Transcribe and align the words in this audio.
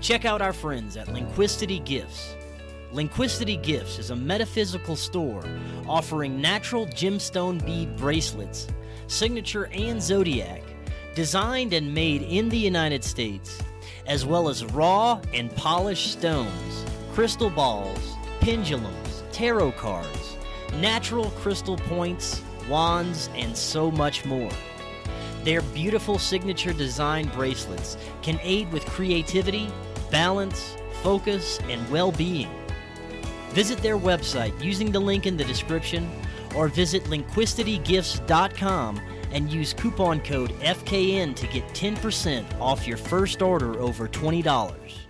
Check 0.00 0.24
out 0.24 0.42
our 0.42 0.52
friends 0.52 0.96
at 0.96 1.08
Lindquistity 1.08 1.80
Gifts. 1.80 2.36
Lindquistity 2.92 3.56
Gifts 3.56 3.98
is 3.98 4.10
a 4.10 4.16
metaphysical 4.16 4.94
store 4.94 5.42
offering 5.88 6.40
natural 6.40 6.86
gemstone 6.86 7.64
bead 7.64 7.96
bracelets, 7.96 8.68
signature 9.06 9.68
and 9.72 10.00
zodiac, 10.00 10.62
designed 11.14 11.72
and 11.72 11.92
made 11.92 12.22
in 12.22 12.48
the 12.48 12.58
United 12.58 13.02
States, 13.02 13.62
as 14.06 14.24
well 14.26 14.48
as 14.48 14.64
raw 14.66 15.20
and 15.32 15.54
polished 15.56 16.12
stones, 16.12 16.84
crystal 17.12 17.50
balls, 17.50 18.14
pendulums, 18.40 19.24
tarot 19.32 19.72
cards, 19.72 20.36
natural 20.74 21.30
crystal 21.30 21.76
points, 21.76 22.42
wands, 22.68 23.30
and 23.34 23.56
so 23.56 23.90
much 23.90 24.24
more. 24.24 24.50
Their 25.42 25.62
beautiful 25.62 26.18
signature 26.18 26.72
design 26.72 27.28
bracelets 27.28 27.96
can 28.22 28.38
aid 28.42 28.70
with 28.72 28.84
creativity, 28.86 29.68
balance, 30.10 30.76
focus, 31.02 31.58
and 31.68 31.88
well 31.90 32.12
being. 32.12 32.50
Visit 33.50 33.78
their 33.78 33.96
website 33.96 34.62
using 34.62 34.92
the 34.92 35.00
link 35.00 35.26
in 35.26 35.36
the 35.36 35.44
description 35.44 36.10
or 36.54 36.68
visit 36.68 37.04
lindquistitygifts.com 37.04 39.00
and 39.32 39.52
use 39.52 39.72
coupon 39.72 40.20
code 40.20 40.50
FKN 40.60 41.34
to 41.36 41.46
get 41.48 41.64
10% 41.68 42.60
off 42.60 42.86
your 42.86 42.96
first 42.96 43.42
order 43.42 43.80
over 43.80 44.08
$20. 44.08 45.05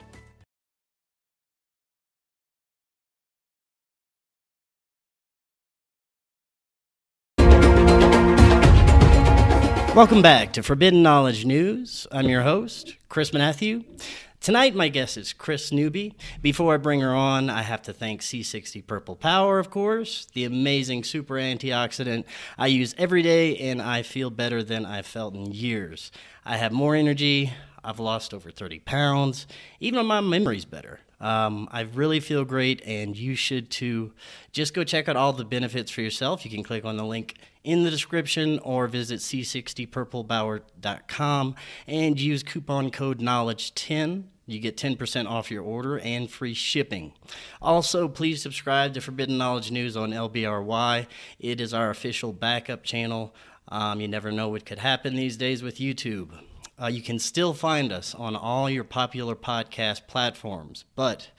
Welcome 9.97 10.21
back 10.21 10.53
to 10.53 10.63
Forbidden 10.63 11.03
Knowledge 11.03 11.47
News. 11.47 12.07
I'm 12.13 12.29
your 12.29 12.43
host, 12.43 12.97
Chris 13.09 13.33
Matthew. 13.33 13.83
Tonight, 14.43 14.75
my 14.75 14.89
guest 14.89 15.17
is 15.17 15.33
Kris 15.33 15.73
Newby. 15.73 16.15
Before 16.43 16.75
I 16.75 16.77
bring 16.77 17.01
her 17.01 17.15
on, 17.15 17.49
I 17.49 17.63
have 17.63 17.81
to 17.85 17.95
thank 17.95 18.21
C60 18.21 18.87
Purple 18.87 19.17
Power, 19.17 19.59
of 19.59 19.71
course, 19.71 20.27
the 20.35 20.45
amazing 20.45 21.03
super 21.03 21.37
antioxidant 21.37 22.25
I 22.59 22.67
use 22.67 22.95
every 22.99 23.23
day, 23.23 23.57
and 23.57 23.81
I 23.81 24.03
feel 24.03 24.29
better 24.29 24.63
than 24.63 24.85
I've 24.85 25.07
felt 25.07 25.35
in 25.35 25.53
years. 25.53 26.13
I 26.45 26.59
have 26.59 26.73
more 26.73 26.95
energy. 26.95 27.55
I've 27.83 27.99
lost 27.99 28.35
over 28.35 28.51
30 28.51 28.81
pounds. 28.81 29.47
Even 29.81 30.05
my 30.05 30.21
memory's 30.21 30.67
better. 30.67 31.01
Um, 31.21 31.69
I 31.73 31.81
really 31.83 32.21
feel 32.21 32.45
great, 32.45 32.81
and 32.85 33.17
you 33.17 33.35
should 33.35 33.71
too. 33.71 34.13
Just 34.53 34.75
go 34.75 34.85
check 34.85 35.09
out 35.09 35.17
all 35.17 35.33
the 35.33 35.45
benefits 35.45 35.91
for 35.91 36.03
yourself. 36.03 36.45
You 36.45 36.51
can 36.51 36.63
click 36.63 36.85
on 36.85 36.97
the 36.97 37.05
link 37.05 37.35
in 37.65 37.83
the 37.85 37.91
description 37.91 38.59
or 38.61 38.87
visit 38.87 39.21
c60purplepower.com 39.21 41.55
and 41.87 42.21
use 42.21 42.43
coupon 42.43 42.91
code 42.91 43.21
knowledge10 43.21 44.25
you 44.47 44.61
get 44.61 44.77
10% 44.77 45.29
off 45.29 45.51
your 45.51 45.63
order 45.63 45.99
and 45.99 46.31
free 46.31 46.55
shipping. 46.55 47.13
Also, 47.61 48.07
please 48.07 48.41
subscribe 48.41 48.95
to 48.95 49.01
Forbidden 49.01 49.37
Knowledge 49.37 49.73
News 49.73 49.97
on 49.97 50.11
LBRY. 50.11 51.07
It 51.41 51.61
is 51.61 51.75
our 51.75 51.91
official 51.91 52.33
backup 52.33 52.85
channel. 52.85 53.35
Um, 53.69 54.01
you 54.01 54.07
never 54.07 54.31
know 54.31 54.49
what 54.49 54.65
could 54.65 54.79
happen 54.79 55.17
these 55.17 55.37
days 55.37 55.65
with 55.65 55.79
YouTube. 55.79 56.31
Uh, 56.81 56.87
you 56.89 57.01
can 57.01 57.19
still 57.19 57.55
find 57.55 57.91
us 57.91 58.15
on 58.15 58.37
all 58.37 58.69
your 58.69 58.85
popular 58.85 59.35
podcast 59.35 60.07
platforms, 60.07 60.85
but 60.95 61.31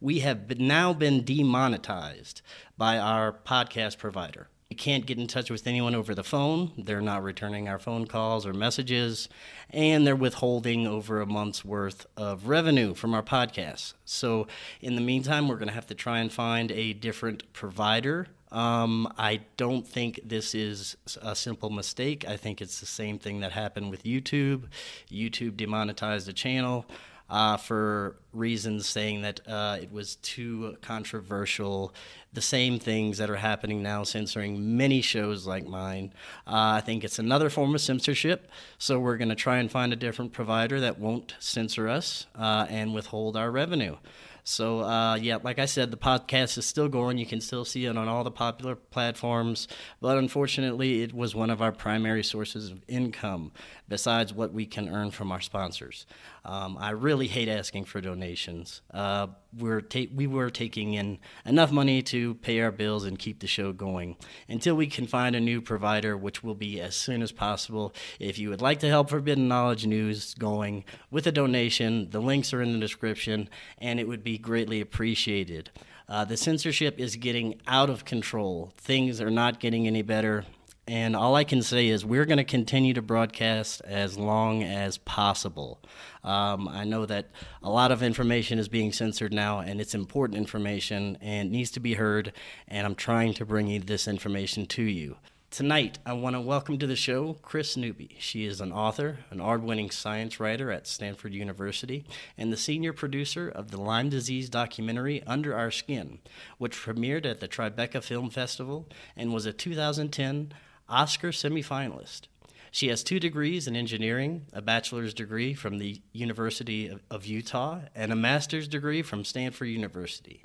we 0.00 0.20
have 0.20 0.46
been, 0.46 0.66
now 0.66 0.92
been 0.92 1.24
demonetized 1.24 2.42
by 2.76 2.98
our 2.98 3.32
podcast 3.32 3.96
provider. 3.96 4.48
We 4.68 4.76
can't 4.76 5.06
get 5.06 5.18
in 5.18 5.26
touch 5.26 5.50
with 5.50 5.66
anyone 5.66 5.94
over 5.94 6.14
the 6.14 6.24
phone. 6.24 6.72
They're 6.78 7.02
not 7.02 7.22
returning 7.22 7.68
our 7.68 7.78
phone 7.78 8.06
calls 8.06 8.46
or 8.46 8.52
messages, 8.52 9.28
and 9.70 10.06
they're 10.06 10.16
withholding 10.16 10.86
over 10.86 11.20
a 11.20 11.26
month's 11.26 11.64
worth 11.64 12.06
of 12.16 12.48
revenue 12.48 12.94
from 12.94 13.14
our 13.14 13.22
podcast. 13.22 13.92
So, 14.04 14.46
in 14.80 14.94
the 14.94 15.02
meantime, 15.02 15.46
we're 15.46 15.56
going 15.56 15.68
to 15.68 15.74
have 15.74 15.88
to 15.88 15.94
try 15.94 16.20
and 16.20 16.32
find 16.32 16.72
a 16.72 16.94
different 16.94 17.52
provider. 17.52 18.28
Um, 18.52 19.12
I 19.18 19.40
don't 19.56 19.86
think 19.86 20.20
this 20.24 20.54
is 20.54 20.96
a 21.20 21.34
simple 21.34 21.70
mistake. 21.70 22.28
I 22.28 22.36
think 22.36 22.60
it's 22.60 22.80
the 22.80 22.86
same 22.86 23.18
thing 23.18 23.40
that 23.40 23.52
happened 23.52 23.90
with 23.90 24.04
YouTube. 24.04 24.64
YouTube 25.10 25.56
demonetized 25.56 26.26
the 26.26 26.34
channel 26.34 26.86
uh, 27.32 27.56
for 27.56 28.16
reasons 28.34 28.86
saying 28.86 29.22
that 29.22 29.40
uh, 29.48 29.78
it 29.80 29.90
was 29.90 30.16
too 30.16 30.76
controversial. 30.82 31.94
The 32.34 32.42
same 32.42 32.78
things 32.78 33.16
that 33.18 33.30
are 33.30 33.36
happening 33.36 33.82
now, 33.82 34.04
censoring 34.04 34.76
many 34.76 35.00
shows 35.00 35.46
like 35.46 35.66
mine. 35.66 36.12
Uh, 36.46 36.76
I 36.76 36.82
think 36.82 37.04
it's 37.04 37.18
another 37.18 37.48
form 37.48 37.74
of 37.74 37.80
censorship. 37.80 38.50
So 38.76 39.00
we're 39.00 39.16
going 39.16 39.30
to 39.30 39.34
try 39.34 39.58
and 39.58 39.70
find 39.70 39.94
a 39.94 39.96
different 39.96 40.32
provider 40.32 40.78
that 40.80 40.98
won't 40.98 41.34
censor 41.38 41.88
us 41.88 42.26
uh, 42.34 42.66
and 42.68 42.92
withhold 42.92 43.34
our 43.34 43.50
revenue. 43.50 43.96
So, 44.44 44.80
uh, 44.80 45.14
yeah, 45.16 45.38
like 45.42 45.58
I 45.58 45.66
said, 45.66 45.90
the 45.90 45.96
podcast 45.96 46.58
is 46.58 46.66
still 46.66 46.88
going. 46.88 47.18
You 47.18 47.26
can 47.26 47.40
still 47.40 47.64
see 47.64 47.86
it 47.86 47.96
on 47.96 48.08
all 48.08 48.24
the 48.24 48.30
popular 48.30 48.74
platforms. 48.74 49.68
But 50.00 50.18
unfortunately, 50.18 51.02
it 51.02 51.12
was 51.12 51.34
one 51.34 51.50
of 51.50 51.62
our 51.62 51.72
primary 51.72 52.24
sources 52.24 52.70
of 52.70 52.82
income 52.88 53.52
besides 53.88 54.32
what 54.32 54.52
we 54.52 54.66
can 54.66 54.88
earn 54.88 55.10
from 55.10 55.30
our 55.30 55.40
sponsors. 55.40 56.06
Um, 56.44 56.76
I 56.80 56.90
really 56.90 57.28
hate 57.28 57.48
asking 57.48 57.84
for 57.84 58.00
donations. 58.00 58.80
Uh, 58.92 59.28
we're 59.56 59.80
ta- 59.82 60.10
we 60.14 60.26
were 60.26 60.50
taking 60.50 60.94
in 60.94 61.18
enough 61.44 61.70
money 61.70 62.02
to 62.02 62.34
pay 62.36 62.60
our 62.60 62.72
bills 62.72 63.04
and 63.04 63.18
keep 63.18 63.40
the 63.40 63.46
show 63.46 63.72
going 63.72 64.16
until 64.48 64.74
we 64.74 64.86
can 64.86 65.06
find 65.06 65.36
a 65.36 65.40
new 65.40 65.60
provider, 65.60 66.16
which 66.16 66.42
will 66.42 66.54
be 66.54 66.80
as 66.80 66.96
soon 66.96 67.22
as 67.22 67.30
possible. 67.30 67.94
If 68.18 68.38
you 68.38 68.48
would 68.48 68.62
like 68.62 68.80
to 68.80 68.88
help 68.88 69.10
Forbidden 69.10 69.46
Knowledge 69.46 69.86
News 69.86 70.34
going 70.34 70.84
with 71.10 71.26
a 71.26 71.32
donation, 71.32 72.10
the 72.10 72.20
links 72.20 72.52
are 72.52 72.62
in 72.62 72.72
the 72.72 72.78
description, 72.78 73.48
and 73.78 74.00
it 74.00 74.08
would 74.08 74.24
be 74.24 74.31
greatly 74.38 74.80
appreciated. 74.80 75.70
Uh, 76.08 76.24
the 76.24 76.36
censorship 76.36 76.98
is 76.98 77.16
getting 77.16 77.60
out 77.66 77.88
of 77.88 78.04
control. 78.04 78.72
Things 78.76 79.20
are 79.20 79.30
not 79.30 79.60
getting 79.60 79.86
any 79.86 80.02
better. 80.02 80.44
And 80.88 81.14
all 81.14 81.36
I 81.36 81.44
can 81.44 81.62
say 81.62 81.88
is 81.88 82.04
we're 82.04 82.24
going 82.24 82.38
to 82.38 82.44
continue 82.44 82.92
to 82.94 83.02
broadcast 83.02 83.82
as 83.84 84.18
long 84.18 84.64
as 84.64 84.98
possible. 84.98 85.80
Um, 86.24 86.66
I 86.68 86.84
know 86.84 87.06
that 87.06 87.30
a 87.62 87.70
lot 87.70 87.92
of 87.92 88.02
information 88.02 88.58
is 88.58 88.68
being 88.68 88.92
censored 88.92 89.32
now, 89.32 89.60
and 89.60 89.80
it's 89.80 89.94
important 89.94 90.38
information 90.38 91.16
and 91.20 91.52
needs 91.52 91.70
to 91.72 91.80
be 91.80 91.94
heard. 91.94 92.32
And 92.66 92.84
I'm 92.84 92.96
trying 92.96 93.32
to 93.34 93.46
bring 93.46 93.68
you 93.68 93.78
this 93.78 94.08
information 94.08 94.66
to 94.66 94.82
you. 94.82 95.16
Tonight, 95.52 95.98
I 96.06 96.14
want 96.14 96.34
to 96.34 96.40
welcome 96.40 96.78
to 96.78 96.86
the 96.86 96.96
show 96.96 97.34
Kris 97.42 97.76
Newby. 97.76 98.16
She 98.18 98.46
is 98.46 98.62
an 98.62 98.72
author, 98.72 99.18
an 99.30 99.38
award 99.38 99.62
winning 99.62 99.90
science 99.90 100.40
writer 100.40 100.72
at 100.72 100.86
Stanford 100.86 101.34
University, 101.34 102.06
and 102.38 102.50
the 102.50 102.56
senior 102.56 102.94
producer 102.94 103.50
of 103.50 103.70
the 103.70 103.78
Lyme 103.78 104.08
disease 104.08 104.48
documentary 104.48 105.22
Under 105.26 105.54
Our 105.54 105.70
Skin, 105.70 106.20
which 106.56 106.78
premiered 106.78 107.26
at 107.26 107.40
the 107.40 107.48
Tribeca 107.48 108.02
Film 108.02 108.30
Festival 108.30 108.88
and 109.14 109.34
was 109.34 109.44
a 109.44 109.52
2010 109.52 110.54
Oscar 110.88 111.32
semifinalist. 111.32 112.28
She 112.70 112.88
has 112.88 113.04
two 113.04 113.20
degrees 113.20 113.68
in 113.68 113.76
engineering, 113.76 114.46
a 114.54 114.62
bachelor's 114.62 115.12
degree 115.12 115.52
from 115.52 115.76
the 115.76 116.00
University 116.14 116.88
of, 116.88 117.02
of, 117.10 117.26
Utah, 117.26 117.80
and 117.94 118.10
a 118.10 118.16
master's 118.16 118.68
degree 118.68 119.02
from 119.02 119.22
Stanford 119.22 119.68
University. 119.68 120.44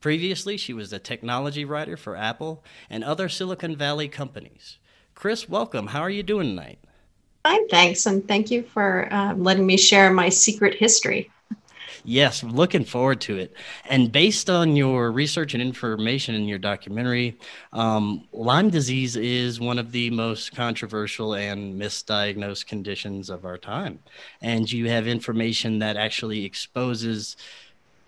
Previously, 0.00 0.56
she 0.56 0.72
was 0.72 0.92
a 0.92 0.98
technology 0.98 1.64
writer 1.64 1.96
for 1.96 2.16
Apple 2.16 2.62
and 2.88 3.02
other 3.02 3.28
Silicon 3.28 3.76
Valley 3.76 4.08
companies. 4.08 4.78
Kris, 5.14 5.48
welcome. 5.48 5.88
How 5.88 6.00
are 6.00 6.10
you 6.10 6.22
doing 6.22 6.48
tonight? 6.48 6.78
Fine, 7.42 7.68
thanks. 7.68 8.06
And 8.06 8.26
thank 8.28 8.50
you 8.50 8.62
for 8.62 9.12
uh, 9.12 9.34
letting 9.34 9.66
me 9.66 9.76
share 9.76 10.12
my 10.12 10.28
secret 10.28 10.74
history. 10.74 11.30
Yes, 12.04 12.42
looking 12.42 12.84
forward 12.84 13.20
to 13.22 13.36
it. 13.36 13.54
And 13.86 14.10
based 14.10 14.48
on 14.48 14.76
your 14.76 15.10
research 15.10 15.54
and 15.54 15.62
information 15.62 16.34
in 16.34 16.46
your 16.46 16.58
documentary, 16.58 17.38
um, 17.72 18.26
Lyme 18.32 18.70
disease 18.70 19.16
is 19.16 19.60
one 19.60 19.78
of 19.78 19.92
the 19.92 20.10
most 20.10 20.54
controversial 20.54 21.34
and 21.34 21.78
misdiagnosed 21.78 22.66
conditions 22.66 23.28
of 23.30 23.44
our 23.44 23.58
time. 23.58 23.98
And 24.40 24.70
you 24.70 24.88
have 24.88 25.06
information 25.06 25.80
that 25.80 25.96
actually 25.96 26.44
exposes 26.44 27.36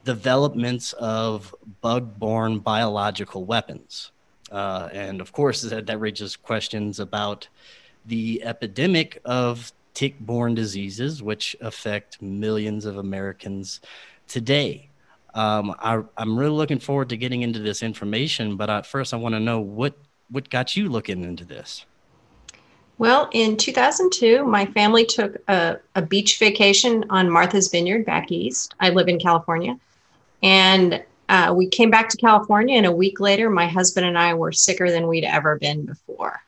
developments 0.05 0.93
of 0.95 1.55
bug 1.81 2.19
borne 2.19 2.59
biological 2.59 3.45
weapons. 3.45 4.13
Uh, 4.51 4.89
and 4.93 5.21
of 5.21 5.33
course, 5.33 5.63
that, 5.63 5.87
that 5.87 5.99
raises 6.01 6.37
questions 6.37 6.99
about 6.99 7.49
the 8.07 8.43
epidemic 8.43 9.21
of 9.25 9.73
tick 9.95 10.19
borne 10.21 10.55
diseases, 10.55 11.23
which 11.23 11.57
affect 11.61 12.21
millions 12.23 12.85
of 12.85 12.97
Americans 12.97 13.81
today. 14.27 14.89
Um, 15.35 15.75
I, 15.79 16.03
am 16.19 16.39
really 16.39 16.53
looking 16.53 16.81
forward 16.81 17.09
to 17.11 17.17
getting 17.17 17.43
into 17.43 17.61
this 17.61 17.83
information, 17.83 18.57
but 18.57 18.85
first, 18.87 19.15
I 19.15 19.17
want 19.17 19.35
to 19.35 19.41
know 19.41 19.61
what, 19.61 19.95
what 20.31 20.51
got 20.51 20.77
you 20.77 20.89
looking 20.89 21.23
into 21.23 21.45
this? 21.45 21.85
Well, 22.99 23.31
in 23.33 23.57
2002, 23.57 24.45
my 24.45 24.67
family 24.67 25.07
took 25.07 25.37
a, 25.49 25.79
a 25.95 26.03
beach 26.03 26.39
vacation 26.39 27.05
on 27.09 27.31
Martha's 27.31 27.69
Vineyard 27.69 28.05
back 28.05 28.31
east. 28.31 28.75
I 28.81 28.91
live 28.91 29.09
in 29.09 29.19
California. 29.19 29.79
And 30.43 31.03
uh, 31.29 31.55
we 31.57 31.69
came 31.69 31.91
back 31.91 32.09
to 32.09 32.17
California, 32.17 32.77
and 32.77 32.87
a 32.87 32.93
week 32.93 33.21
later, 33.21 33.51
my 33.51 33.67
husband 33.67 34.07
and 34.07 34.19
I 34.19 34.35
were 34.35 34.53
sicker 34.53 34.91
than 34.91 35.07
we'd 35.07 35.25
ever 35.25 35.59
been 35.59 35.87
before. 35.87 36.41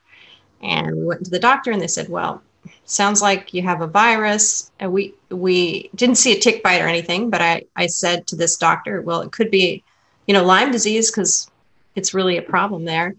And 0.60 0.96
we 0.96 1.04
went 1.04 1.24
to 1.24 1.30
the 1.30 1.38
doctor, 1.38 1.70
and 1.70 1.80
they 1.80 1.86
said, 1.86 2.08
Well, 2.08 2.42
sounds 2.84 3.22
like 3.22 3.54
you 3.54 3.62
have 3.62 3.80
a 3.80 3.86
virus. 3.86 4.70
And 4.80 4.92
we 4.92 5.14
we 5.30 5.90
didn't 5.94 6.16
see 6.16 6.36
a 6.36 6.40
tick 6.40 6.62
bite 6.62 6.80
or 6.80 6.88
anything, 6.88 7.30
but 7.30 7.40
I 7.40 7.62
I 7.76 7.86
said 7.86 8.26
to 8.28 8.36
this 8.36 8.56
doctor, 8.56 9.02
well, 9.02 9.22
it 9.22 9.32
could 9.32 9.50
be, 9.50 9.82
you 10.26 10.34
know, 10.34 10.44
Lyme 10.44 10.70
disease 10.70 11.10
because 11.10 11.50
it's 11.94 12.14
really 12.14 12.36
a 12.36 12.42
problem 12.42 12.84
there. 12.84 13.14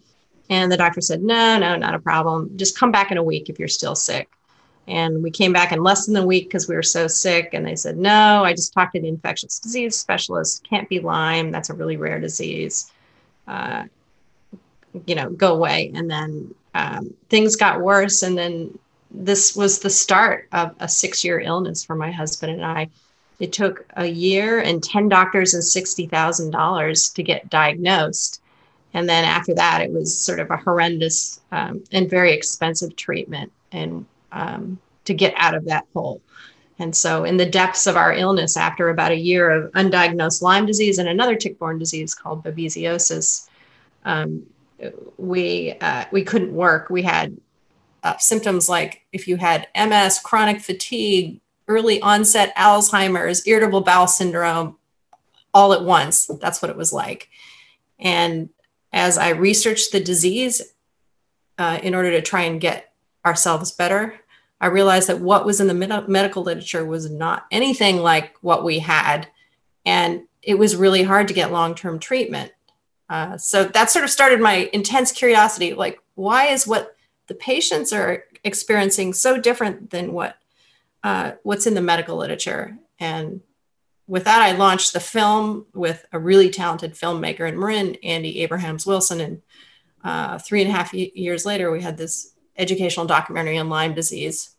And 0.50 0.72
the 0.72 0.78
doctor 0.78 1.02
said, 1.02 1.24
no, 1.24 1.58
no, 1.58 1.76
not 1.78 1.96
a 1.96 2.00
problem. 2.00 2.52
Just 2.58 2.78
come 2.78 2.92
back 2.92 3.12
in 3.12 3.18
a 3.18 3.24
week 3.24 3.50
if 3.50 3.58
you're 3.58 3.68
still 3.68 3.96
sick. 3.96 4.30
And 4.88 5.24
we 5.24 5.31
came 5.31 5.53
back 5.53 5.71
in 5.71 5.81
less 5.81 6.06
than 6.06 6.15
a 6.18 6.25
week 6.25 6.45
because 6.45 6.68
we 6.68 6.75
were 6.75 6.83
so 6.83 7.07
sick. 7.07 7.50
And 7.53 7.65
they 7.65 7.75
said, 7.75 7.97
no, 7.97 8.44
I 8.44 8.53
just 8.53 8.74
talked 8.74 8.95
to 8.95 9.01
the 9.01 9.07
infectious 9.07 9.59
disease 9.59 9.95
specialist. 9.95 10.68
Can't 10.68 10.89
be 10.89 11.00
Lyme. 11.00 11.51
That's 11.51 11.69
a 11.69 11.74
really 11.74 11.95
rare 11.95 12.19
disease. 12.19 12.91
Uh, 13.47 13.85
you 15.06 15.15
know, 15.15 15.30
go 15.30 15.53
away. 15.53 15.91
And 15.95 16.12
then 16.12 16.53
um, 16.75 17.13
things 17.30 17.56
got 17.56 17.81
worse. 17.81 18.24
And 18.24 18.38
then 18.38 18.77
this 19.09 19.56
was 19.56 19.80
the 19.80 19.89
start 19.89 20.47
of 20.51 20.75
a 20.80 20.89
six 20.89 21.24
year 21.24 21.39
illness 21.39 21.83
for 21.83 21.95
my 21.95 22.12
husband 22.12 22.53
and 22.53 22.65
I. 22.65 22.89
It 23.39 23.53
took 23.53 23.85
a 23.95 24.06
year 24.06 24.59
and 24.59 24.83
10 24.83 25.09
doctors 25.09 25.53
and 25.53 25.63
$60,000 25.63 27.13
to 27.13 27.24
get 27.24 27.50
diagnosed. 27.50 28.41
And 28.94 29.09
then 29.09 29.25
after 29.25 29.56
that, 29.56 29.81
it 29.81 29.91
was 29.91 30.18
sort 30.18 30.39
of 30.39 30.51
a 30.51 30.57
horrendous 30.57 31.39
um, 31.51 31.83
and 31.91 32.09
very 32.09 32.33
expensive 32.33 32.95
treatment 32.95 33.51
and 33.71 34.06
um, 34.33 34.80
to 35.06 35.13
get 35.13 35.33
out 35.38 35.56
of 35.56 35.65
that 35.65 35.85
hole. 35.94 36.21
And 36.80 36.95
so, 36.95 37.24
in 37.24 37.38
the 37.38 37.45
depths 37.45 37.88
of 37.88 37.95
our 37.95 38.13
illness, 38.13 38.57
after 38.57 38.89
about 38.89 39.12
a 39.12 39.18
year 39.18 39.50
of 39.50 39.71
undiagnosed 39.74 40.41
Lyme 40.41 40.65
disease 40.65 40.97
and 40.97 41.07
another 41.07 41.35
tick-borne 41.35 41.77
disease 41.77 42.15
called 42.15 42.44
babesiosis, 42.44 43.47
um, 44.06 44.45
we 45.18 45.75
uh, 45.80 46.06
we 46.12 46.24
couldn't 46.24 46.53
work. 46.53 46.89
We 46.89 47.03
had 47.03 47.38
uh, 48.03 48.18
symptoms 48.18 48.68
like 48.68 49.06
if 49.13 49.27
you 49.27 49.38
had 49.38 49.68
MS, 49.75 50.19
chronic 50.19 50.62
fatigue, 50.62 51.39
early 51.68 52.01
onset 52.01 52.56
Alzheimer's, 52.57 53.47
irritable 53.47 53.81
bowel 53.81 54.07
syndrome, 54.07 54.77
all 55.53 55.74
at 55.74 55.83
once. 55.83 56.30
That's 56.41 56.62
what 56.62 56.71
it 56.71 56.77
was 56.77 56.91
like. 56.91 57.30
And 58.00 58.50
as 58.91 59.18
I 59.18 59.30
researched 59.30 59.91
the 59.91 60.00
disease 60.00 60.62
uh, 61.57 61.80
in 61.81 61.95
order 61.95 62.12
to 62.12 62.21
try 62.21 62.41
and 62.41 62.59
get 62.59 62.91
ourselves 63.25 63.71
better, 63.71 64.19
I 64.62 64.68
realized 64.68 65.10
that 65.10 65.20
what 65.20 65.46
was 65.46 65.60
in 65.60 65.68
the 65.68 65.74
med- 65.74 66.08
medical 66.08 66.44
literature 66.44 66.86
was 66.86 67.10
not 67.12 67.46
anything 67.52 67.98
like 67.98 68.36
what 68.42 68.64
we 68.64 68.80
had. 68.80 69.28
And 69.86 70.24
it 70.42 70.58
was 70.58 70.76
really 70.76 71.04
hard 71.04 71.28
to 71.28 71.34
get 71.34 71.52
long 71.52 71.76
term 71.76 72.00
treatment. 72.00 72.52
Uh, 73.10 73.38
so 73.38 73.66
that 73.66 73.92
sort 73.92 74.06
of 74.06 74.12
started 74.12 74.40
my 74.40 74.70
intense 74.74 75.12
curiosity 75.12 75.74
like, 75.74 76.00
why 76.16 76.48
is 76.48 76.66
what 76.66 76.96
the 77.28 77.36
patients 77.36 77.92
are 77.92 78.24
experiencing 78.44 79.14
so 79.14 79.38
different 79.38 79.90
than 79.90 80.14
what 80.14 80.38
uh, 81.04 81.34
what's 81.44 81.68
in 81.68 81.74
the 81.74 81.82
medical 81.82 82.16
literature? 82.16 82.78
And 83.00 83.42
with 84.08 84.26
that, 84.26 84.42
I 84.42 84.54
launched 84.54 84.94
the 84.94 85.00
film 85.00 85.66
with 85.74 86.06
a 86.12 86.20
really 86.20 86.50
talented 86.50 86.94
filmmaker 86.94 87.48
in 87.48 87.60
Marin, 87.60 87.96
Andy 88.04 88.42
Abrahams 88.42 88.86
Wilson. 88.86 89.22
And 89.22 89.42
uh, 90.04 90.38
three 90.40 90.62
and 90.62 90.70
a 90.70 90.74
half 90.74 90.94
years 90.94 91.46
later, 91.46 91.72
we 91.72 91.82
had 91.82 91.98
this 91.98 92.32
educational 92.58 93.06
documentary 93.06 93.58
on 93.58 93.70
Lyme 93.70 93.94
disease. 93.94 94.52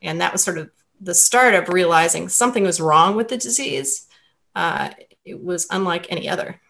And 0.00 0.20
that 0.20 0.32
was 0.32 0.42
sort 0.42 0.58
of 0.58 0.70
the 1.00 1.14
start 1.14 1.54
of 1.54 1.68
realizing 1.68 2.28
something 2.28 2.62
was 2.62 2.80
wrong 2.80 3.16
with 3.16 3.28
the 3.28 3.36
disease. 3.36 4.06
Uh, 4.54 4.90
it 5.24 5.42
was 5.42 5.66
unlike 5.70 6.06
any 6.10 6.28
other. 6.28 6.60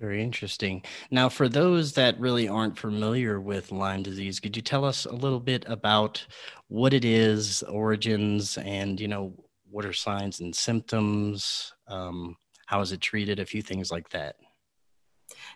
Very 0.00 0.22
interesting. 0.22 0.82
Now, 1.10 1.28
for 1.28 1.48
those 1.48 1.92
that 1.92 2.18
really 2.18 2.48
aren't 2.48 2.78
familiar 2.78 3.40
with 3.40 3.72
Lyme 3.72 4.02
disease, 4.02 4.40
could 4.40 4.56
you 4.56 4.62
tell 4.62 4.84
us 4.84 5.06
a 5.06 5.14
little 5.14 5.40
bit 5.40 5.64
about 5.68 6.26
what 6.68 6.92
it 6.92 7.04
is, 7.04 7.62
origins, 7.62 8.58
and 8.58 9.00
you 9.00 9.08
know 9.08 9.32
what 9.70 9.84
are 9.86 9.92
signs 9.92 10.40
and 10.40 10.54
symptoms? 10.54 11.72
Um, 11.88 12.36
how 12.66 12.80
is 12.80 12.92
it 12.92 13.00
treated? 13.00 13.38
A 13.38 13.46
few 13.46 13.62
things 13.62 13.90
like 13.90 14.08
that. 14.10 14.36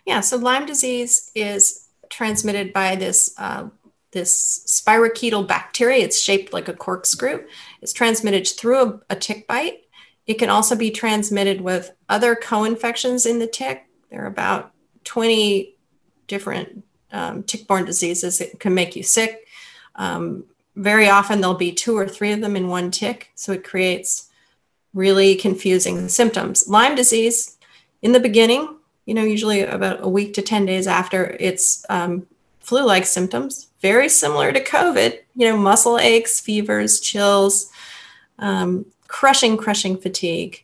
Yeah, 0.05 0.21
so 0.21 0.37
Lyme 0.37 0.65
disease 0.65 1.31
is 1.35 1.88
transmitted 2.09 2.73
by 2.73 2.95
this 2.95 3.33
uh, 3.37 3.69
this 4.11 4.63
spirochetal 4.65 5.47
bacteria. 5.47 6.03
It's 6.03 6.19
shaped 6.19 6.51
like 6.51 6.67
a 6.67 6.73
corkscrew. 6.73 7.45
It's 7.81 7.93
transmitted 7.93 8.47
through 8.47 8.81
a, 8.81 8.99
a 9.11 9.15
tick 9.15 9.47
bite. 9.47 9.81
It 10.25 10.39
can 10.39 10.49
also 10.49 10.75
be 10.75 10.91
transmitted 10.91 11.61
with 11.61 11.91
other 12.07 12.35
co-infections 12.35 13.25
in 13.25 13.39
the 13.39 13.47
tick. 13.47 13.85
There 14.09 14.23
are 14.23 14.27
about 14.27 14.71
20 15.03 15.75
different 16.27 16.83
um, 17.11 17.43
tick-borne 17.43 17.85
diseases 17.85 18.39
that 18.39 18.59
can 18.59 18.73
make 18.73 18.95
you 18.95 19.03
sick. 19.03 19.47
Um, 19.95 20.45
very 20.75 21.09
often 21.09 21.41
there'll 21.41 21.55
be 21.55 21.71
two 21.71 21.97
or 21.97 22.07
three 22.07 22.31
of 22.31 22.41
them 22.41 22.55
in 22.55 22.67
one 22.67 22.91
tick, 22.91 23.31
so 23.35 23.51
it 23.51 23.63
creates 23.63 24.29
really 24.93 25.35
confusing 25.35 26.07
symptoms. 26.07 26.67
Lyme 26.67 26.95
disease, 26.95 27.57
in 28.01 28.11
the 28.11 28.19
beginning, 28.19 28.78
you 29.09 29.15
know, 29.15 29.23
usually 29.23 29.61
about 29.61 30.03
a 30.03 30.07
week 30.07 30.35
to 30.35 30.43
10 30.43 30.67
days 30.67 30.85
after, 30.85 31.35
it's 31.39 31.83
um, 31.89 32.27
flu 32.59 32.85
like 32.85 33.07
symptoms, 33.07 33.69
very 33.81 34.07
similar 34.07 34.51
to 34.51 34.63
COVID, 34.63 35.17
you 35.35 35.47
know, 35.49 35.57
muscle 35.57 35.97
aches, 35.97 36.39
fevers, 36.39 36.99
chills, 36.99 37.71
um, 38.37 38.85
crushing, 39.07 39.57
crushing 39.57 39.97
fatigue. 39.97 40.63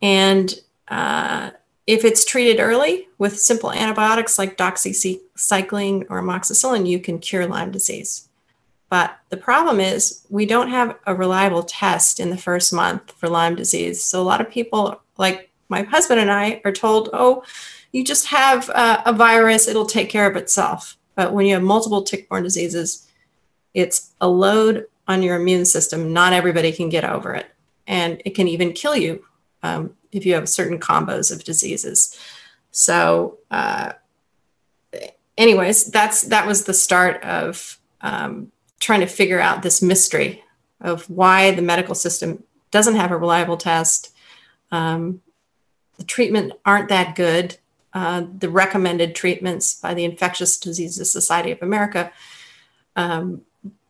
And 0.00 0.54
uh, 0.86 1.50
if 1.88 2.04
it's 2.04 2.24
treated 2.24 2.60
early 2.60 3.08
with 3.18 3.36
simple 3.36 3.72
antibiotics 3.72 4.38
like 4.38 4.56
doxycycline 4.56 6.06
or 6.08 6.22
amoxicillin, 6.22 6.88
you 6.88 7.00
can 7.00 7.18
cure 7.18 7.48
Lyme 7.48 7.72
disease. 7.72 8.28
But 8.88 9.18
the 9.30 9.36
problem 9.36 9.80
is, 9.80 10.24
we 10.30 10.46
don't 10.46 10.68
have 10.68 10.96
a 11.04 11.16
reliable 11.16 11.64
test 11.64 12.20
in 12.20 12.30
the 12.30 12.38
first 12.38 12.72
month 12.72 13.10
for 13.10 13.28
Lyme 13.28 13.56
disease. 13.56 14.04
So 14.04 14.22
a 14.22 14.22
lot 14.22 14.40
of 14.40 14.48
people, 14.48 15.02
like 15.18 15.50
my 15.74 15.82
husband 15.82 16.20
and 16.20 16.30
I, 16.30 16.60
are 16.64 16.72
told, 16.72 17.10
oh, 17.12 17.42
you 17.90 18.04
just 18.04 18.26
have 18.26 18.70
uh, 18.70 19.02
a 19.04 19.12
virus, 19.12 19.66
it'll 19.66 19.86
take 19.86 20.08
care 20.08 20.28
of 20.30 20.36
itself. 20.36 20.96
But 21.16 21.32
when 21.32 21.46
you 21.46 21.54
have 21.54 21.62
multiple 21.64 22.02
tick 22.02 22.28
borne 22.28 22.44
diseases, 22.44 23.08
it's 23.72 24.12
a 24.20 24.28
load 24.28 24.86
on 25.08 25.22
your 25.22 25.36
immune 25.36 25.64
system. 25.64 26.12
Not 26.12 26.32
everybody 26.32 26.70
can 26.70 26.88
get 26.88 27.04
over 27.04 27.34
it. 27.34 27.46
And 27.86 28.22
it 28.24 28.36
can 28.36 28.46
even 28.48 28.72
kill 28.72 28.96
you 28.96 29.24
um, 29.62 29.94
if 30.12 30.24
you 30.24 30.34
have 30.34 30.48
certain 30.48 30.78
combos 30.78 31.32
of 31.32 31.44
diseases. 31.44 32.18
So, 32.70 33.38
uh, 33.50 33.92
anyways, 35.36 35.90
that's 35.90 36.22
that 36.22 36.46
was 36.46 36.64
the 36.64 36.74
start 36.74 37.22
of 37.22 37.78
um, 38.00 38.52
trying 38.80 39.00
to 39.00 39.06
figure 39.06 39.40
out 39.40 39.62
this 39.62 39.82
mystery 39.82 40.42
of 40.80 41.08
why 41.10 41.50
the 41.50 41.62
medical 41.62 41.94
system 41.94 42.44
doesn't 42.70 42.96
have 42.96 43.12
a 43.12 43.16
reliable 43.16 43.56
test. 43.56 44.14
Um, 44.70 45.20
the 45.96 46.04
treatment 46.04 46.52
aren't 46.64 46.88
that 46.88 47.14
good. 47.16 47.58
Uh, 47.92 48.26
the 48.38 48.48
recommended 48.48 49.14
treatments 49.14 49.80
by 49.80 49.94
the 49.94 50.04
Infectious 50.04 50.58
Diseases 50.58 51.12
Society 51.12 51.52
of 51.52 51.62
America 51.62 52.12
um, 52.96 53.42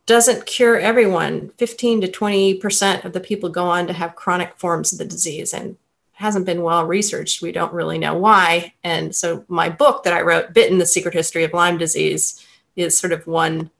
doesn't 0.05 0.45
cure 0.45 0.77
everyone. 0.77 1.49
15 1.57 2.01
to 2.01 2.07
20% 2.07 3.03
of 3.03 3.13
the 3.13 3.19
people 3.19 3.49
go 3.49 3.65
on 3.65 3.87
to 3.87 3.93
have 3.93 4.15
chronic 4.15 4.57
forms 4.57 4.91
of 4.93 4.99
the 4.99 5.05
disease 5.05 5.53
and 5.53 5.77
hasn't 6.13 6.45
been 6.45 6.61
well 6.61 6.85
researched. 6.85 7.41
We 7.41 7.51
don't 7.51 7.73
really 7.73 7.97
know 7.97 8.15
why. 8.15 8.73
And 8.83 9.15
so 9.15 9.43
my 9.47 9.69
book 9.69 10.03
that 10.03 10.13
I 10.13 10.21
wrote, 10.21 10.53
Bitten, 10.53 10.77
the 10.77 10.85
Secret 10.85 11.13
History 11.13 11.43
of 11.43 11.53
Lyme 11.53 11.77
Disease, 11.77 12.45
is 12.75 12.97
sort 12.97 13.11
of 13.11 13.25
one 13.25 13.71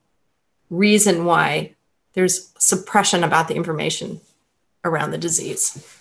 reason 0.69 1.25
why 1.25 1.75
there's 2.13 2.51
suppression 2.57 3.23
about 3.23 3.47
the 3.47 3.55
information 3.55 4.21
around 4.83 5.11
the 5.11 5.17
disease. 5.17 5.94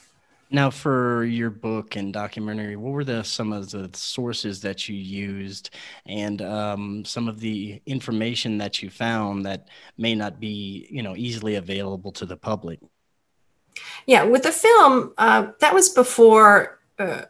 Now, 0.54 0.70
for 0.70 1.24
your 1.24 1.50
book 1.50 1.96
and 1.96 2.12
documentary, 2.12 2.76
what 2.76 2.92
were 2.92 3.02
the 3.02 3.24
some 3.24 3.52
of 3.52 3.72
the 3.72 3.90
sources 3.92 4.60
that 4.60 4.88
you 4.88 4.94
used, 4.94 5.70
and 6.06 6.40
um, 6.42 7.04
some 7.04 7.26
of 7.26 7.40
the 7.40 7.82
information 7.86 8.58
that 8.58 8.80
you 8.80 8.88
found 8.88 9.44
that 9.46 9.66
may 9.98 10.14
not 10.14 10.38
be, 10.38 10.86
you 10.88 11.02
know, 11.02 11.16
easily 11.16 11.56
available 11.56 12.12
to 12.12 12.24
the 12.24 12.36
public? 12.36 12.78
Yeah, 14.06 14.22
with 14.22 14.44
the 14.44 14.52
film, 14.52 15.12
uh, 15.18 15.48
that 15.58 15.74
was 15.74 15.88
before. 15.88 16.78
Uh, 17.00 17.22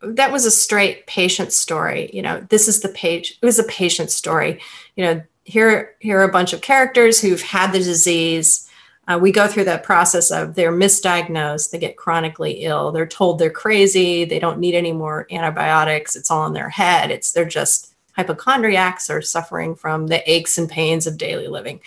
that 0.00 0.32
was 0.32 0.46
a 0.46 0.50
straight 0.50 1.06
patient 1.06 1.52
story. 1.52 2.08
You 2.14 2.22
know, 2.22 2.46
this 2.48 2.66
is 2.66 2.80
the 2.80 2.88
page. 2.88 3.38
It 3.42 3.44
was 3.44 3.58
a 3.58 3.64
patient 3.64 4.10
story. 4.10 4.58
You 4.96 5.04
know, 5.04 5.22
here 5.44 5.96
here 6.00 6.18
are 6.18 6.30
a 6.30 6.32
bunch 6.32 6.54
of 6.54 6.62
characters 6.62 7.20
who've 7.20 7.42
had 7.42 7.72
the 7.72 7.78
disease 7.78 8.63
uh, 9.06 9.18
we 9.20 9.30
go 9.30 9.46
through 9.46 9.64
that 9.64 9.82
process 9.82 10.30
of 10.30 10.54
they're 10.54 10.72
misdiagnosed 10.72 11.70
they 11.70 11.78
get 11.78 11.96
chronically 11.96 12.64
ill 12.64 12.92
they're 12.92 13.06
told 13.06 13.38
they're 13.38 13.50
crazy 13.50 14.24
they 14.24 14.38
don't 14.38 14.58
need 14.58 14.74
any 14.74 14.92
more 14.92 15.26
antibiotics 15.30 16.16
it's 16.16 16.30
all 16.30 16.46
in 16.46 16.52
their 16.52 16.68
head 16.68 17.10
it's 17.10 17.32
they're 17.32 17.44
just 17.44 17.94
hypochondriacs 18.16 19.10
or 19.10 19.20
suffering 19.20 19.74
from 19.74 20.06
the 20.06 20.30
aches 20.30 20.58
and 20.58 20.68
pains 20.68 21.06
of 21.06 21.18
daily 21.18 21.48
living 21.48 21.80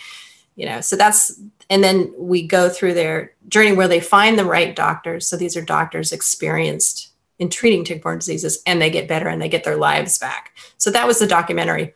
you 0.56 0.66
know 0.66 0.80
so 0.80 0.96
that's 0.96 1.40
and 1.70 1.84
then 1.84 2.12
we 2.16 2.46
go 2.46 2.68
through 2.68 2.94
their 2.94 3.32
journey 3.48 3.72
where 3.72 3.88
they 3.88 4.00
find 4.00 4.38
the 4.38 4.44
right 4.44 4.74
doctors 4.74 5.26
so 5.26 5.36
these 5.36 5.56
are 5.56 5.62
doctors 5.62 6.12
experienced 6.12 7.08
in 7.38 7.48
treating 7.48 7.84
tick-borne 7.84 8.18
diseases 8.18 8.62
and 8.66 8.80
they 8.80 8.90
get 8.90 9.08
better 9.08 9.28
and 9.28 9.40
they 9.40 9.48
get 9.48 9.64
their 9.64 9.76
lives 9.76 10.18
back. 10.18 10.56
So 10.76 10.90
that 10.90 11.06
was 11.06 11.18
the 11.18 11.26
documentary. 11.26 11.94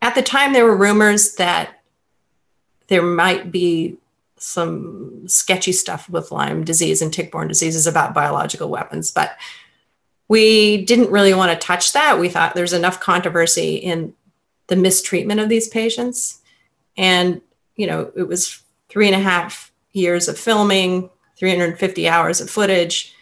At 0.00 0.14
the 0.14 0.22
time, 0.22 0.52
there 0.52 0.64
were 0.64 0.76
rumors 0.76 1.34
that 1.34 1.82
there 2.88 3.02
might 3.02 3.52
be 3.52 3.98
some 4.42 5.26
sketchy 5.28 5.72
stuff 5.72 6.08
with 6.08 6.32
Lyme 6.32 6.64
disease 6.64 7.00
and 7.00 7.12
tick-borne 7.12 7.48
diseases 7.48 7.86
about 7.86 8.14
biological 8.14 8.68
weapons, 8.68 9.10
but 9.10 9.36
we 10.28 10.84
didn't 10.84 11.10
really 11.10 11.34
want 11.34 11.52
to 11.52 11.66
touch 11.66 11.92
that. 11.92 12.18
We 12.18 12.28
thought 12.28 12.54
there's 12.54 12.72
enough 12.72 13.00
controversy 13.00 13.76
in 13.76 14.14
the 14.66 14.76
mistreatment 14.76 15.40
of 15.40 15.48
these 15.48 15.68
patients. 15.68 16.40
And, 16.96 17.40
you 17.76 17.86
know, 17.86 18.10
it 18.16 18.26
was 18.26 18.62
three 18.88 19.06
and 19.06 19.14
a 19.14 19.20
half 19.20 19.72
years 19.92 20.28
of 20.28 20.38
filming, 20.38 21.10
350 21.36 22.08
hours 22.08 22.40
of 22.40 22.48
footage. 22.48 23.14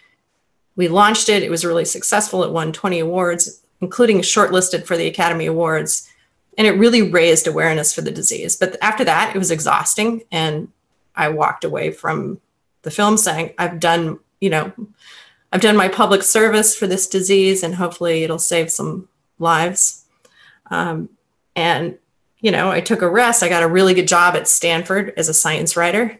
We 0.76 0.88
launched 0.88 1.28
it. 1.28 1.42
It 1.42 1.50
was 1.50 1.64
really 1.64 1.84
successful. 1.84 2.44
It 2.44 2.52
won 2.52 2.72
20 2.72 3.00
awards, 3.00 3.60
including 3.80 4.18
shortlisted 4.18 4.84
for 4.84 4.96
the 4.96 5.06
Academy 5.06 5.46
Awards. 5.46 6.08
And 6.56 6.66
it 6.66 6.78
really 6.78 7.02
raised 7.02 7.46
awareness 7.46 7.92
for 7.92 8.02
the 8.02 8.10
disease. 8.10 8.56
But 8.56 8.76
after 8.82 9.04
that, 9.04 9.34
it 9.34 9.38
was 9.38 9.50
exhausting. 9.50 10.22
And 10.30 10.68
I 11.20 11.28
walked 11.28 11.64
away 11.64 11.90
from 11.92 12.40
the 12.80 12.90
film 12.90 13.18
saying, 13.18 13.52
I've 13.58 13.78
done, 13.78 14.18
you 14.40 14.48
know, 14.48 14.72
I've 15.52 15.60
done 15.60 15.76
my 15.76 15.88
public 15.88 16.22
service 16.22 16.74
for 16.74 16.86
this 16.86 17.06
disease 17.06 17.62
and 17.62 17.74
hopefully 17.74 18.24
it'll 18.24 18.38
save 18.38 18.70
some 18.70 19.06
lives. 19.38 20.06
Um, 20.70 21.10
and, 21.54 21.98
you 22.40 22.50
know, 22.50 22.70
I 22.70 22.80
took 22.80 23.02
a 23.02 23.10
rest. 23.10 23.42
I 23.42 23.50
got 23.50 23.62
a 23.62 23.68
really 23.68 23.92
good 23.92 24.08
job 24.08 24.34
at 24.34 24.48
Stanford 24.48 25.12
as 25.18 25.28
a 25.28 25.34
science 25.34 25.76
writer. 25.76 26.18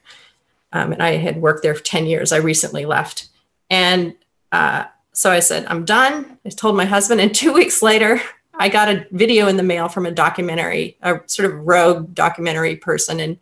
Um, 0.72 0.92
and 0.92 1.02
I 1.02 1.12
had 1.16 1.40
worked 1.40 1.62
there 1.62 1.74
for 1.74 1.82
10 1.82 2.04
years. 2.04 2.30
I 2.30 2.36
recently 2.36 2.84
left. 2.84 3.28
And 3.70 4.14
uh, 4.52 4.84
so 5.12 5.30
I 5.30 5.40
said, 5.40 5.64
I'm 5.66 5.86
done. 5.86 6.38
I 6.44 6.50
told 6.50 6.76
my 6.76 6.84
husband. 6.84 7.22
And 7.22 7.34
two 7.34 7.54
weeks 7.54 7.80
later, 7.80 8.20
I 8.54 8.68
got 8.68 8.88
a 8.88 9.06
video 9.12 9.48
in 9.48 9.56
the 9.56 9.62
mail 9.62 9.88
from 9.88 10.04
a 10.04 10.10
documentary, 10.10 10.98
a 11.00 11.20
sort 11.24 11.50
of 11.50 11.66
rogue 11.66 12.12
documentary 12.14 12.76
person. 12.76 13.18
And 13.18 13.38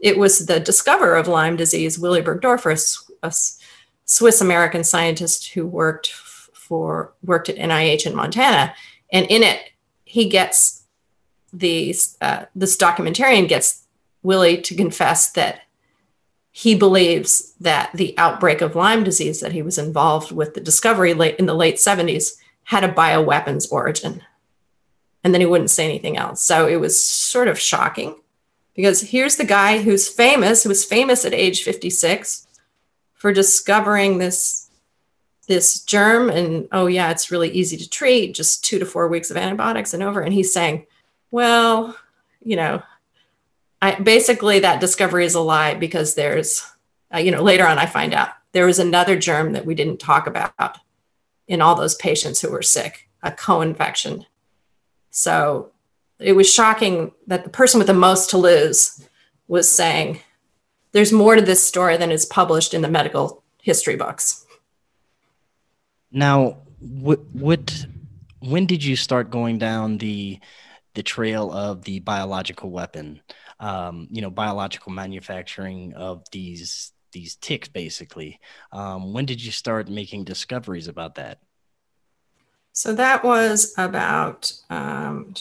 it 0.00 0.18
was 0.18 0.46
the 0.46 0.58
discoverer 0.58 1.16
of 1.16 1.28
Lyme 1.28 1.56
disease, 1.56 1.98
Willy 1.98 2.22
Burgdorfer, 2.22 2.72
a, 3.22 3.32
Swiss 4.06 4.40
American 4.40 4.82
scientist 4.82 5.52
who 5.52 5.64
worked 5.64 6.08
for 6.10 7.12
worked 7.22 7.48
at 7.48 7.56
NIH 7.56 8.06
in 8.06 8.16
Montana. 8.16 8.74
And 9.12 9.24
in 9.26 9.44
it, 9.44 9.70
he 10.04 10.28
gets 10.28 10.82
these 11.52 12.16
uh, 12.20 12.46
this 12.54 12.76
documentarian 12.76 13.48
gets 13.48 13.86
Willy 14.22 14.60
to 14.62 14.74
confess 14.74 15.30
that 15.32 15.60
he 16.50 16.74
believes 16.74 17.54
that 17.60 17.90
the 17.94 18.14
outbreak 18.18 18.60
of 18.60 18.74
Lyme 18.74 19.04
disease 19.04 19.40
that 19.40 19.52
he 19.52 19.62
was 19.62 19.78
involved 19.78 20.32
with 20.32 20.54
the 20.54 20.60
discovery 20.60 21.14
late 21.14 21.36
in 21.36 21.46
the 21.46 21.54
late 21.54 21.76
70s 21.76 22.32
had 22.64 22.82
a 22.82 22.92
bioweapons 22.92 23.70
origin. 23.70 24.22
And 25.22 25.32
then 25.32 25.40
he 25.40 25.46
wouldn't 25.46 25.70
say 25.70 25.84
anything 25.84 26.16
else. 26.16 26.42
So 26.42 26.66
it 26.66 26.80
was 26.80 27.00
sort 27.00 27.46
of 27.46 27.58
shocking 27.58 28.19
because 28.74 29.00
here's 29.00 29.36
the 29.36 29.44
guy 29.44 29.82
who's 29.82 30.08
famous, 30.08 30.62
who 30.62 30.68
was 30.68 30.84
famous 30.84 31.24
at 31.24 31.34
age 31.34 31.62
56 31.62 32.46
for 33.14 33.32
discovering 33.32 34.18
this 34.18 34.66
this 35.48 35.82
germ 35.82 36.30
and 36.30 36.68
oh 36.70 36.86
yeah 36.86 37.10
it's 37.10 37.32
really 37.32 37.50
easy 37.50 37.76
to 37.76 37.90
treat 37.90 38.36
just 38.36 38.64
two 38.64 38.78
to 38.78 38.86
four 38.86 39.08
weeks 39.08 39.32
of 39.32 39.36
antibiotics 39.36 39.92
and 39.92 40.00
over 40.00 40.20
and 40.20 40.32
he's 40.32 40.52
saying 40.52 40.86
well 41.32 41.96
you 42.40 42.54
know 42.54 42.80
I, 43.82 43.94
basically 43.94 44.60
that 44.60 44.80
discovery 44.80 45.24
is 45.24 45.34
a 45.34 45.40
lie 45.40 45.74
because 45.74 46.14
there's, 46.14 46.66
uh, 47.14 47.18
you 47.18 47.30
know, 47.30 47.42
later 47.42 47.66
on 47.66 47.78
I 47.78 47.86
find 47.86 48.12
out 48.12 48.30
there 48.52 48.66
was 48.66 48.78
another 48.78 49.18
germ 49.18 49.52
that 49.52 49.64
we 49.64 49.74
didn't 49.74 50.00
talk 50.00 50.26
about 50.26 50.78
in 51.48 51.62
all 51.62 51.74
those 51.74 51.94
patients 51.94 52.40
who 52.40 52.50
were 52.50 52.62
sick, 52.62 53.08
a 53.22 53.32
co-infection. 53.32 54.26
So 55.10 55.70
it 56.20 56.32
was 56.32 56.52
shocking 56.52 57.12
that 57.26 57.44
the 57.44 57.50
person 57.50 57.78
with 57.78 57.86
the 57.86 57.94
most 57.94 58.30
to 58.30 58.38
lose 58.38 59.06
was 59.48 59.70
saying, 59.70 60.20
there's 60.92 61.12
more 61.12 61.36
to 61.36 61.42
this 61.42 61.64
story 61.64 61.96
than 61.96 62.10
is 62.10 62.26
published 62.26 62.74
in 62.74 62.82
the 62.82 62.88
medical 62.88 63.42
history 63.62 63.96
books. 63.96 64.44
Now, 66.12 66.58
what, 66.80 67.86
when 68.40 68.66
did 68.66 68.82
you 68.82 68.96
start 68.96 69.30
going 69.30 69.58
down 69.58 69.98
the 69.98 70.38
the 70.94 71.02
trail 71.04 71.52
of 71.52 71.84
the 71.84 72.00
biological 72.00 72.68
weapon? 72.68 73.20
um, 73.60 74.08
you 74.10 74.22
know, 74.22 74.30
biological 74.30 74.90
manufacturing 74.90 75.94
of 75.94 76.24
these 76.32 76.92
these 77.12 77.36
ticks, 77.36 77.68
basically. 77.68 78.40
Um, 78.72 79.12
when 79.12 79.26
did 79.26 79.44
you 79.44 79.52
start 79.52 79.88
making 79.88 80.24
discoveries 80.24 80.88
about 80.88 81.16
that? 81.16 81.40
So 82.72 82.94
that 82.94 83.24
was 83.24 83.74
about, 83.76 84.52
um, 84.70 85.34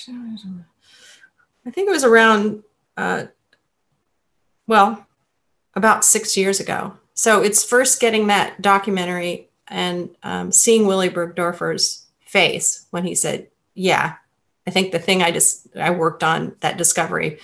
I 1.65 1.71
think 1.71 1.87
it 1.87 1.91
was 1.91 2.03
around, 2.03 2.63
uh, 2.97 3.25
well, 4.67 5.05
about 5.75 6.03
six 6.03 6.35
years 6.35 6.59
ago. 6.59 6.97
So 7.13 7.41
it's 7.41 7.63
first 7.63 7.99
getting 7.99 8.27
that 8.27 8.61
documentary 8.61 9.49
and 9.67 10.09
um, 10.23 10.51
seeing 10.51 10.87
Willy 10.87 11.09
Burgdorfer's 11.09 12.05
face 12.25 12.87
when 12.91 13.03
he 13.03 13.13
said, 13.13 13.47
"Yeah, 13.75 14.15
I 14.65 14.71
think 14.71 14.91
the 14.91 14.99
thing 14.99 15.21
I 15.21 15.31
just 15.31 15.67
I 15.75 15.91
worked 15.91 16.23
on 16.23 16.55
that 16.61 16.77
discovery 16.77 17.39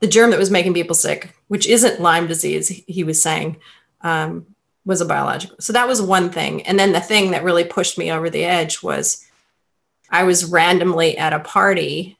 the 0.00 0.06
germ 0.06 0.30
that 0.30 0.38
was 0.38 0.50
making 0.50 0.74
people 0.74 0.94
sick, 0.94 1.34
which 1.48 1.66
isn't 1.66 2.00
Lyme 2.00 2.26
disease, 2.26 2.68
he 2.86 3.04
was 3.04 3.20
saying, 3.20 3.56
um, 4.02 4.46
was 4.86 5.02
a 5.02 5.04
biological. 5.04 5.56
So 5.60 5.74
that 5.74 5.88
was 5.88 6.00
one 6.00 6.30
thing. 6.30 6.62
And 6.62 6.78
then 6.78 6.92
the 6.92 7.00
thing 7.00 7.32
that 7.32 7.44
really 7.44 7.64
pushed 7.64 7.98
me 7.98 8.10
over 8.10 8.30
the 8.30 8.44
edge 8.44 8.82
was 8.82 9.26
I 10.08 10.22
was 10.22 10.46
randomly 10.46 11.18
at 11.18 11.34
a 11.34 11.40
party 11.40 12.16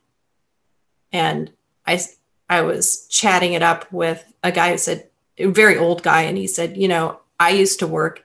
and 1.12 1.50
I, 1.86 2.04
I 2.50 2.60
was 2.62 3.06
chatting 3.06 3.54
it 3.54 3.62
up 3.62 3.90
with 3.90 4.30
a 4.42 4.52
guy 4.52 4.72
who 4.72 4.78
said, 4.78 5.08
a 5.38 5.46
very 5.46 5.76
old 5.76 6.02
guy, 6.02 6.22
and 6.22 6.36
he 6.36 6.46
said, 6.46 6.76
You 6.76 6.88
know, 6.88 7.20
I 7.38 7.50
used 7.50 7.78
to 7.80 7.86
work 7.86 8.24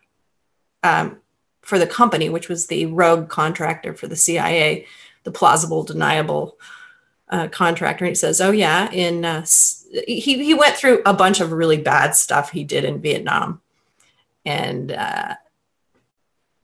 um, 0.84 1.18
for 1.62 1.78
the 1.78 1.88
company, 1.88 2.30
which 2.30 2.50
was 2.50 2.68
the 2.68 2.86
rogue 2.88 3.30
contractor 3.30 3.94
for 3.94 4.08
the 4.08 4.16
CIA, 4.16 4.86
the 5.24 5.32
plausible 5.32 5.84
deniable 5.84 6.58
uh, 7.30 7.48
contractor. 7.48 8.06
And 8.06 8.12
he 8.12 8.16
says, 8.16 8.42
"Oh 8.42 8.52
yeah, 8.52 8.90
in 8.92 9.26
uh, 9.26 9.46
he 10.08 10.44
he 10.44 10.54
went 10.54 10.76
through 10.76 11.02
a 11.06 11.14
bunch 11.14 11.40
of 11.40 11.52
really 11.52 11.78
bad 11.78 12.16
stuff 12.16 12.52
he 12.52 12.64
did 12.64 12.84
in 12.86 13.02
Vietnam, 13.02 13.61
and 14.46 14.92
uh, 14.92 15.36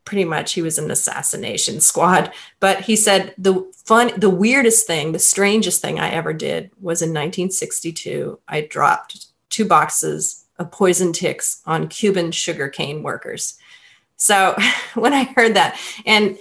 pretty 0.06 0.26
much 0.26 0.54
he 0.54 0.62
was 0.62 0.78
an 0.78 0.90
assassination 0.90 1.82
squad. 1.82 2.32
But 2.60 2.82
he 2.82 2.96
said 2.96 3.34
the 3.38 3.70
fun, 3.86 4.12
the 4.18 4.30
weirdest 4.30 4.88
thing, 4.88 5.12
the 5.12 5.20
strangest 5.20 5.82
thing 5.82 6.00
I 6.00 6.10
ever 6.10 6.34
did 6.34 6.72
was 6.80 7.02
in 7.02 7.10
1962. 7.10 8.40
I 8.48 8.62
dropped 8.62 9.28
two 9.50 9.66
boxes 9.66 10.46
of 10.58 10.72
poison 10.72 11.14
ticks 11.14 11.62
on 11.66 11.88
Cuban 11.88 12.32
sugarcane 12.32 13.04
workers. 13.04 13.58
So 14.16 14.56
when 14.96 15.14
I 15.14 15.24
heard 15.24 15.56
that, 15.56 15.80
and 16.06 16.38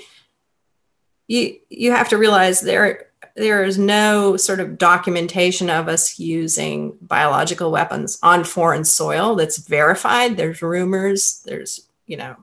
you 1.29 1.57
you 1.69 1.91
have 1.91 2.11
to 2.11 2.19
realize 2.19 2.61
there 2.61 3.06
there 3.37 3.65
is 3.65 3.79
no 3.79 4.37
sort 4.39 4.61
of 4.61 4.79
documentation 4.79 5.69
of 5.69 5.89
us 5.89 6.19
using 6.19 6.97
biological 7.03 7.71
weapons 7.71 8.19
on 8.23 8.45
foreign 8.45 8.85
soil 8.85 9.35
that's 9.35 9.59
verified. 9.59 10.37
There's 10.37 10.63
rumors, 10.63 11.43
there's, 11.45 11.87
you 12.07 12.17
know, 12.17 12.37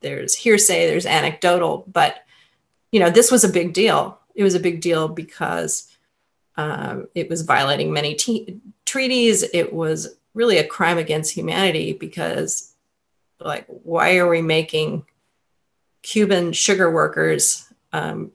there's 0.00 0.34
hearsay, 0.34 0.86
there's 0.86 1.06
anecdotal, 1.06 1.84
but, 1.90 2.24
you 2.90 3.00
know, 3.00 3.08
this 3.08 3.30
was 3.30 3.42
a 3.42 3.48
big 3.48 3.72
deal. 3.72 4.18
It 4.34 4.42
was 4.42 4.54
a 4.54 4.60
big 4.60 4.82
deal 4.82 5.08
because 5.08 5.90
um, 6.56 7.08
it 7.14 7.30
was 7.30 7.42
violating 7.42 7.92
many 7.92 8.18
treaties. 8.84 9.42
It 9.54 9.72
was 9.72 10.14
really 10.34 10.58
a 10.58 10.66
crime 10.66 10.98
against 10.98 11.32
humanity 11.32 11.94
because, 11.94 12.74
like, 13.40 13.64
why 13.66 14.18
are 14.18 14.28
we 14.28 14.42
making 14.42 15.06
Cuban 16.02 16.52
sugar 16.52 16.90
workers 16.90 17.72
um, 17.94 18.32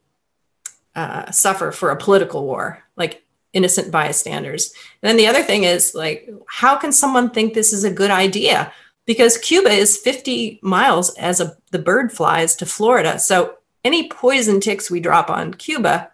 uh, 0.97 1.31
suffer 1.31 1.71
for 1.71 1.91
a 1.91 1.95
political 1.95 2.43
war, 2.43 2.83
like 2.97 3.23
innocent 3.53 3.91
bystanders. 3.91 4.73
And 5.01 5.09
then 5.09 5.15
the 5.15 5.27
other 5.27 5.43
thing 5.43 5.63
is 5.63 5.93
like, 5.93 6.27
how 6.47 6.75
can 6.75 6.91
someone 6.91 7.29
think 7.29 7.53
this 7.53 7.71
is 7.71 7.83
a 7.83 7.91
good 7.91 8.09
idea? 8.09 8.73
Because 9.05 9.37
Cuba 9.37 9.69
is 9.69 9.95
50 9.95 10.59
miles 10.63 11.13
as 11.15 11.39
a, 11.39 11.55
the 11.69 11.79
bird 11.79 12.11
flies 12.11 12.55
to 12.55 12.65
Florida. 12.65 13.19
So 13.19 13.57
any 13.83 14.09
poison 14.09 14.59
ticks 14.59 14.89
we 14.89 14.99
drop 14.99 15.29
on 15.29 15.53
Cuba 15.53 16.11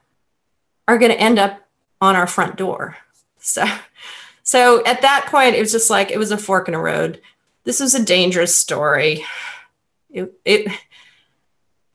are 0.88 0.98
going 0.98 1.12
to 1.12 1.20
end 1.20 1.40
up 1.40 1.62
on 2.02 2.18
our 2.18 2.28
front 2.28 2.58
door. 2.58 2.98
So, 3.40 3.66
so 4.44 4.86
at 4.86 5.02
that 5.02 5.28
point, 5.28 5.56
it 5.56 5.60
was 5.60 5.72
just 5.72 5.90
like 5.90 6.12
it 6.12 6.18
was 6.18 6.32
a 6.32 6.38
fork 6.38 6.68
in 6.68 6.74
a 6.74 6.80
road. 6.80 7.22
This 7.64 7.80
was 7.80 7.96
a 7.96 8.04
dangerous 8.04 8.58
story. 8.58 9.26
It, 10.10 10.34
it 10.46 10.72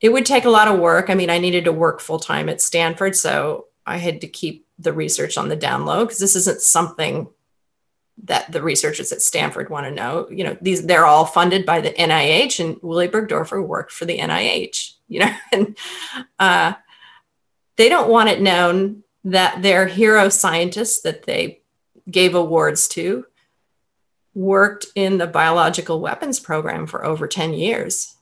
it 0.01 0.09
would 0.09 0.25
take 0.25 0.45
a 0.45 0.49
lot 0.49 0.67
of 0.67 0.79
work. 0.79 1.09
I 1.09 1.15
mean, 1.15 1.29
I 1.29 1.39
needed 1.39 1.65
to 1.65 1.71
work 1.71 1.99
full 1.99 2.19
time 2.19 2.49
at 2.49 2.61
Stanford, 2.61 3.15
so 3.15 3.67
I 3.85 3.97
had 3.97 4.21
to 4.21 4.27
keep 4.27 4.65
the 4.77 4.93
research 4.93 5.37
on 5.37 5.49
the 5.49 5.55
down 5.55 5.85
low 5.85 6.05
because 6.05 6.19
this 6.19 6.35
isn't 6.35 6.61
something 6.61 7.27
that 8.23 8.51
the 8.51 8.61
researchers 8.61 9.11
at 9.11 9.21
Stanford 9.21 9.69
want 9.69 9.85
to 9.85 9.91
know. 9.91 10.27
You 10.29 10.43
know, 10.43 10.57
these 10.61 10.85
they're 10.85 11.05
all 11.05 11.25
funded 11.25 11.65
by 11.65 11.81
the 11.81 11.91
NIH, 11.91 12.59
and 12.63 12.77
Willy 12.81 13.07
Burgdorfer 13.07 13.65
worked 13.65 13.91
for 13.91 14.05
the 14.05 14.19
NIH. 14.19 14.93
You 15.07 15.21
know, 15.21 15.35
and 15.51 15.77
uh, 16.37 16.73
they 17.75 17.89
don't 17.89 18.09
want 18.09 18.29
it 18.29 18.41
known 18.41 19.03
that 19.25 19.61
their 19.61 19.87
hero 19.87 20.29
scientists 20.29 21.01
that 21.01 21.23
they 21.23 21.61
gave 22.09 22.35
awards 22.35 22.87
to 22.89 23.25
worked 24.33 24.87
in 24.95 25.17
the 25.17 25.27
biological 25.27 25.99
weapons 25.99 26.39
program 26.39 26.85
for 26.87 27.03
over 27.03 27.27
10 27.27 27.53
years. 27.53 28.15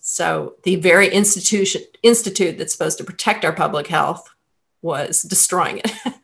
So 0.00 0.56
the 0.64 0.76
very 0.76 1.08
institution 1.08 1.82
institute 2.02 2.58
that's 2.58 2.72
supposed 2.72 2.98
to 2.98 3.04
protect 3.04 3.44
our 3.44 3.52
public 3.52 3.86
health 3.86 4.28
was 4.82 5.22
destroying 5.22 5.78
it. 5.78 5.92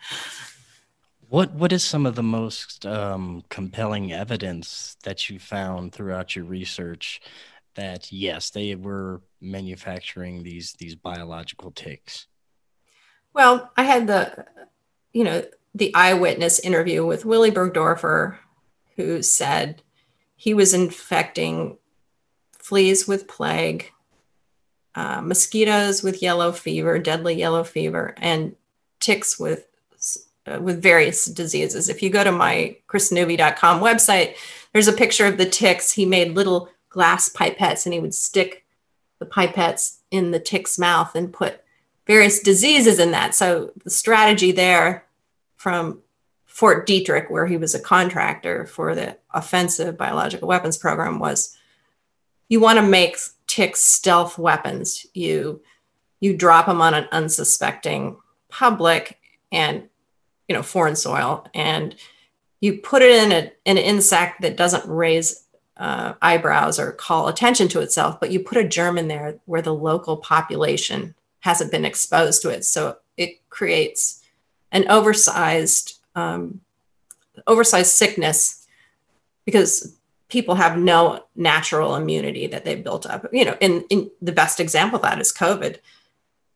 what 1.28 1.52
what 1.54 1.72
is 1.72 1.84
some 1.84 2.06
of 2.06 2.14
the 2.14 2.22
most 2.22 2.84
um, 2.86 3.42
compelling 3.48 4.12
evidence 4.12 4.96
that 5.04 5.28
you 5.30 5.38
found 5.38 5.92
throughout 5.92 6.34
your 6.34 6.44
research 6.44 7.20
that 7.74 8.12
yes, 8.12 8.50
they 8.50 8.74
were 8.74 9.20
manufacturing 9.40 10.42
these 10.42 10.74
these 10.74 10.94
biological 10.94 11.70
ticks? 11.70 12.26
Well, 13.32 13.70
I 13.76 13.84
had 13.84 14.06
the 14.06 14.46
you 15.12 15.24
know 15.24 15.44
the 15.74 15.94
eyewitness 15.94 16.60
interview 16.60 17.04
with 17.04 17.24
Willy 17.24 17.50
Burgdorfer, 17.50 18.38
who 18.96 19.22
said 19.22 19.82
he 20.36 20.54
was 20.54 20.72
infecting 20.72 21.78
fleas 22.64 23.06
with 23.06 23.28
plague, 23.28 23.92
uh, 24.94 25.20
mosquitoes 25.20 26.02
with 26.02 26.22
yellow 26.22 26.50
fever, 26.50 26.98
deadly 26.98 27.34
yellow 27.34 27.62
fever, 27.62 28.14
and 28.16 28.56
ticks 29.00 29.38
with 29.38 29.66
uh, 30.46 30.58
with 30.60 30.82
various 30.82 31.26
diseases. 31.26 31.90
If 31.90 32.02
you 32.02 32.08
go 32.08 32.24
to 32.24 32.32
my 32.32 32.76
krisnewby.com 32.88 33.80
website, 33.80 34.36
there's 34.72 34.88
a 34.88 34.94
picture 34.94 35.26
of 35.26 35.36
the 35.36 35.44
ticks. 35.44 35.92
He 35.92 36.06
made 36.06 36.34
little 36.34 36.70
glass 36.88 37.28
pipettes 37.28 37.84
and 37.84 37.92
he 37.92 38.00
would 38.00 38.14
stick 38.14 38.64
the 39.18 39.26
pipettes 39.26 39.98
in 40.10 40.30
the 40.30 40.40
tick's 40.40 40.78
mouth 40.78 41.14
and 41.14 41.32
put 41.32 41.62
various 42.06 42.40
diseases 42.40 42.98
in 42.98 43.10
that. 43.10 43.34
So 43.34 43.72
the 43.84 43.90
strategy 43.90 44.52
there 44.52 45.04
from 45.56 46.00
Fort 46.46 46.86
Detrick, 46.86 47.30
where 47.30 47.46
he 47.46 47.58
was 47.58 47.74
a 47.74 47.80
contractor 47.80 48.64
for 48.64 48.94
the 48.94 49.18
offensive 49.34 49.98
biological 49.98 50.48
weapons 50.48 50.78
program, 50.78 51.18
was 51.18 51.56
you 52.48 52.60
want 52.60 52.78
to 52.78 52.82
make 52.82 53.16
ticks 53.46 53.82
stealth 53.82 54.38
weapons. 54.38 55.06
You 55.14 55.62
you 56.20 56.36
drop 56.36 56.66
them 56.66 56.80
on 56.80 56.94
an 56.94 57.08
unsuspecting 57.12 58.16
public 58.48 59.18
and 59.52 59.88
you 60.48 60.54
know 60.54 60.62
foreign 60.62 60.96
soil, 60.96 61.46
and 61.54 61.94
you 62.60 62.78
put 62.78 63.02
it 63.02 63.22
in 63.24 63.32
a, 63.32 63.52
an 63.66 63.78
insect 63.78 64.40
that 64.42 64.56
doesn't 64.56 64.88
raise 64.88 65.44
uh, 65.76 66.14
eyebrows 66.22 66.78
or 66.78 66.92
call 66.92 67.28
attention 67.28 67.68
to 67.68 67.80
itself, 67.80 68.20
but 68.20 68.30
you 68.30 68.40
put 68.40 68.58
a 68.58 68.68
germ 68.68 68.96
in 68.96 69.08
there 69.08 69.38
where 69.46 69.62
the 69.62 69.74
local 69.74 70.16
population 70.16 71.14
hasn't 71.40 71.70
been 71.70 71.84
exposed 71.84 72.42
to 72.42 72.48
it, 72.48 72.64
so 72.64 72.96
it 73.16 73.48
creates 73.50 74.22
an 74.72 74.88
oversized 74.88 75.98
um, 76.14 76.60
oversized 77.46 77.92
sickness 77.92 78.66
because 79.44 79.96
people 80.28 80.54
have 80.54 80.78
no 80.78 81.24
natural 81.36 81.96
immunity 81.96 82.46
that 82.46 82.64
they've 82.64 82.82
built 82.82 83.06
up. 83.06 83.26
You 83.32 83.44
know, 83.44 83.56
and, 83.60 83.84
the 84.20 84.32
best 84.32 84.60
example 84.60 84.96
of 84.96 85.02
that 85.02 85.20
is 85.20 85.32
COVID. 85.32 85.78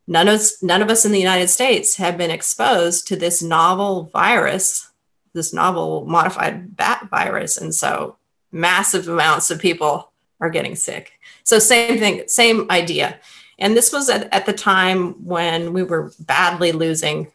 None 0.07 0.29
of 0.29 0.35
us, 0.35 0.63
none 0.63 0.81
of 0.81 0.89
us 0.89 1.05
in 1.05 1.13
the 1.13 1.19
United 1.19 1.49
States 1.49 1.97
have 1.97 2.17
been 2.17 2.31
exposed 2.31 3.07
to 3.09 3.17
this 3.17 3.43
novel 3.43 4.05
virus, 4.05 4.91
this 5.35 5.53
novel 5.53 6.07
modified 6.07 6.77
bat 6.77 7.09
virus, 7.11 7.59
and 7.59 7.75
so 7.75 8.17
massive 8.51 9.07
amounts 9.07 9.51
of 9.51 9.61
people 9.61 10.11
are 10.41 10.51
getting 10.51 10.77
sick. 10.77 11.13
So 11.45 11.59
same 11.59 11.99
thing, 11.99 12.23
same 12.27 12.71
idea. 12.71 13.21
And 13.59 13.77
this 13.77 13.93
was 13.93 14.09
at, 14.09 14.33
at 14.33 14.47
the 14.47 14.53
time 14.53 15.25
when 15.25 15.73
we 15.73 15.83
were 15.83 16.13
badly 16.21 16.73
losing 16.73 17.31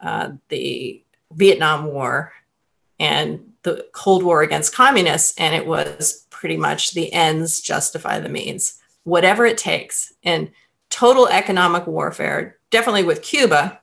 uh, 0.00 0.32
the 0.48 1.02
Vietnam 1.32 1.86
War 1.86 2.32
and 2.98 3.49
the 3.62 3.86
Cold 3.92 4.22
War 4.22 4.42
against 4.42 4.74
communists. 4.74 5.38
And 5.38 5.54
it 5.54 5.66
was 5.66 6.26
pretty 6.30 6.56
much 6.56 6.92
the 6.92 7.12
ends 7.12 7.60
justify 7.60 8.18
the 8.18 8.28
means, 8.28 8.80
whatever 9.04 9.44
it 9.44 9.58
takes. 9.58 10.12
And 10.22 10.50
total 10.88 11.28
economic 11.28 11.86
warfare, 11.86 12.58
definitely 12.70 13.04
with 13.04 13.22
Cuba. 13.22 13.80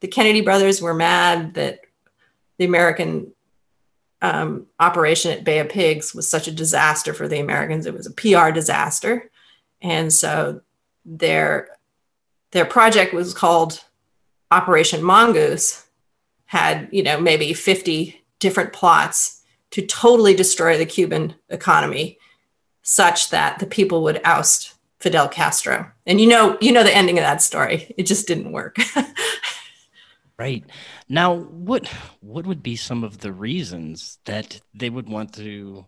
The 0.00 0.08
Kennedy 0.08 0.40
brothers 0.40 0.82
were 0.82 0.94
mad 0.94 1.54
that 1.54 1.80
the 2.58 2.64
American 2.64 3.32
um, 4.20 4.66
operation 4.78 5.32
at 5.32 5.44
Bay 5.44 5.58
of 5.58 5.68
Pigs 5.68 6.14
was 6.14 6.28
such 6.28 6.46
a 6.46 6.52
disaster 6.52 7.12
for 7.12 7.26
the 7.26 7.40
Americans. 7.40 7.86
It 7.86 7.94
was 7.94 8.06
a 8.06 8.12
PR 8.12 8.50
disaster. 8.50 9.30
And 9.80 10.12
so 10.12 10.60
their, 11.04 11.68
their 12.52 12.64
project 12.64 13.12
was 13.12 13.34
called 13.34 13.82
Operation 14.50 15.02
Mongoose 15.02 15.86
had, 16.44 16.88
you 16.92 17.02
know, 17.02 17.18
maybe 17.20 17.54
50 17.54 18.21
different 18.42 18.72
plots 18.72 19.40
to 19.70 19.86
totally 19.86 20.34
destroy 20.34 20.76
the 20.76 20.84
Cuban 20.84 21.34
economy 21.48 22.18
such 22.82 23.30
that 23.30 23.60
the 23.60 23.66
people 23.66 24.02
would 24.02 24.20
oust 24.24 24.74
Fidel 24.98 25.28
Castro. 25.28 25.90
And 26.04 26.20
you 26.20 26.26
know, 26.26 26.58
you 26.60 26.72
know 26.72 26.82
the 26.82 26.94
ending 26.94 27.18
of 27.18 27.22
that 27.22 27.40
story. 27.40 27.94
It 27.96 28.06
just 28.06 28.26
didn't 28.26 28.52
work. 28.52 28.76
right. 30.38 30.64
Now, 31.08 31.34
what 31.34 31.86
what 32.20 32.46
would 32.46 32.62
be 32.62 32.76
some 32.76 33.04
of 33.04 33.18
the 33.18 33.32
reasons 33.32 34.18
that 34.24 34.60
they 34.74 34.90
would 34.90 35.08
want 35.08 35.32
to 35.34 35.86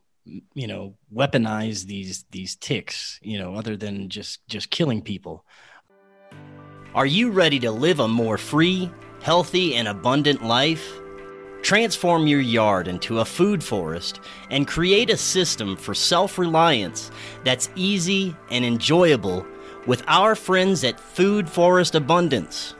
you 0.54 0.66
know 0.66 0.94
weaponize 1.12 1.84
these 1.84 2.24
these 2.30 2.56
ticks 2.56 3.18
you 3.20 3.38
know 3.38 3.56
other 3.56 3.76
than 3.76 4.08
just 4.08 4.40
just 4.48 4.70
killing 4.70 5.02
people 5.02 5.44
are 6.94 7.04
you 7.04 7.30
ready 7.30 7.58
to 7.58 7.70
live 7.70 8.00
a 8.00 8.08
more 8.08 8.38
free 8.38 8.90
healthy, 9.24 9.74
and 9.74 9.88
abundant 9.88 10.44
life? 10.44 11.00
Transform 11.64 12.26
your 12.26 12.42
yard 12.42 12.88
into 12.88 13.20
a 13.20 13.24
food 13.24 13.64
forest 13.64 14.20
and 14.50 14.68
create 14.68 15.08
a 15.08 15.16
system 15.16 15.76
for 15.76 15.94
self 15.94 16.36
reliance 16.36 17.10
that's 17.42 17.70
easy 17.74 18.36
and 18.50 18.66
enjoyable 18.66 19.46
with 19.86 20.04
our 20.06 20.34
friends 20.34 20.84
at 20.84 21.00
Food 21.00 21.48
Forest 21.48 21.94
Abundance. 21.94 22.74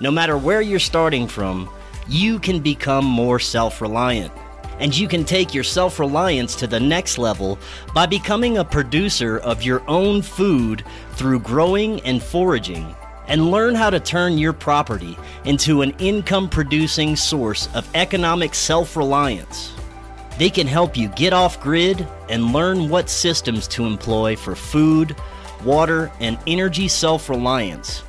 No 0.00 0.10
matter 0.10 0.36
where 0.36 0.60
you're 0.60 0.80
starting 0.80 1.28
from, 1.28 1.70
you 2.08 2.40
can 2.40 2.58
become 2.58 3.04
more 3.04 3.38
self 3.38 3.80
reliant. 3.80 4.32
And 4.80 4.98
you 4.98 5.06
can 5.06 5.22
take 5.22 5.54
your 5.54 5.62
self 5.62 6.00
reliance 6.00 6.56
to 6.56 6.66
the 6.66 6.80
next 6.80 7.18
level 7.18 7.56
by 7.94 8.06
becoming 8.06 8.58
a 8.58 8.64
producer 8.64 9.38
of 9.38 9.62
your 9.62 9.88
own 9.88 10.22
food 10.22 10.84
through 11.12 11.38
growing 11.38 12.00
and 12.00 12.20
foraging 12.20 12.96
and 13.28 13.50
learn 13.50 13.74
how 13.74 13.90
to 13.90 14.00
turn 14.00 14.38
your 14.38 14.52
property 14.52 15.16
into 15.44 15.82
an 15.82 15.94
income 15.98 16.48
producing 16.48 17.16
source 17.16 17.68
of 17.74 17.88
economic 17.94 18.54
self 18.54 18.96
reliance. 18.96 19.72
They 20.38 20.50
can 20.50 20.66
help 20.66 20.96
you 20.96 21.08
get 21.08 21.32
off 21.32 21.60
grid 21.60 22.06
and 22.28 22.52
learn 22.52 22.88
what 22.88 23.08
systems 23.08 23.68
to 23.68 23.86
employ 23.86 24.36
for 24.36 24.54
food, 24.54 25.16
water, 25.64 26.10
and 26.20 26.38
energy 26.46 26.88
self 26.88 27.28
reliance, 27.28 28.02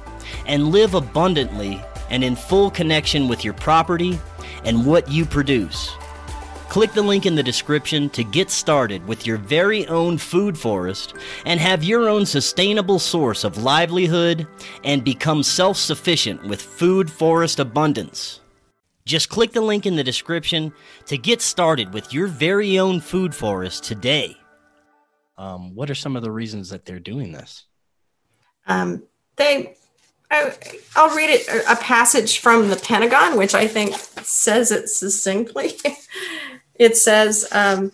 and 0.46 0.70
live 0.70 0.96
abundantly 0.96 1.82
and 2.10 2.24
in 2.24 2.36
full 2.36 2.72
connection 2.72 3.28
with 3.28 3.44
your 3.44 3.54
property 3.54 4.20
and 4.64 4.86
what 4.86 5.10
you 5.10 5.26
produce. 5.26 5.96
Click 6.70 6.92
the 6.92 7.02
link 7.02 7.26
in 7.26 7.36
the 7.36 7.44
description 7.44 8.10
to 8.10 8.24
get 8.24 8.50
started 8.50 9.08
with 9.08 9.26
your 9.26 9.38
very 9.38 9.88
own 9.88 10.18
food 10.18 10.58
forest 10.58 11.14
and 11.46 11.60
have 11.60 11.84
your 11.84 12.10
own 12.10 12.26
sustainable 12.26 13.00
source 13.00 13.44
of 13.44 13.64
livelihood 13.64 14.48
and 14.84 15.04
become 15.04 15.42
self 15.42 15.78
sufficient 15.78 16.44
with 16.46 16.62
food 16.62 17.10
forest 17.10 17.60
abundance. 17.60 18.42
Just 19.06 19.30
click 19.30 19.52
the 19.52 19.62
link 19.62 19.86
in 19.86 19.96
the 19.96 20.04
description 20.04 20.74
to 21.06 21.18
get 21.18 21.42
started 21.42 21.94
with 21.94 22.12
your 22.12 22.28
very 22.28 22.80
own 22.80 23.00
food 23.00 23.34
forest 23.34 23.84
today. 23.84 24.36
Um, 25.38 25.76
what 25.76 25.90
are 25.90 25.96
some 25.96 26.16
of 26.16 26.24
the 26.24 26.32
reasons 26.32 26.70
that 26.70 26.86
they're 26.86 27.00
doing 27.00 27.32
this? 27.32 27.66
Um, 28.68 29.04
they, 29.36 29.78
I, 30.36 31.08
will 31.08 31.16
read 31.16 31.30
it 31.30 31.48
a 31.68 31.76
passage 31.76 32.40
from 32.40 32.70
the 32.70 32.76
Pentagon, 32.76 33.38
which 33.38 33.54
I 33.54 33.68
think 33.68 33.96
says 34.24 34.72
it 34.72 34.90
succinctly. 34.90 35.74
it 36.76 36.98
says 36.98 37.48
um, 37.52 37.92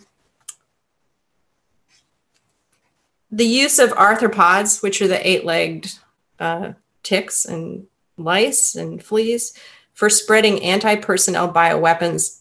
the 3.30 3.46
use 3.46 3.78
of 3.78 3.90
arthropods, 3.90 4.82
which 4.82 5.00
are 5.00 5.08
the 5.08 5.26
eight 5.28 5.44
legged 5.44 5.98
uh, 6.38 6.72
ticks 7.02 7.44
and 7.44 7.86
lice 8.16 8.74
and 8.74 9.02
fleas, 9.02 9.56
for 9.94 10.10
spreading 10.10 10.62
anti 10.62 10.96
personnel 10.96 11.52
bioweapons 11.52 12.40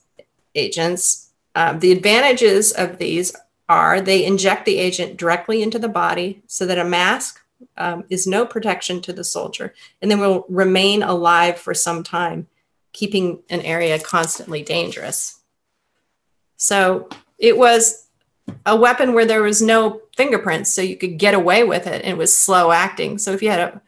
agents. 0.56 1.30
Uh, 1.54 1.74
the 1.74 1.92
advantages 1.92 2.72
of 2.72 2.98
these 2.98 3.36
are 3.68 4.02
they 4.02 4.26
inject 4.26 4.66
the 4.66 4.78
agent 4.78 5.18
directly 5.18 5.62
into 5.62 5.78
the 5.78 5.90
body 5.90 6.42
so 6.48 6.66
that 6.66 6.78
a 6.78 6.84
mask 6.84 7.41
um, 7.78 8.04
is 8.10 8.28
no 8.28 8.46
protection 8.46 9.02
to 9.02 9.14
the 9.14 9.24
soldier 9.24 9.74
and 10.02 10.10
then 10.10 10.20
will 10.20 10.46
remain 10.50 11.04
alive 11.04 11.58
for 11.58 11.74
some 11.74 12.04
time, 12.04 12.48
keeping 12.94 13.42
an 13.50 13.62
area 13.62 14.00
constantly 14.00 14.64
dangerous. 14.64 15.40
So 16.58 17.10
it 17.38 17.58
was 17.58 18.08
a 18.66 18.76
weapon 18.76 19.14
where 19.14 19.26
there 19.26 19.44
was 19.44 19.62
no 19.62 20.02
fingerprints, 20.16 20.72
so 20.72 20.82
you 20.82 20.96
could 20.96 21.18
get 21.18 21.34
away 21.34 21.64
with 21.64 21.88
it, 21.88 22.04
and 22.04 22.12
it 22.12 22.18
was 22.18 22.36
slow 22.36 22.72
acting. 22.72 23.18
So 23.18 23.32
if 23.32 23.42
you 23.42 23.50
had 23.50 23.60
a 23.60 23.82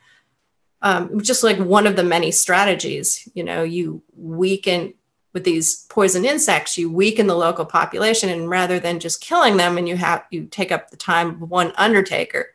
um, 0.81 1.21
just 1.21 1.43
like 1.43 1.57
one 1.57 1.87
of 1.87 1.95
the 1.95 2.03
many 2.03 2.31
strategies, 2.31 3.27
you 3.33 3.43
know, 3.43 3.63
you 3.63 4.03
weaken 4.17 4.93
with 5.31 5.45
these 5.45 5.85
poison 5.85 6.25
insects, 6.25 6.77
you 6.77 6.91
weaken 6.91 7.25
the 7.25 7.35
local 7.35 7.65
population, 7.65 8.29
and 8.29 8.49
rather 8.49 8.79
than 8.79 8.99
just 8.99 9.21
killing 9.21 9.57
them, 9.57 9.77
and 9.77 9.87
you 9.87 9.95
have 9.95 10.25
you 10.29 10.45
take 10.45 10.71
up 10.71 10.89
the 10.89 10.97
time 10.97 11.41
of 11.41 11.49
one 11.49 11.71
undertaker, 11.77 12.47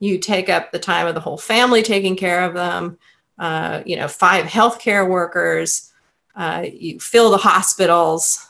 you 0.00 0.18
take 0.18 0.48
up 0.48 0.72
the 0.72 0.78
time 0.78 1.06
of 1.06 1.14
the 1.14 1.20
whole 1.20 1.38
family 1.38 1.82
taking 1.82 2.16
care 2.16 2.44
of 2.44 2.54
them. 2.54 2.98
Uh, 3.38 3.82
you 3.84 3.96
know, 3.96 4.08
five 4.08 4.46
healthcare 4.46 5.08
workers. 5.08 5.92
Uh, 6.36 6.66
you 6.72 6.98
fill 7.00 7.30
the 7.30 7.36
hospitals, 7.36 8.48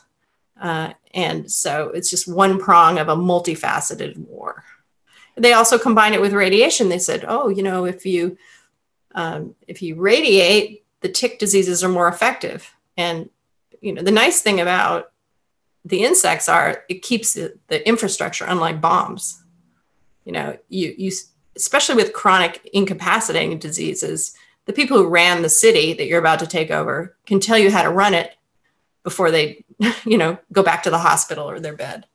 uh, 0.59 0.91
and 1.13 1.51
so 1.51 1.89
it's 1.89 2.09
just 2.09 2.27
one 2.27 2.59
prong 2.59 2.97
of 2.97 3.09
a 3.09 3.15
multifaceted 3.15 4.17
war. 4.17 4.63
They 5.35 5.53
also 5.53 5.77
combine 5.77 6.13
it 6.13 6.21
with 6.21 6.33
radiation. 6.33 6.89
They 6.89 6.99
said, 6.99 7.25
oh, 7.27 7.49
you 7.49 7.61
know, 7.61 7.85
if 7.85 8.05
you 8.05 8.37
um, 9.13 9.55
if 9.67 9.81
you 9.81 9.95
radiate, 9.95 10.83
the 11.01 11.09
tick 11.09 11.39
diseases 11.39 11.83
are 11.83 11.89
more 11.89 12.07
effective. 12.07 12.73
And 12.97 13.29
you 13.81 13.93
know, 13.93 14.01
the 14.01 14.11
nice 14.11 14.41
thing 14.41 14.59
about 14.59 15.11
the 15.83 16.03
insects 16.03 16.49
are 16.49 16.83
it 16.89 17.01
keeps 17.01 17.33
the, 17.33 17.57
the 17.67 17.87
infrastructure, 17.87 18.45
unlike 18.45 18.81
bombs. 18.81 19.43
You 20.25 20.31
know, 20.31 20.57
you 20.69 20.93
you 20.97 21.11
especially 21.55 21.95
with 21.95 22.13
chronic 22.13 22.69
incapacitating 22.73 23.57
diseases, 23.59 24.35
the 24.65 24.73
people 24.73 24.97
who 24.97 25.07
ran 25.07 25.41
the 25.41 25.49
city 25.49 25.93
that 25.93 26.07
you're 26.07 26.19
about 26.19 26.39
to 26.39 26.47
take 26.47 26.71
over 26.71 27.15
can 27.25 27.39
tell 27.39 27.57
you 27.57 27.71
how 27.71 27.83
to 27.83 27.89
run 27.89 28.13
it 28.13 28.35
before 29.03 29.31
they, 29.31 29.63
you 30.05 30.17
know, 30.17 30.37
go 30.51 30.63
back 30.63 30.83
to 30.83 30.89
the 30.89 30.97
hospital 30.99 31.49
or 31.49 31.59
their 31.59 31.75
bed. 31.75 32.05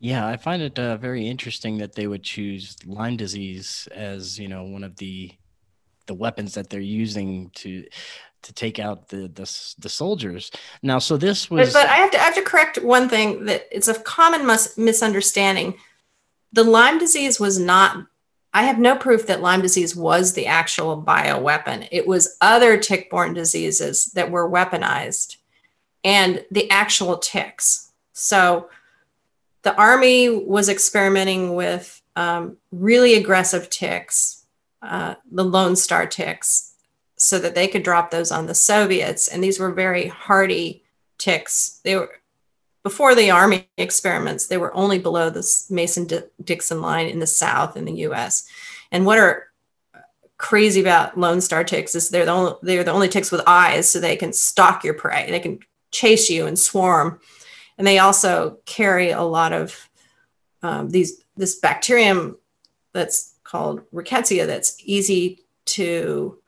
Yeah, 0.00 0.26
I 0.26 0.38
find 0.38 0.62
it 0.62 0.78
uh, 0.78 0.96
very 0.96 1.28
interesting 1.28 1.78
that 1.78 1.94
they 1.94 2.06
would 2.06 2.22
choose 2.22 2.74
Lyme 2.86 3.18
disease 3.18 3.86
as 3.94 4.38
you 4.38 4.48
know 4.48 4.64
one 4.64 4.82
of 4.82 4.96
the 4.96 5.32
the 6.06 6.14
weapons 6.14 6.54
that 6.54 6.70
they're 6.70 6.80
using 6.80 7.50
to 7.56 7.84
to 8.42 8.52
take 8.52 8.78
out 8.78 9.08
the 9.08 9.28
the, 9.28 9.74
the 9.78 9.88
soldiers. 9.88 10.50
Now, 10.82 10.98
so 10.98 11.16
this 11.18 11.50
was. 11.50 11.72
But, 11.72 11.82
but, 11.82 11.90
I 11.90 11.96
have 11.96 12.10
to 12.12 12.18
I 12.18 12.22
have 12.22 12.34
to 12.34 12.42
correct 12.42 12.82
one 12.82 13.08
thing 13.08 13.44
that 13.44 13.66
it's 13.70 13.88
a 13.88 13.94
common 14.00 14.46
mis- 14.46 14.78
misunderstanding. 14.78 15.74
The 16.52 16.64
Lyme 16.64 16.98
disease 16.98 17.38
was 17.38 17.58
not. 17.58 18.06
I 18.52 18.64
have 18.64 18.78
no 18.78 18.96
proof 18.96 19.26
that 19.26 19.42
Lyme 19.42 19.62
disease 19.62 19.94
was 19.94 20.32
the 20.32 20.46
actual 20.46 21.00
bioweapon. 21.02 21.88
It 21.92 22.06
was 22.06 22.36
other 22.40 22.76
tick-borne 22.76 23.32
diseases 23.32 24.06
that 24.14 24.30
were 24.30 24.50
weaponized, 24.50 25.36
and 26.02 26.44
the 26.50 26.68
actual 26.70 27.18
ticks. 27.18 27.92
So 28.12 28.68
the 29.62 29.74
army 29.76 30.28
was 30.28 30.68
experimenting 30.68 31.54
with 31.54 32.02
um, 32.16 32.56
really 32.72 33.14
aggressive 33.14 33.70
ticks, 33.70 34.46
uh, 34.82 35.14
the 35.30 35.44
Lone 35.44 35.76
Star 35.76 36.06
ticks, 36.06 36.74
so 37.16 37.38
that 37.38 37.54
they 37.54 37.68
could 37.68 37.82
drop 37.82 38.10
those 38.10 38.32
on 38.32 38.46
the 38.46 38.54
Soviets. 38.54 39.28
And 39.28 39.44
these 39.44 39.60
were 39.60 39.70
very 39.70 40.08
hardy 40.08 40.82
ticks. 41.18 41.80
They 41.84 41.94
were 41.94 42.19
before 42.82 43.14
the 43.14 43.30
army 43.30 43.68
experiments. 43.76 44.46
They 44.46 44.56
were 44.56 44.74
only 44.74 44.98
below 44.98 45.30
the 45.30 45.46
Mason-Dixon 45.70 46.80
line 46.80 47.06
in 47.06 47.18
the 47.18 47.26
South 47.26 47.76
in 47.76 47.84
the 47.84 47.92
U.S. 47.92 48.46
And 48.90 49.04
what 49.04 49.18
are 49.18 49.48
crazy 50.38 50.80
about 50.80 51.18
Lone 51.18 51.40
Star 51.40 51.64
ticks 51.64 51.94
is 51.94 52.08
they're 52.08 52.24
the 52.24 52.32
only 52.32 52.52
they're 52.62 52.84
the 52.84 52.92
only 52.92 53.08
ticks 53.08 53.30
with 53.30 53.42
eyes, 53.46 53.88
so 53.88 54.00
they 54.00 54.16
can 54.16 54.32
stalk 54.32 54.84
your 54.84 54.94
prey. 54.94 55.30
They 55.30 55.40
can 55.40 55.60
chase 55.90 56.30
you 56.30 56.46
and 56.46 56.58
swarm 56.58 57.20
and 57.80 57.86
they 57.86 57.98
also 57.98 58.58
carry 58.66 59.10
a 59.10 59.22
lot 59.22 59.54
of 59.54 59.88
um, 60.62 60.90
these 60.90 61.24
this 61.38 61.54
bacterium 61.54 62.36
that's 62.92 63.36
called 63.42 63.80
rickettsia 63.90 64.46
that's 64.46 64.76
easy 64.84 65.46
to 65.64 66.38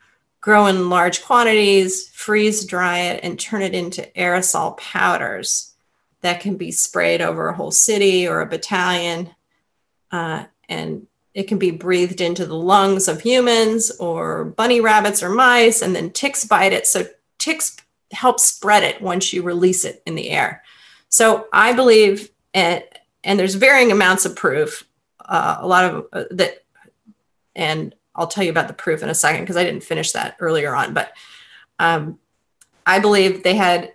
grow 0.42 0.66
in 0.66 0.90
large 0.90 1.22
quantities, 1.22 2.06
freeze 2.08 2.66
dry 2.66 2.98
it, 2.98 3.20
and 3.22 3.40
turn 3.40 3.62
it 3.62 3.74
into 3.74 4.02
aerosol 4.14 4.76
powders 4.76 5.71
that 6.22 6.40
can 6.40 6.56
be 6.56 6.70
sprayed 6.70 7.20
over 7.20 7.48
a 7.48 7.56
whole 7.56 7.70
city 7.70 8.26
or 8.26 8.40
a 8.40 8.46
battalion. 8.46 9.30
Uh, 10.10 10.44
and 10.68 11.06
it 11.34 11.44
can 11.44 11.58
be 11.58 11.70
breathed 11.70 12.20
into 12.20 12.46
the 12.46 12.56
lungs 12.56 13.08
of 13.08 13.20
humans 13.20 13.90
or 13.98 14.44
bunny 14.44 14.80
rabbits 14.80 15.22
or 15.22 15.30
mice, 15.30 15.82
and 15.82 15.94
then 15.94 16.10
ticks 16.10 16.44
bite 16.44 16.72
it. 16.72 16.86
So 16.86 17.06
ticks 17.38 17.76
help 18.12 18.38
spread 18.38 18.82
it 18.82 19.00
once 19.00 19.32
you 19.32 19.42
release 19.42 19.84
it 19.84 20.02
in 20.06 20.14
the 20.14 20.30
air. 20.30 20.62
So 21.08 21.46
I 21.52 21.72
believe, 21.72 22.30
and, 22.52 22.84
and 23.24 23.38
there's 23.38 23.54
varying 23.54 23.90
amounts 23.90 24.24
of 24.24 24.36
proof, 24.36 24.84
uh, 25.20 25.56
a 25.60 25.66
lot 25.66 25.84
of 25.84 26.06
uh, 26.12 26.24
that, 26.32 26.64
and 27.56 27.94
I'll 28.14 28.26
tell 28.26 28.44
you 28.44 28.50
about 28.50 28.68
the 28.68 28.74
proof 28.74 29.02
in 29.02 29.08
a 29.08 29.14
second 29.14 29.42
because 29.42 29.56
I 29.56 29.64
didn't 29.64 29.84
finish 29.84 30.12
that 30.12 30.36
earlier 30.40 30.74
on. 30.74 30.92
But 30.92 31.12
um, 31.78 32.18
I 32.86 32.98
believe 32.98 33.42
they 33.42 33.54
had, 33.54 33.92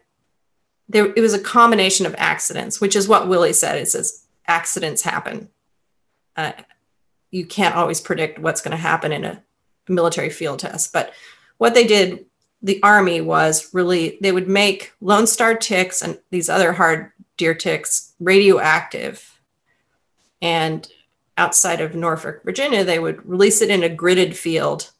there, 0.89 1.11
it 1.13 1.21
was 1.21 1.33
a 1.33 1.39
combination 1.39 2.05
of 2.05 2.15
accidents, 2.17 2.79
which 2.79 2.95
is 2.95 3.07
what 3.07 3.27
Willy 3.27 3.53
said. 3.53 3.77
It 3.77 3.87
says 3.87 4.25
accidents 4.47 5.01
happen. 5.01 5.49
Uh, 6.35 6.53
you 7.31 7.45
can't 7.45 7.75
always 7.75 7.99
predict 7.99 8.39
what's 8.39 8.61
going 8.61 8.71
to 8.71 8.77
happen 8.77 9.11
in 9.11 9.25
a 9.25 9.43
military 9.89 10.29
field 10.29 10.59
test. 10.59 10.93
But 10.93 11.13
what 11.57 11.73
they 11.73 11.85
did 11.85 12.25
the 12.61 12.81
army 12.81 13.21
was 13.21 13.73
really 13.73 14.17
they 14.21 14.31
would 14.31 14.47
make 14.47 14.93
lone 14.99 15.27
star 15.27 15.55
ticks 15.55 16.01
and 16.01 16.17
these 16.31 16.49
other 16.49 16.73
hard 16.73 17.11
deer 17.37 17.53
ticks 17.53 18.13
radioactive 18.19 19.39
and 20.41 20.91
outside 21.37 21.81
of 21.81 21.93
norfolk 21.93 22.41
virginia 22.43 22.83
they 22.83 22.99
would 22.99 23.23
release 23.27 23.61
it 23.61 23.69
in 23.69 23.83
a 23.83 23.95
gridded 23.95 24.35
field 24.35 24.91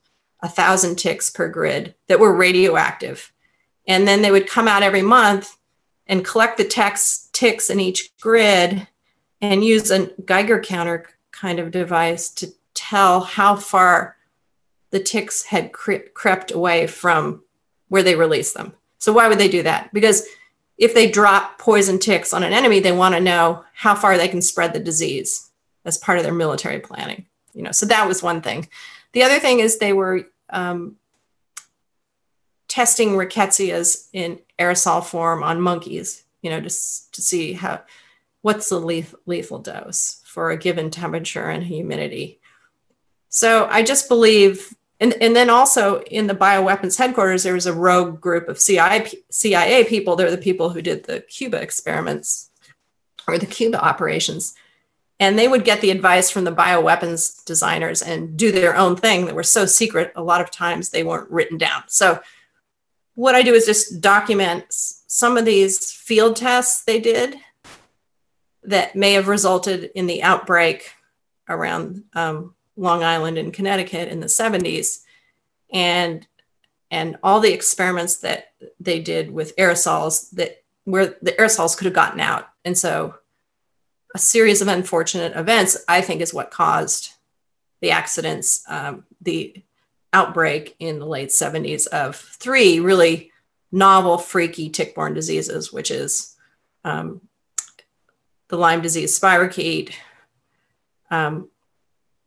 a 0.41 0.47
thousand 0.47 0.97
ticks 0.97 1.29
per 1.29 1.49
grid 1.49 1.95
that 2.07 2.19
were 2.19 2.35
radioactive 2.35 3.33
and 3.87 4.07
then 4.07 4.21
they 4.21 4.31
would 4.31 4.47
come 4.47 4.67
out 4.67 4.83
every 4.83 5.01
month 5.01 5.56
and 6.07 6.25
collect 6.25 6.57
the 6.57 6.63
ticks, 6.63 7.29
ticks 7.33 7.69
in 7.69 7.79
each 7.79 8.11
grid 8.19 8.87
and 9.41 9.63
use 9.63 9.91
a 9.91 10.07
geiger 10.25 10.59
counter 10.59 11.05
kind 11.31 11.59
of 11.59 11.71
device 11.71 12.29
to 12.29 12.47
tell 12.73 13.21
how 13.21 13.55
far 13.55 14.15
the 14.91 14.99
ticks 14.99 15.43
had 15.43 15.71
cre- 15.71 16.07
crept 16.13 16.51
away 16.51 16.87
from 16.87 17.43
where 17.89 18.03
they 18.03 18.15
release 18.15 18.53
them. 18.53 18.73
So 18.99 19.13
why 19.13 19.27
would 19.27 19.39
they 19.39 19.47
do 19.49 19.63
that? 19.63 19.93
Because 19.93 20.27
if 20.77 20.93
they 20.93 21.09
drop 21.09 21.59
poison 21.59 21.99
ticks 21.99 22.33
on 22.33 22.43
an 22.43 22.53
enemy, 22.53 22.79
they 22.79 22.91
want 22.91 23.15
to 23.15 23.21
know 23.21 23.63
how 23.73 23.95
far 23.95 24.17
they 24.17 24.27
can 24.27 24.41
spread 24.41 24.73
the 24.73 24.79
disease 24.79 25.49
as 25.85 25.97
part 25.97 26.17
of 26.17 26.23
their 26.23 26.33
military 26.33 26.79
planning. 26.79 27.25
You 27.53 27.63
know, 27.63 27.71
so 27.71 27.85
that 27.87 28.07
was 28.07 28.21
one 28.21 28.41
thing. 28.41 28.67
The 29.13 29.23
other 29.23 29.39
thing 29.39 29.59
is 29.59 29.77
they 29.77 29.93
were 29.93 30.27
um, 30.49 30.97
testing 32.67 33.11
rickettsias 33.11 34.07
in 34.13 34.39
aerosol 34.59 35.05
form 35.05 35.43
on 35.43 35.61
monkeys. 35.61 36.23
You 36.41 36.51
know, 36.51 36.59
just 36.59 37.13
to 37.15 37.21
see 37.21 37.53
how 37.53 37.81
what's 38.41 38.69
the 38.69 38.79
lethal, 38.79 39.19
lethal 39.25 39.59
dose 39.59 40.21
for 40.25 40.51
a 40.51 40.57
given 40.57 40.91
temperature 40.91 41.49
and 41.49 41.63
humidity. 41.63 42.39
So 43.29 43.67
I 43.69 43.83
just 43.83 44.07
believe 44.07 44.73
and, 44.99 45.13
and 45.21 45.35
then 45.35 45.49
also 45.49 46.01
in 46.01 46.27
the 46.27 46.33
bioweapons 46.33 46.97
headquarters, 46.97 47.43
there 47.43 47.53
was 47.53 47.67
a 47.67 47.73
rogue 47.73 48.19
group 48.19 48.47
of 48.47 48.59
CIA, 48.59 49.11
CIA 49.29 49.83
people. 49.83 50.15
They're 50.15 50.31
the 50.31 50.37
people 50.37 50.69
who 50.69 50.81
did 50.81 51.03
the 51.03 51.21
Cuba 51.21 51.61
experiments 51.61 52.49
or 53.27 53.37
the 53.37 53.45
Cuba 53.45 53.83
operations. 53.83 54.55
And 55.19 55.37
they 55.37 55.47
would 55.47 55.65
get 55.65 55.81
the 55.81 55.91
advice 55.91 56.29
from 56.29 56.45
the 56.45 56.55
bioweapons 56.55 57.43
designers 57.45 58.01
and 58.01 58.37
do 58.37 58.51
their 58.51 58.75
own 58.75 58.95
thing 58.95 59.25
that 59.25 59.35
were 59.35 59.43
so 59.43 59.65
secret, 59.65 60.11
a 60.15 60.23
lot 60.23 60.41
of 60.41 60.51
times 60.51 60.89
they 60.89 61.03
weren't 61.03 61.29
written 61.29 61.57
down. 61.57 61.83
So, 61.87 62.19
what 63.17 63.33
I 63.33 63.41
do 63.41 63.55
is 63.55 63.65
just 63.65 63.99
document 63.99 64.65
some 64.69 65.37
of 65.37 65.45
these 65.45 65.91
field 65.91 66.35
tests 66.35 66.83
they 66.83 66.99
did 66.99 67.35
that 68.61 68.95
may 68.95 69.13
have 69.13 69.27
resulted 69.27 69.89
in 69.95 70.05
the 70.05 70.21
outbreak 70.21 70.91
around 71.49 72.03
um, 72.13 72.53
Long 72.75 73.03
Island 73.03 73.39
and 73.39 73.51
Connecticut 73.51 74.09
in 74.09 74.19
the 74.19 74.27
70s. 74.27 74.99
And 75.73 76.27
and 76.91 77.17
all 77.23 77.39
the 77.39 77.53
experiments 77.53 78.17
that 78.17 78.51
they 78.79 78.99
did 78.99 79.31
with 79.31 79.55
aerosols 79.57 80.29
that 80.31 80.63
where 80.83 81.17
the 81.19 81.33
aerosols 81.33 81.75
could 81.75 81.85
have 81.85 81.95
gotten 81.95 82.19
out. 82.19 82.47
And 82.63 82.77
so 82.77 83.15
a 84.13 84.19
series 84.19 84.61
of 84.61 84.67
unfortunate 84.67 85.35
events, 85.35 85.75
I 85.87 86.01
think, 86.01 86.21
is 86.21 86.35
what 86.35 86.51
caused 86.51 87.13
the 87.81 87.89
accidents, 87.91 88.63
um, 88.69 89.05
the 89.21 89.63
outbreak 90.13 90.75
in 90.79 90.99
the 90.99 91.05
late 91.05 91.29
70s 91.29 91.87
of 91.87 92.15
three 92.15 92.79
really 92.79 93.31
novel, 93.71 94.17
freaky 94.17 94.69
tick-borne 94.69 95.13
diseases, 95.13 95.73
which 95.73 95.91
is 95.91 96.35
um, 96.83 97.21
the 98.47 98.57
Lyme 98.57 98.81
disease 98.81 99.17
spirochete, 99.17 99.93
um, 101.11 101.49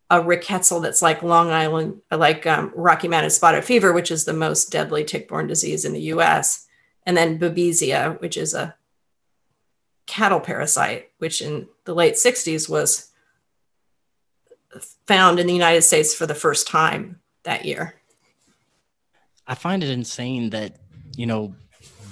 a 0.09 0.19
rickettsial 0.19 0.81
that's 0.81 1.01
like 1.01 1.23
Long 1.23 1.49
Island, 1.49 2.01
like 2.11 2.45
um, 2.45 2.71
Rocky 2.75 3.07
Mountain 3.07 3.31
spotted 3.31 3.63
fever, 3.63 3.93
which 3.93 4.11
is 4.11 4.25
the 4.25 4.33
most 4.33 4.71
deadly 4.71 5.03
tick-borne 5.03 5.47
disease 5.47 5.85
in 5.85 5.93
the 5.93 6.01
U.S., 6.01 6.67
and 7.05 7.17
then 7.17 7.39
Babesia, 7.39 8.19
which 8.21 8.37
is 8.37 8.53
a 8.53 8.75
cattle 10.05 10.39
parasite, 10.39 11.09
which 11.17 11.41
in 11.41 11.67
the 11.85 11.95
late 11.95 12.15
60s 12.15 12.69
was 12.69 13.11
found 15.07 15.39
in 15.39 15.47
the 15.47 15.53
United 15.53 15.81
States 15.81 16.13
for 16.13 16.25
the 16.25 16.35
first 16.35 16.67
time 16.67 17.21
that 17.43 17.65
year. 17.65 17.95
I 19.47 19.55
find 19.55 19.83
it 19.83 19.89
insane 19.89 20.51
that, 20.51 20.77
you 21.15 21.25
know, 21.25 21.55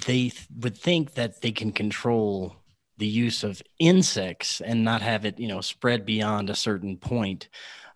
they 0.05 0.29
th- 0.29 0.47
would 0.59 0.77
think 0.77 1.13
that 1.13 1.41
they 1.41 1.51
can 1.51 1.71
control 1.71 2.55
the 2.97 3.07
use 3.07 3.43
of 3.43 3.61
insects 3.79 4.61
and 4.61 4.83
not 4.83 5.01
have 5.01 5.25
it, 5.25 5.39
you 5.39 5.47
know, 5.47 5.61
spread 5.61 6.05
beyond 6.05 6.49
a 6.49 6.55
certain 6.55 6.97
point. 6.97 7.49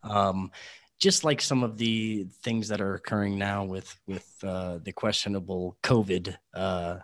Um, 0.04 0.52
just 1.00 1.24
like 1.26 1.42
some 1.42 1.64
of 1.64 1.78
the 1.78 2.26
things 2.44 2.70
that 2.70 2.80
are 2.80 2.94
occurring 2.96 3.38
now 3.38 3.66
with 3.66 3.94
with 4.08 4.34
uh, 4.44 4.80
the 4.84 4.94
questionable 4.94 5.78
COVID 5.84 6.36
uh, 6.54 7.00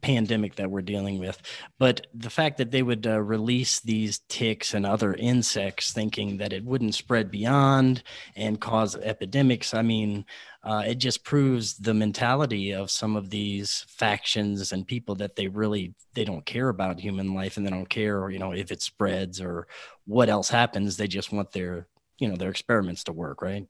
pandemic 0.00 0.56
that 0.56 0.70
we're 0.70 0.82
dealing 0.82 1.18
with. 1.18 1.40
But 1.78 2.06
the 2.14 2.30
fact 2.30 2.58
that 2.58 2.70
they 2.70 2.82
would 2.82 3.06
uh, 3.06 3.20
release 3.20 3.80
these 3.80 4.20
ticks 4.28 4.74
and 4.74 4.84
other 4.84 5.14
insects, 5.14 5.92
thinking 5.92 6.38
that 6.38 6.52
it 6.52 6.64
wouldn't 6.64 6.94
spread 6.94 7.30
beyond 7.30 8.02
and 8.36 8.60
cause 8.60 8.96
epidemics, 8.96 9.74
I 9.74 9.82
mean, 9.82 10.24
uh, 10.62 10.84
it 10.86 10.96
just 10.96 11.24
proves 11.24 11.76
the 11.76 11.94
mentality 11.94 12.72
of 12.72 12.90
some 12.90 13.16
of 13.16 13.30
these 13.30 13.84
factions 13.88 14.72
and 14.72 14.86
people 14.86 15.14
that 15.16 15.36
they 15.36 15.46
really 15.48 15.94
they 16.14 16.24
don't 16.24 16.46
care 16.46 16.68
about 16.68 17.00
human 17.00 17.34
life 17.34 17.56
and 17.56 17.66
they 17.66 17.70
don't 17.70 17.88
care, 17.88 18.30
you 18.30 18.38
know, 18.38 18.52
if 18.52 18.72
it 18.72 18.80
spreads 18.82 19.40
or 19.40 19.66
what 20.06 20.28
else 20.28 20.48
happens. 20.48 20.96
They 20.96 21.08
just 21.08 21.32
want 21.32 21.52
their 21.52 21.86
you 22.18 22.28
know 22.28 22.36
their 22.36 22.50
experiments 22.50 23.04
to 23.04 23.12
work, 23.12 23.42
right? 23.42 23.66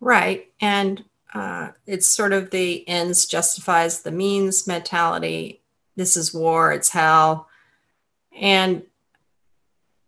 Right, 0.00 0.52
and 0.60 1.04
uh, 1.34 1.68
it's 1.86 2.06
sort 2.06 2.32
of 2.32 2.50
the 2.50 2.86
ends 2.88 3.26
justifies 3.26 4.02
the 4.02 4.10
means 4.10 4.66
mentality. 4.66 5.62
This 5.96 6.16
is 6.16 6.34
war, 6.34 6.72
it's 6.72 6.90
hell. 6.90 7.48
And 8.38 8.82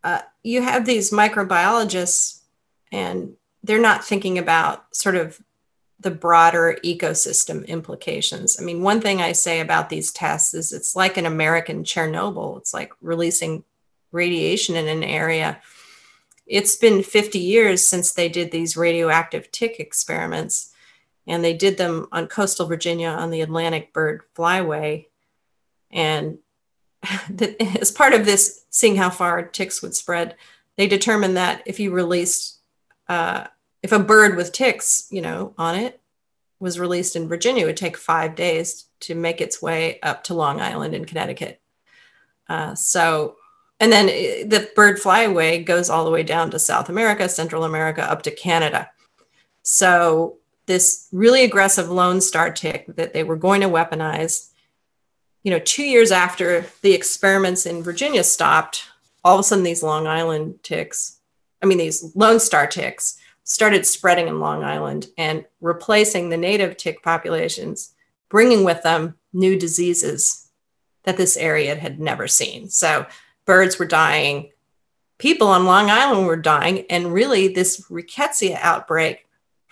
uh, 0.03 0.21
you 0.43 0.61
have 0.61 0.85
these 0.85 1.11
microbiologists, 1.11 2.41
and 2.91 3.33
they're 3.63 3.79
not 3.79 4.05
thinking 4.05 4.37
about 4.37 4.95
sort 4.95 5.15
of 5.15 5.41
the 5.99 6.11
broader 6.11 6.77
ecosystem 6.83 7.65
implications. 7.67 8.57
I 8.59 8.63
mean, 8.63 8.83
one 8.83 9.01
thing 9.01 9.21
I 9.21 9.31
say 9.31 9.59
about 9.59 9.89
these 9.89 10.11
tests 10.11 10.53
is 10.53 10.71
it's 10.71 10.95
like 10.95 11.17
an 11.17 11.25
American 11.25 11.83
Chernobyl, 11.83 12.57
it's 12.59 12.73
like 12.73 12.93
releasing 13.01 13.63
radiation 14.11 14.75
in 14.75 14.87
an 14.87 15.03
area. 15.03 15.59
It's 16.45 16.75
been 16.75 17.01
50 17.01 17.39
years 17.39 17.81
since 17.81 18.13
they 18.13 18.29
did 18.29 18.51
these 18.51 18.77
radioactive 18.77 19.51
tick 19.51 19.79
experiments 19.79 20.74
and 21.27 21.43
they 21.43 21.53
did 21.53 21.77
them 21.77 22.07
on 22.11 22.27
coastal 22.27 22.67
Virginia 22.67 23.09
on 23.09 23.31
the 23.31 23.41
Atlantic 23.41 23.93
Bird 23.93 24.21
Flyway. 24.35 25.07
And 25.91 26.39
as 27.79 27.91
part 27.91 28.13
of 28.13 28.25
this, 28.25 28.65
seeing 28.69 28.95
how 28.95 29.09
far 29.09 29.43
ticks 29.43 29.81
would 29.81 29.95
spread, 29.95 30.35
they 30.77 30.87
determined 30.87 31.37
that 31.37 31.63
if 31.65 31.79
you 31.79 31.91
released, 31.91 32.59
uh, 33.07 33.45
if 33.81 33.91
a 33.91 33.99
bird 33.99 34.35
with 34.35 34.51
ticks, 34.51 35.07
you 35.09 35.21
know, 35.21 35.53
on 35.57 35.75
it 35.75 36.01
was 36.59 36.79
released 36.79 37.15
in 37.15 37.27
Virginia, 37.27 37.63
it 37.63 37.67
would 37.67 37.77
take 37.77 37.97
five 37.97 38.35
days 38.35 38.85
to 39.01 39.15
make 39.15 39.41
its 39.41 39.61
way 39.61 39.99
up 40.01 40.23
to 40.25 40.33
Long 40.33 40.61
Island 40.61 40.95
in 40.95 41.05
Connecticut. 41.05 41.61
Uh, 42.47 42.75
so, 42.75 43.35
and 43.79 43.91
then 43.91 44.07
the 44.07 44.69
bird 44.75 44.97
flyway 44.97 45.63
goes 45.63 45.89
all 45.89 46.05
the 46.05 46.11
way 46.11 46.23
down 46.23 46.51
to 46.51 46.59
South 46.59 46.89
America, 46.89 47.27
Central 47.27 47.63
America, 47.63 48.09
up 48.09 48.21
to 48.23 48.31
Canada. 48.31 48.89
So 49.63 50.37
this 50.65 51.07
really 51.11 51.43
aggressive 51.43 51.89
Lone 51.89 52.21
Star 52.21 52.51
tick 52.51 52.85
that 52.95 53.13
they 53.13 53.23
were 53.23 53.35
going 53.35 53.61
to 53.61 53.69
weaponize. 53.69 54.49
You 55.43 55.51
know, 55.51 55.59
two 55.59 55.83
years 55.83 56.11
after 56.11 56.65
the 56.81 56.93
experiments 56.93 57.65
in 57.65 57.83
Virginia 57.83 58.23
stopped, 58.23 58.85
all 59.23 59.35
of 59.35 59.41
a 59.41 59.43
sudden 59.43 59.63
these 59.63 59.83
Long 59.83 60.07
Island 60.07 60.63
ticks, 60.63 61.19
I 61.61 61.65
mean, 61.65 61.77
these 61.77 62.15
Lone 62.15 62.39
Star 62.39 62.67
ticks 62.67 63.17
started 63.43 63.85
spreading 63.85 64.27
in 64.27 64.39
Long 64.39 64.63
Island 64.63 65.07
and 65.17 65.45
replacing 65.61 66.29
the 66.29 66.37
native 66.37 66.77
tick 66.77 67.03
populations, 67.03 67.93
bringing 68.29 68.63
with 68.63 68.81
them 68.81 69.15
new 69.33 69.57
diseases 69.57 70.49
that 71.03 71.17
this 71.17 71.37
area 71.37 71.75
had 71.75 71.99
never 71.99 72.27
seen. 72.27 72.69
So 72.69 73.05
birds 73.45 73.77
were 73.77 73.85
dying, 73.85 74.51
people 75.19 75.47
on 75.47 75.65
Long 75.65 75.89
Island 75.91 76.25
were 76.25 76.35
dying, 76.35 76.85
and 76.89 77.13
really 77.13 77.47
this 77.47 77.81
rickettsia 77.89 78.57
outbreak 78.59 79.24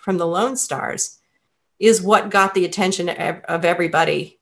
from 0.04 0.18
the 0.18 0.26
Lone 0.26 0.54
Stars 0.54 1.18
is 1.78 2.02
what 2.02 2.28
got 2.28 2.52
the 2.52 2.66
attention 2.66 3.08
of 3.08 3.64
everybody 3.64 4.38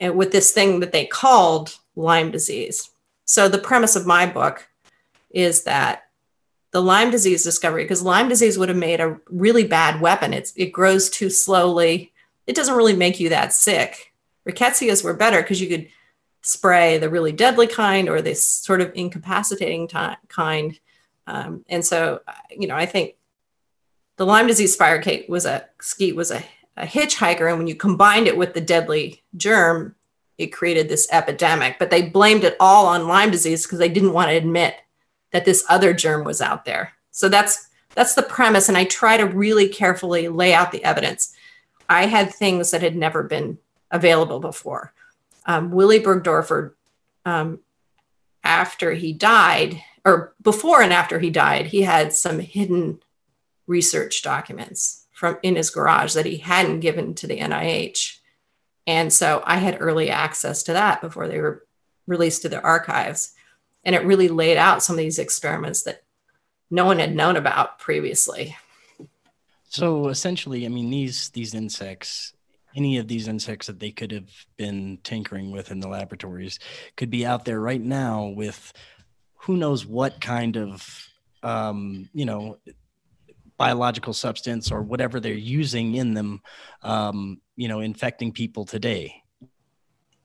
and 0.00 0.16
with 0.16 0.32
this 0.32 0.50
thing 0.50 0.80
that 0.80 0.92
they 0.92 1.04
called 1.04 1.76
Lyme 1.94 2.30
disease. 2.30 2.88
So 3.26 3.48
the 3.48 3.58
premise 3.58 3.96
of 3.96 4.06
my 4.06 4.24
book 4.24 4.66
is 5.28 5.64
that 5.64 6.04
the 6.70 6.80
Lyme 6.80 7.10
disease 7.10 7.44
discovery, 7.44 7.84
because 7.84 8.02
Lyme 8.02 8.30
disease 8.30 8.56
would 8.56 8.70
have 8.70 8.78
made 8.78 9.00
a 9.00 9.20
really 9.28 9.64
bad 9.64 10.00
weapon. 10.00 10.32
It's, 10.32 10.54
it 10.56 10.72
grows 10.72 11.10
too 11.10 11.28
slowly. 11.28 12.12
It 12.46 12.56
doesn't 12.56 12.76
really 12.76 12.96
make 12.96 13.20
you 13.20 13.28
that 13.28 13.52
sick. 13.52 14.14
Rickettsias 14.48 15.04
were 15.04 15.12
better 15.12 15.42
because 15.42 15.60
you 15.60 15.68
could 15.68 15.88
spray 16.40 16.96
the 16.96 17.10
really 17.10 17.32
deadly 17.32 17.66
kind 17.66 18.08
or 18.08 18.22
this 18.22 18.42
sort 18.42 18.80
of 18.80 18.92
incapacitating 18.94 19.88
t- 19.88 19.98
kind. 20.28 20.80
Um, 21.26 21.66
and 21.68 21.84
so, 21.84 22.22
you 22.50 22.66
know, 22.66 22.76
I 22.76 22.86
think 22.86 23.16
the 24.18 24.26
Lyme 24.26 24.48
disease 24.48 24.76
spirochete 24.76 25.28
was 25.28 25.46
a 25.46 25.64
skeet 25.80 26.14
was 26.14 26.30
a, 26.30 26.42
a 26.76 26.84
hitchhiker, 26.84 27.48
and 27.48 27.56
when 27.56 27.68
you 27.68 27.74
combined 27.74 28.26
it 28.26 28.36
with 28.36 28.52
the 28.52 28.60
deadly 28.60 29.22
germ, 29.36 29.94
it 30.36 30.48
created 30.48 30.88
this 30.88 31.08
epidemic. 31.10 31.78
But 31.78 31.90
they 31.90 32.02
blamed 32.02 32.44
it 32.44 32.56
all 32.60 32.86
on 32.86 33.08
Lyme 33.08 33.30
disease 33.30 33.64
because 33.64 33.78
they 33.78 33.88
didn't 33.88 34.12
want 34.12 34.28
to 34.30 34.36
admit 34.36 34.74
that 35.32 35.44
this 35.44 35.64
other 35.68 35.94
germ 35.94 36.24
was 36.24 36.42
out 36.42 36.64
there. 36.64 36.92
So 37.12 37.28
that's 37.28 37.68
that's 37.94 38.14
the 38.14 38.22
premise, 38.22 38.68
and 38.68 38.76
I 38.76 38.84
try 38.84 39.16
to 39.16 39.24
really 39.24 39.68
carefully 39.68 40.28
lay 40.28 40.52
out 40.52 40.72
the 40.72 40.84
evidence. 40.84 41.34
I 41.88 42.06
had 42.06 42.34
things 42.34 42.72
that 42.72 42.82
had 42.82 42.96
never 42.96 43.22
been 43.22 43.58
available 43.90 44.40
before. 44.40 44.92
Um, 45.46 45.70
Willy 45.70 46.00
Burgdorfer, 46.00 46.72
um, 47.24 47.60
after 48.44 48.92
he 48.92 49.12
died, 49.12 49.82
or 50.04 50.34
before 50.42 50.82
and 50.82 50.92
after 50.92 51.20
he 51.20 51.30
died, 51.30 51.68
he 51.68 51.82
had 51.82 52.12
some 52.12 52.40
hidden 52.40 53.00
research 53.68 54.22
documents 54.22 55.06
from 55.12 55.38
in 55.42 55.54
his 55.54 55.70
garage 55.70 56.14
that 56.14 56.26
he 56.26 56.38
hadn't 56.38 56.80
given 56.80 57.14
to 57.14 57.28
the 57.28 57.38
NIH. 57.38 58.16
And 58.86 59.12
so 59.12 59.42
I 59.44 59.58
had 59.58 59.76
early 59.80 60.10
access 60.10 60.64
to 60.64 60.72
that 60.72 61.00
before 61.00 61.28
they 61.28 61.40
were 61.40 61.66
released 62.06 62.42
to 62.42 62.48
the 62.48 62.60
archives. 62.62 63.34
And 63.84 63.94
it 63.94 64.04
really 64.04 64.28
laid 64.28 64.56
out 64.56 64.82
some 64.82 64.94
of 64.94 64.98
these 64.98 65.18
experiments 65.18 65.82
that 65.82 66.02
no 66.70 66.84
one 66.84 66.98
had 66.98 67.14
known 67.14 67.36
about 67.36 67.78
previously. 67.78 68.56
So 69.68 70.08
essentially, 70.08 70.64
I 70.64 70.68
mean, 70.68 70.90
these 70.90 71.28
these 71.30 71.54
insects, 71.54 72.32
any 72.74 72.96
of 72.96 73.06
these 73.06 73.28
insects 73.28 73.66
that 73.66 73.78
they 73.80 73.90
could 73.90 74.12
have 74.12 74.30
been 74.56 74.98
tinkering 75.04 75.50
with 75.50 75.70
in 75.70 75.80
the 75.80 75.88
laboratories 75.88 76.58
could 76.96 77.10
be 77.10 77.26
out 77.26 77.44
there 77.44 77.60
right 77.60 77.80
now 77.80 78.32
with 78.34 78.72
who 79.34 79.56
knows 79.56 79.84
what 79.84 80.20
kind 80.20 80.56
of 80.56 81.08
um, 81.42 82.08
you 82.14 82.24
know 82.24 82.58
biological 83.58 84.12
substance 84.12 84.70
or 84.70 84.82
whatever 84.82 85.20
they're 85.20 85.34
using 85.34 85.96
in 85.96 86.14
them, 86.14 86.40
um, 86.82 87.40
you 87.56 87.68
know, 87.68 87.80
infecting 87.80 88.32
people 88.32 88.64
today. 88.64 89.22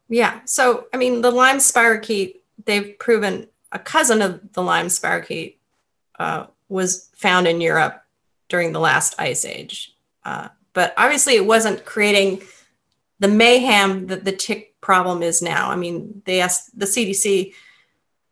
Yeah. 0.07 0.41
So, 0.45 0.85
I 0.93 0.97
mean, 0.97 1.21
the 1.21 1.31
Lyme 1.31 1.57
spirochete, 1.57 2.35
they've 2.65 2.97
proven 2.99 3.47
a 3.71 3.79
cousin 3.79 4.21
of 4.21 4.53
the 4.53 4.61
Lyme 4.61 4.87
spirochete 4.87 5.57
uh, 6.19 6.45
was 6.69 7.09
found 7.15 7.47
in 7.47 7.59
Europe 7.59 8.03
during 8.47 8.71
the 8.71 8.79
last 8.79 9.15
ice 9.19 9.45
age. 9.45 9.95
Uh, 10.23 10.49
but 10.73 10.93
obviously, 10.97 11.35
it 11.35 11.45
wasn't 11.45 11.85
creating 11.85 12.43
the 13.19 13.27
mayhem 13.27 14.07
that 14.07 14.25
the 14.25 14.31
tick 14.31 14.75
problem 14.81 15.23
is 15.23 15.41
now. 15.41 15.71
I 15.71 15.75
mean, 15.75 16.21
they 16.25 16.41
asked 16.41 16.77
the 16.77 16.85
CDC 16.85 17.53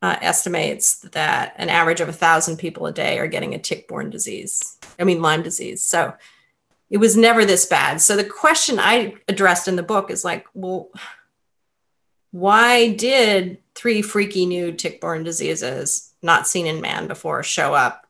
uh, 0.01 0.17
estimates 0.21 0.99
that 0.99 1.53
an 1.57 1.69
average 1.69 2.01
of 2.01 2.09
a 2.09 2.13
thousand 2.13 2.57
people 2.57 2.87
a 2.87 2.91
day 2.91 3.19
are 3.19 3.27
getting 3.27 3.53
a 3.53 3.59
tick-borne 3.59 4.09
disease. 4.09 4.77
I 5.01 5.03
mean, 5.03 5.21
Lyme 5.21 5.41
disease. 5.41 5.83
So 5.83 6.13
it 6.89 6.97
was 6.97 7.17
never 7.17 7.45
this 7.45 7.65
bad. 7.65 8.01
So 8.01 8.15
the 8.15 8.23
question 8.23 8.79
I 8.79 9.15
addressed 9.27 9.67
in 9.67 9.75
the 9.75 9.83
book 9.83 10.11
is 10.11 10.23
like, 10.23 10.45
well, 10.53 10.89
why 12.31 12.93
did 12.93 13.57
three 13.75 14.01
freaky 14.01 14.45
new 14.45 14.71
tick-borne 14.71 15.23
diseases 15.23 16.13
not 16.21 16.47
seen 16.47 16.67
in 16.67 16.81
man 16.81 17.07
before 17.07 17.43
show 17.43 17.73
up, 17.73 18.07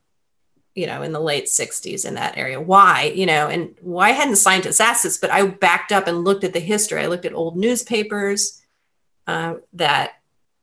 you 0.75 0.87
know, 0.87 1.01
in 1.01 1.11
the 1.11 1.19
late 1.19 1.45
60s 1.45 2.05
in 2.05 2.15
that 2.15 2.37
area? 2.37 2.59
Why, 2.59 3.13
you 3.15 3.25
know, 3.25 3.47
and 3.47 3.75
why 3.81 4.11
hadn't 4.11 4.35
scientists 4.37 4.79
asked 4.79 5.03
this? 5.03 5.17
But 5.17 5.31
I 5.31 5.45
backed 5.45 5.91
up 5.91 6.07
and 6.07 6.23
looked 6.23 6.43
at 6.43 6.53
the 6.53 6.59
history. 6.59 7.01
I 7.01 7.07
looked 7.07 7.25
at 7.25 7.33
old 7.33 7.57
newspapers 7.57 8.61
uh, 9.27 9.55
that 9.73 10.13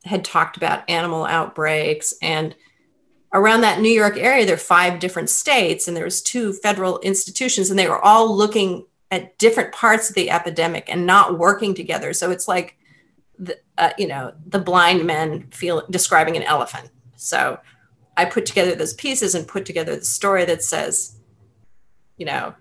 had 0.05 0.25
talked 0.25 0.57
about 0.57 0.89
animal 0.89 1.25
outbreaks 1.25 2.15
and 2.21 2.55
around 3.33 3.61
that 3.61 3.81
New 3.81 3.91
York 3.91 4.17
area 4.17 4.47
there 4.47 4.55
are 4.55 4.59
five 4.59 5.01
different 5.01 5.31
states 5.31 5.87
and 5.87 5.97
there 5.97 6.05
was 6.05 6.23
two 6.23 6.53
federal 6.53 6.99
institutions 7.01 7.71
and 7.71 7.79
they 7.79 7.89
were 7.89 8.03
all 8.03 8.35
looking 8.35 8.87
at 9.11 9.37
different 9.39 9.73
parts 9.73 10.09
of 10.09 10.15
the 10.15 10.31
epidemic 10.31 10.85
and 10.89 11.07
not 11.07 11.39
working 11.39 11.75
together 11.75 12.13
so 12.13 12.31
it's 12.31 12.49
like 12.49 12.77
the, 13.39 13.59
uh, 13.77 13.91
you 13.99 14.07
know 14.07 14.33
the 14.47 14.59
blind 14.59 15.05
men 15.05 15.47
feel 15.51 15.85
describing 15.91 16.37
an 16.37 16.43
elephant 16.43 16.91
so 17.17 17.59
I 18.17 18.25
put 18.25 18.47
together 18.47 18.75
those 18.75 18.95
pieces 18.95 19.35
and 19.35 19.47
put 19.47 19.65
together 19.65 19.97
the 19.97 20.05
story 20.05 20.45
that 20.45 20.63
says 20.63 21.17
you 22.17 22.27
know 22.27 22.55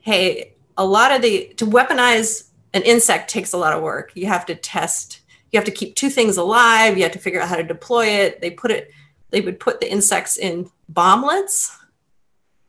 hey 0.00 0.54
a 0.76 0.84
lot 0.84 1.12
of 1.12 1.22
the 1.22 1.52
to 1.56 1.66
weaponize 1.66 2.50
an 2.72 2.82
insect 2.82 3.30
takes 3.30 3.52
a 3.52 3.58
lot 3.58 3.72
of 3.72 3.82
work. 3.82 4.12
You 4.14 4.26
have 4.26 4.46
to 4.46 4.54
test, 4.54 5.20
you 5.50 5.58
have 5.58 5.64
to 5.66 5.72
keep 5.72 5.96
two 5.96 6.10
things 6.10 6.36
alive, 6.36 6.96
you 6.96 7.02
have 7.02 7.12
to 7.12 7.18
figure 7.18 7.40
out 7.40 7.48
how 7.48 7.56
to 7.56 7.62
deploy 7.62 8.06
it. 8.06 8.40
They 8.40 8.50
put 8.50 8.70
it, 8.70 8.90
they 9.30 9.40
would 9.40 9.60
put 9.60 9.80
the 9.80 9.90
insects 9.90 10.36
in 10.36 10.70
bomblets 10.92 11.76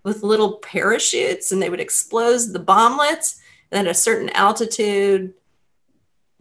with 0.04 0.24
little 0.24 0.54
parachutes 0.54 1.52
and 1.52 1.62
they 1.62 1.70
would 1.70 1.80
explode 1.80 2.40
the 2.52 2.60
bomblets. 2.60 3.40
And 3.72 3.88
at 3.88 3.92
a 3.92 3.98
certain 3.98 4.30
altitude, 4.30 5.34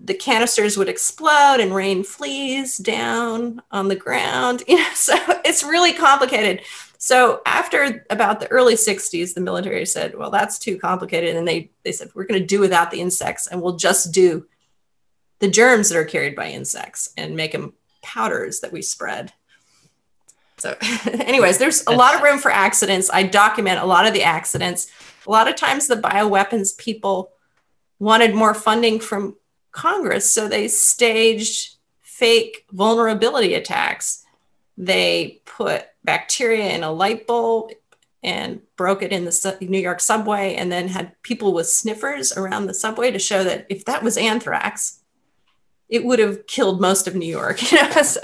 the 0.02 0.14
canisters 0.14 0.76
would 0.76 0.88
explode 0.88 1.58
and 1.60 1.74
rain 1.74 2.02
fleas 2.02 2.78
down 2.78 3.62
on 3.70 3.88
the 3.88 3.96
ground. 3.96 4.62
You 4.68 4.76
know, 4.76 4.88
so 4.94 5.14
it's 5.44 5.62
really 5.62 5.92
complicated. 5.92 6.62
So 6.98 7.40
after 7.46 8.04
about 8.10 8.40
the 8.40 8.48
early 8.48 8.74
60s, 8.74 9.34
the 9.34 9.40
military 9.40 9.86
said, 9.86 10.16
well, 10.16 10.30
that's 10.30 10.58
too 10.58 10.78
complicated. 10.78 11.36
And 11.36 11.46
they, 11.46 11.70
they 11.82 11.92
said, 11.92 12.10
we're 12.14 12.26
going 12.26 12.40
to 12.40 12.46
do 12.46 12.60
without 12.60 12.90
the 12.90 13.00
insects 13.00 13.46
and 13.46 13.60
we'll 13.60 13.76
just 13.76 14.12
do 14.12 14.46
the 15.38 15.48
germs 15.48 15.88
that 15.88 15.98
are 15.98 16.04
carried 16.04 16.36
by 16.36 16.50
insects 16.50 17.12
and 17.16 17.36
make 17.36 17.52
them 17.52 17.72
powders 18.02 18.60
that 18.60 18.72
we 18.72 18.82
spread. 18.82 19.32
So, 20.60 20.76
anyways, 21.12 21.58
there's 21.58 21.84
a 21.86 21.92
lot 21.92 22.14
of 22.14 22.22
room 22.22 22.38
for 22.38 22.50
accidents. 22.50 23.10
I 23.12 23.22
document 23.24 23.80
a 23.80 23.86
lot 23.86 24.06
of 24.06 24.12
the 24.12 24.22
accidents. 24.22 24.90
A 25.26 25.30
lot 25.30 25.48
of 25.48 25.56
times, 25.56 25.86
the 25.86 25.96
bioweapons 25.96 26.76
people 26.76 27.32
wanted 27.98 28.34
more 28.34 28.54
funding 28.54 29.00
from 29.00 29.36
Congress, 29.72 30.30
so 30.30 30.48
they 30.48 30.68
staged 30.68 31.76
fake 32.00 32.66
vulnerability 32.72 33.54
attacks. 33.54 34.24
They 34.76 35.40
put 35.44 35.86
bacteria 36.04 36.70
in 36.70 36.82
a 36.82 36.92
light 36.92 37.26
bulb 37.26 37.72
and 38.22 38.60
broke 38.76 39.02
it 39.02 39.12
in 39.12 39.24
the 39.24 39.56
New 39.62 39.78
York 39.78 40.00
subway, 40.00 40.54
and 40.54 40.70
then 40.70 40.88
had 40.88 41.20
people 41.22 41.54
with 41.54 41.68
sniffers 41.68 42.32
around 42.36 42.66
the 42.66 42.74
subway 42.74 43.10
to 43.10 43.18
show 43.18 43.44
that 43.44 43.66
if 43.70 43.86
that 43.86 44.02
was 44.02 44.18
anthrax, 44.18 45.00
it 45.88 46.04
would 46.04 46.18
have 46.18 46.46
killed 46.46 46.80
most 46.80 47.06
of 47.06 47.14
New 47.14 47.28
York. 47.28 47.60
You 47.72 47.82
know, 47.82 48.02
so 48.02 48.20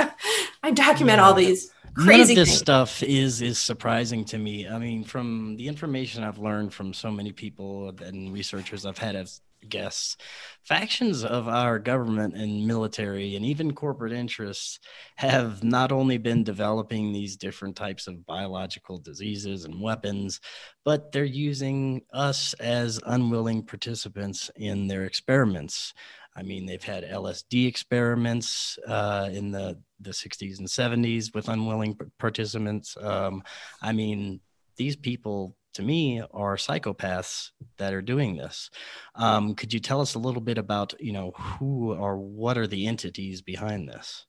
I 0.63 0.71
document 0.71 1.19
yeah. 1.19 1.25
all 1.25 1.35
these 1.35 1.73
crazy. 1.97 2.35
None 2.35 2.43
of 2.43 2.47
this 2.47 2.49
things. 2.49 2.59
stuff 2.59 3.03
is 3.03 3.43
is 3.43 3.59
surprising 3.59 4.25
to 4.27 4.39
me. 4.39 4.69
I 4.69 4.79
mean, 4.79 5.05
from 5.05 5.57
the 5.57 5.69
information 5.69 6.25
I've 6.25 6.39
learned 6.39 6.75
from 6.75 6.93
so 6.93 7.11
many 7.11 7.33
people 7.33 7.93
and 8.01 8.33
researchers 8.33 8.87
I've 8.87 8.99
had 8.99 9.17
as 9.17 9.41
guests, 9.69 10.17
factions 10.63 11.25
of 11.25 11.49
our 11.49 11.79
government 11.79 12.35
and 12.35 12.67
military 12.67 13.37
and 13.37 13.45
even 13.45 13.75
corporate 13.75 14.13
interests 14.13 14.79
have 15.17 15.65
not 15.65 15.91
only 15.93 16.19
been 16.19 16.45
developing 16.45 17.13
these 17.13 17.37
different 17.37 17.77
types 17.77 18.07
of 18.07 18.25
biological 18.27 18.99
diseases 18.99 19.65
and 19.65 19.81
weapons, 19.81 20.41
but 20.85 21.11
they're 21.13 21.25
using 21.25 22.03
us 22.13 22.55
as 22.55 23.01
unwilling 23.07 23.63
participants 23.65 24.51
in 24.57 24.87
their 24.87 25.05
experiments. 25.05 25.93
I 26.37 26.43
mean, 26.43 26.67
they've 26.67 26.83
had 26.83 27.05
LSD 27.05 27.67
experiments 27.67 28.79
uh, 28.87 29.31
in 29.33 29.51
the, 29.51 29.79
the 30.01 30.11
60s 30.11 30.59
and 30.59 30.69
70s 30.69 31.35
with 31.35 31.49
unwilling 31.49 31.99
participants. 32.19 32.95
Um, 33.01 33.43
I 33.81 33.93
mean, 33.93 34.41
these 34.77 34.97
people, 34.97 35.57
to 35.75 35.83
me, 35.83 36.21
are 36.35 36.57
psychopaths 36.57 37.53
that 37.79 37.95
are 37.95 38.03
doing 38.03 38.37
this. 38.37 38.71
Um, 39.15 39.55
could 39.55 39.73
you 39.73 39.81
tell 39.81 40.03
us 40.03 40.15
a 40.15 40.19
little 40.19 40.43
bit 40.43 40.59
about, 40.59 40.95
you 41.01 41.13
know, 41.13 41.33
who 41.37 41.95
or 41.95 42.19
what 42.19 42.59
are 42.59 42.67
the 42.67 42.87
entities 42.87 43.41
behind 43.41 43.89
this? 43.89 44.27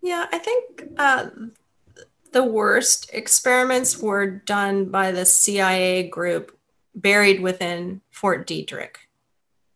Yeah, 0.00 0.26
I 0.32 0.38
think 0.38 0.84
uh, 0.96 1.26
the 2.32 2.44
worst 2.44 3.10
experiments 3.12 3.98
were 3.98 4.26
done 4.26 4.86
by 4.86 5.12
the 5.12 5.26
CIA 5.26 6.08
group 6.08 6.56
buried 6.94 7.42
within 7.42 8.00
Fort 8.10 8.46
Detrick. 8.46 8.96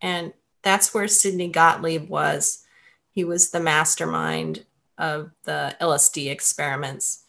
And 0.05 0.33
that's 0.61 0.93
where 0.93 1.07
Sidney 1.07 1.47
Gottlieb 1.47 2.07
was. 2.07 2.63
He 3.09 3.23
was 3.23 3.49
the 3.49 3.59
mastermind 3.59 4.63
of 4.99 5.31
the 5.45 5.75
LSD 5.81 6.29
experiments. 6.29 7.23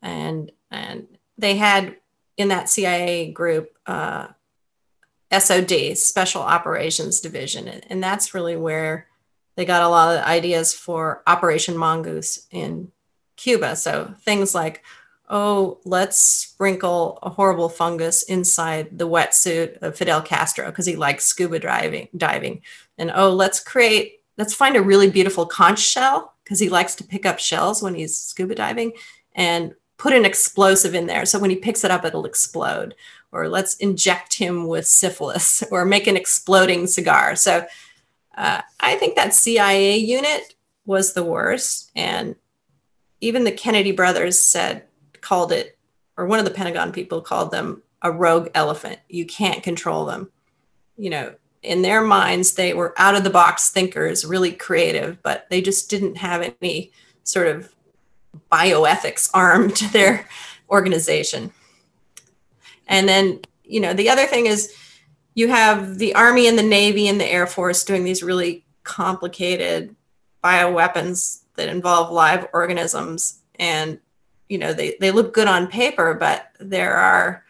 And, 0.00 0.50
and 0.70 1.06
they 1.36 1.56
had 1.56 1.96
in 2.38 2.48
that 2.48 2.70
CIA 2.70 3.30
group 3.30 3.76
uh, 3.84 4.28
SOD, 5.30 5.98
Special 5.98 6.40
Operations 6.40 7.20
Division. 7.20 7.68
And 7.68 8.02
that's 8.02 8.32
really 8.32 8.56
where 8.56 9.06
they 9.54 9.66
got 9.66 9.82
a 9.82 9.88
lot 9.88 10.16
of 10.16 10.24
ideas 10.24 10.72
for 10.72 11.22
Operation 11.26 11.76
Mongoose 11.76 12.46
in 12.50 12.92
Cuba. 13.36 13.76
So 13.76 14.14
things 14.22 14.54
like 14.54 14.82
oh, 15.34 15.80
let's 15.84 16.16
sprinkle 16.16 17.18
a 17.20 17.28
horrible 17.28 17.68
fungus 17.68 18.22
inside 18.22 18.96
the 18.96 19.08
wetsuit 19.08 19.76
of 19.82 19.96
Fidel 19.96 20.22
Castro 20.22 20.66
because 20.66 20.86
he 20.86 20.94
likes 20.94 21.24
scuba 21.24 21.58
diving, 21.58 22.06
diving. 22.16 22.62
And 22.98 23.10
oh, 23.12 23.30
let's 23.30 23.58
create, 23.58 24.20
let's 24.38 24.54
find 24.54 24.76
a 24.76 24.82
really 24.82 25.10
beautiful 25.10 25.44
conch 25.44 25.80
shell 25.80 26.34
because 26.44 26.60
he 26.60 26.68
likes 26.68 26.94
to 26.94 27.04
pick 27.04 27.26
up 27.26 27.40
shells 27.40 27.82
when 27.82 27.96
he's 27.96 28.16
scuba 28.16 28.54
diving 28.54 28.92
and 29.34 29.74
put 29.98 30.12
an 30.12 30.24
explosive 30.24 30.94
in 30.94 31.08
there. 31.08 31.26
So 31.26 31.40
when 31.40 31.50
he 31.50 31.56
picks 31.56 31.82
it 31.82 31.90
up, 31.90 32.04
it'll 32.04 32.26
explode. 32.26 32.94
Or 33.32 33.48
let's 33.48 33.74
inject 33.78 34.34
him 34.34 34.68
with 34.68 34.86
syphilis 34.86 35.64
or 35.72 35.84
make 35.84 36.06
an 36.06 36.16
exploding 36.16 36.86
cigar. 36.86 37.34
So 37.34 37.66
uh, 38.36 38.60
I 38.78 38.94
think 38.94 39.16
that 39.16 39.34
CIA 39.34 39.96
unit 39.96 40.54
was 40.86 41.12
the 41.12 41.24
worst. 41.24 41.90
And 41.96 42.36
even 43.20 43.42
the 43.42 43.50
Kennedy 43.50 43.90
brothers 43.90 44.38
said, 44.38 44.84
called 45.24 45.50
it, 45.50 45.78
or 46.16 46.26
one 46.26 46.38
of 46.38 46.44
the 46.44 46.50
Pentagon 46.50 46.92
people 46.92 47.20
called 47.20 47.50
them 47.50 47.82
a 48.02 48.12
rogue 48.12 48.50
elephant. 48.54 49.00
You 49.08 49.24
can't 49.24 49.62
control 49.62 50.04
them. 50.04 50.30
You 50.96 51.10
know, 51.10 51.34
in 51.62 51.82
their 51.82 52.02
minds, 52.02 52.54
they 52.54 52.74
were 52.74 52.94
out 52.98 53.16
of 53.16 53.24
the 53.24 53.30
box 53.30 53.70
thinkers, 53.70 54.24
really 54.24 54.52
creative, 54.52 55.22
but 55.22 55.46
they 55.48 55.60
just 55.62 55.88
didn't 55.88 56.18
have 56.18 56.54
any 56.60 56.92
sort 57.24 57.48
of 57.48 57.74
bioethics 58.52 59.30
arm 59.32 59.70
to 59.80 59.90
their 59.92 60.28
organization. 60.70 61.52
And 62.86 63.08
then, 63.08 63.40
you 63.64 63.80
know, 63.80 63.94
the 63.94 64.10
other 64.10 64.26
thing 64.26 64.46
is 64.46 64.74
you 65.32 65.48
have 65.48 65.98
the 65.98 66.14
Army 66.14 66.46
and 66.46 66.58
the 66.58 66.62
Navy 66.62 67.08
and 67.08 67.18
the 67.18 67.30
Air 67.30 67.46
Force 67.46 67.82
doing 67.84 68.04
these 68.04 68.22
really 68.22 68.66
complicated 68.82 69.96
bioweapons 70.42 71.44
that 71.54 71.68
involve 71.68 72.12
live 72.12 72.46
organisms. 72.52 73.40
And 73.58 74.00
you 74.54 74.60
know 74.60 74.72
they, 74.72 74.96
they 75.00 75.10
look 75.10 75.34
good 75.34 75.48
on 75.48 75.66
paper 75.66 76.14
but 76.14 76.52
there 76.60 76.94
are 76.94 77.44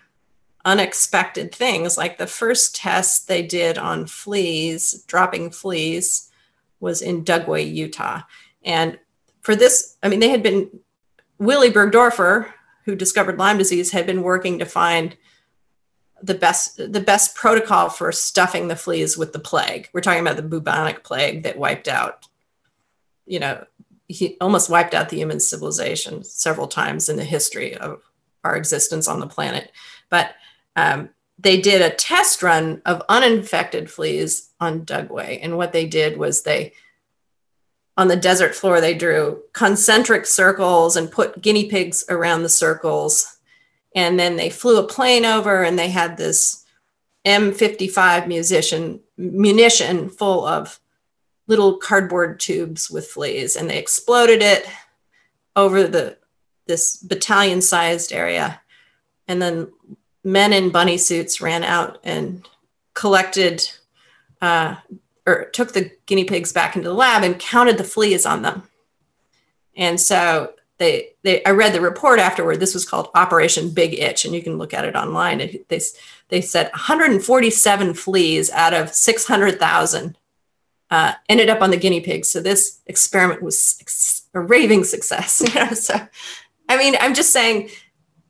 unexpected 0.64 1.54
things. 1.54 1.98
Like 1.98 2.16
the 2.16 2.26
first 2.26 2.74
test 2.74 3.28
they 3.28 3.42
did 3.42 3.76
on 3.76 4.06
fleas 4.06 5.04
dropping 5.06 5.50
fleas 5.50 6.30
was 6.80 7.02
in 7.02 7.22
dugway 7.22 7.70
utah. 7.70 8.22
And 8.62 8.98
for 9.42 9.54
this 9.54 9.98
i 10.02 10.08
mean 10.08 10.20
they 10.20 10.30
had 10.30 10.42
been 10.42 10.70
willy 11.38 11.70
burgdorfer 11.70 12.50
who 12.86 12.96
discovered 12.96 13.38
lyme 13.38 13.58
disease 13.58 13.90
had 13.90 14.06
been 14.06 14.22
working 14.22 14.58
to 14.58 14.64
find 14.64 15.14
the 16.22 16.34
best 16.34 16.78
the 16.78 17.00
best 17.00 17.34
protocol 17.34 17.90
for 17.90 18.10
stuffing 18.12 18.68
the 18.68 18.76
fleas 18.76 19.18
with 19.18 19.34
the 19.34 19.38
plague. 19.38 19.90
We're 19.92 20.00
talking 20.00 20.22
about 20.22 20.36
the 20.36 20.42
bubonic 20.42 21.04
plague 21.04 21.42
that 21.42 21.58
wiped 21.58 21.86
out 21.86 22.26
you 23.26 23.40
know 23.40 23.62
he 24.08 24.36
almost 24.40 24.70
wiped 24.70 24.94
out 24.94 25.08
the 25.08 25.16
human 25.16 25.40
civilization 25.40 26.24
several 26.24 26.68
times 26.68 27.08
in 27.08 27.16
the 27.16 27.24
history 27.24 27.76
of 27.76 28.02
our 28.42 28.56
existence 28.56 29.08
on 29.08 29.20
the 29.20 29.26
planet. 29.26 29.72
But 30.10 30.34
um, 30.76 31.10
they 31.38 31.60
did 31.60 31.82
a 31.82 31.94
test 31.94 32.42
run 32.42 32.82
of 32.84 33.02
uninfected 33.08 33.90
fleas 33.90 34.50
on 34.60 34.84
Dugway. 34.84 35.40
And 35.42 35.56
what 35.56 35.72
they 35.72 35.86
did 35.86 36.16
was 36.16 36.42
they, 36.42 36.72
on 37.96 38.08
the 38.08 38.16
desert 38.16 38.54
floor, 38.54 38.80
they 38.80 38.94
drew 38.94 39.42
concentric 39.52 40.26
circles 40.26 40.96
and 40.96 41.10
put 41.10 41.40
guinea 41.40 41.68
pigs 41.68 42.04
around 42.08 42.42
the 42.42 42.48
circles. 42.48 43.38
And 43.94 44.18
then 44.18 44.36
they 44.36 44.50
flew 44.50 44.78
a 44.78 44.86
plane 44.86 45.24
over 45.24 45.62
and 45.62 45.78
they 45.78 45.88
had 45.88 46.16
this 46.16 46.64
M55 47.24 48.26
musician 48.26 49.00
munition 49.16 50.10
full 50.10 50.44
of 50.44 50.78
little 51.46 51.76
cardboard 51.76 52.40
tubes 52.40 52.90
with 52.90 53.06
fleas 53.06 53.56
and 53.56 53.68
they 53.68 53.78
exploded 53.78 54.42
it 54.42 54.66
over 55.56 55.86
the 55.86 56.16
this 56.66 56.96
battalion 56.96 57.60
sized 57.60 58.12
area. 58.12 58.60
And 59.28 59.40
then 59.40 59.70
men 60.22 60.52
in 60.52 60.70
bunny 60.70 60.96
suits 60.96 61.40
ran 61.40 61.62
out 61.62 61.98
and 62.02 62.48
collected 62.94 63.68
uh, 64.40 64.76
or 65.26 65.46
took 65.46 65.72
the 65.72 65.90
guinea 66.06 66.24
pigs 66.24 66.52
back 66.52 66.76
into 66.76 66.88
the 66.88 66.94
lab 66.94 67.22
and 67.22 67.38
counted 67.38 67.78
the 67.78 67.84
fleas 67.84 68.26
on 68.26 68.42
them. 68.42 68.62
And 69.76 70.00
so 70.00 70.54
they, 70.78 71.10
they 71.22 71.44
i 71.44 71.50
read 71.50 71.72
the 71.72 71.80
report 71.80 72.18
afterward. 72.18 72.60
This 72.60 72.74
was 72.74 72.84
called 72.84 73.10
operation 73.14 73.70
big 73.70 73.94
itch 73.94 74.24
and 74.24 74.34
you 74.34 74.42
can 74.42 74.58
look 74.58 74.74
at 74.74 74.84
it 74.84 74.96
online. 74.96 75.40
And 75.40 75.58
they, 75.68 75.80
they 76.28 76.40
said 76.40 76.70
147 76.72 77.94
fleas 77.94 78.50
out 78.50 78.74
of 78.74 78.94
600000 78.94 80.18
uh, 80.94 81.12
ended 81.28 81.50
up 81.50 81.60
on 81.60 81.70
the 81.70 81.76
guinea 81.76 82.00
pigs. 82.00 82.28
So 82.28 82.40
this 82.40 82.80
experiment 82.86 83.42
was 83.42 84.22
a 84.32 84.40
raving 84.40 84.84
success. 84.84 85.42
You 85.54 85.60
know? 85.60 85.72
So, 85.72 85.94
I 86.68 86.76
mean, 86.76 86.94
I'm 87.00 87.14
just 87.14 87.32
saying 87.32 87.70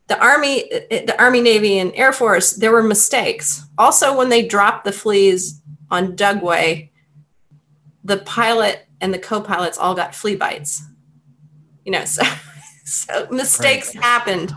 the 0.07 0.19
army 0.19 0.69
the 0.91 1.15
army 1.19 1.41
navy 1.41 1.79
and 1.79 1.93
air 1.95 2.13
force 2.13 2.53
there 2.53 2.73
were 2.73 2.83
mistakes 2.83 3.63
also 3.79 4.15
when 4.15 4.29
they 4.29 4.47
dropped 4.47 4.85
the 4.85 4.93
fleas 4.93 5.63
on 5.91 6.15
dugway 6.15 6.91
the 8.03 8.19
pilot 8.19 8.87
and 9.01 9.15
the 9.15 9.19
co-pilots 9.19 9.79
all 9.79 9.95
got 9.95 10.15
flea 10.15 10.37
bites 10.37 10.83
you 11.87 11.93
know 11.93 12.05
so 12.05 12.23
so 12.85 13.27
mistakes 13.31 13.95
right. 13.95 14.05
happened 14.05 14.53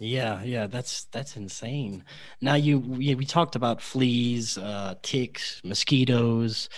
yeah 0.00 0.42
yeah 0.42 0.66
that's 0.66 1.04
that's 1.04 1.36
insane. 1.36 2.04
Now 2.40 2.54
you 2.54 2.78
we, 2.78 3.14
we 3.14 3.24
talked 3.24 3.54
about 3.54 3.80
fleas 3.80 4.58
uh, 4.58 4.94
ticks 5.02 5.60
mosquitoes. 5.64 6.68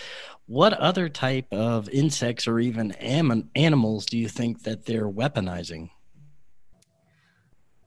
What 0.45 0.73
other 0.73 1.07
type 1.07 1.47
of 1.51 1.89
insects 1.89 2.47
or 2.47 2.59
even 2.59 2.91
am- 2.93 3.49
animals 3.55 4.05
do 4.05 4.17
you 4.17 4.27
think 4.27 4.63
that 4.63 4.85
they're 4.85 5.09
weaponizing? 5.09 5.89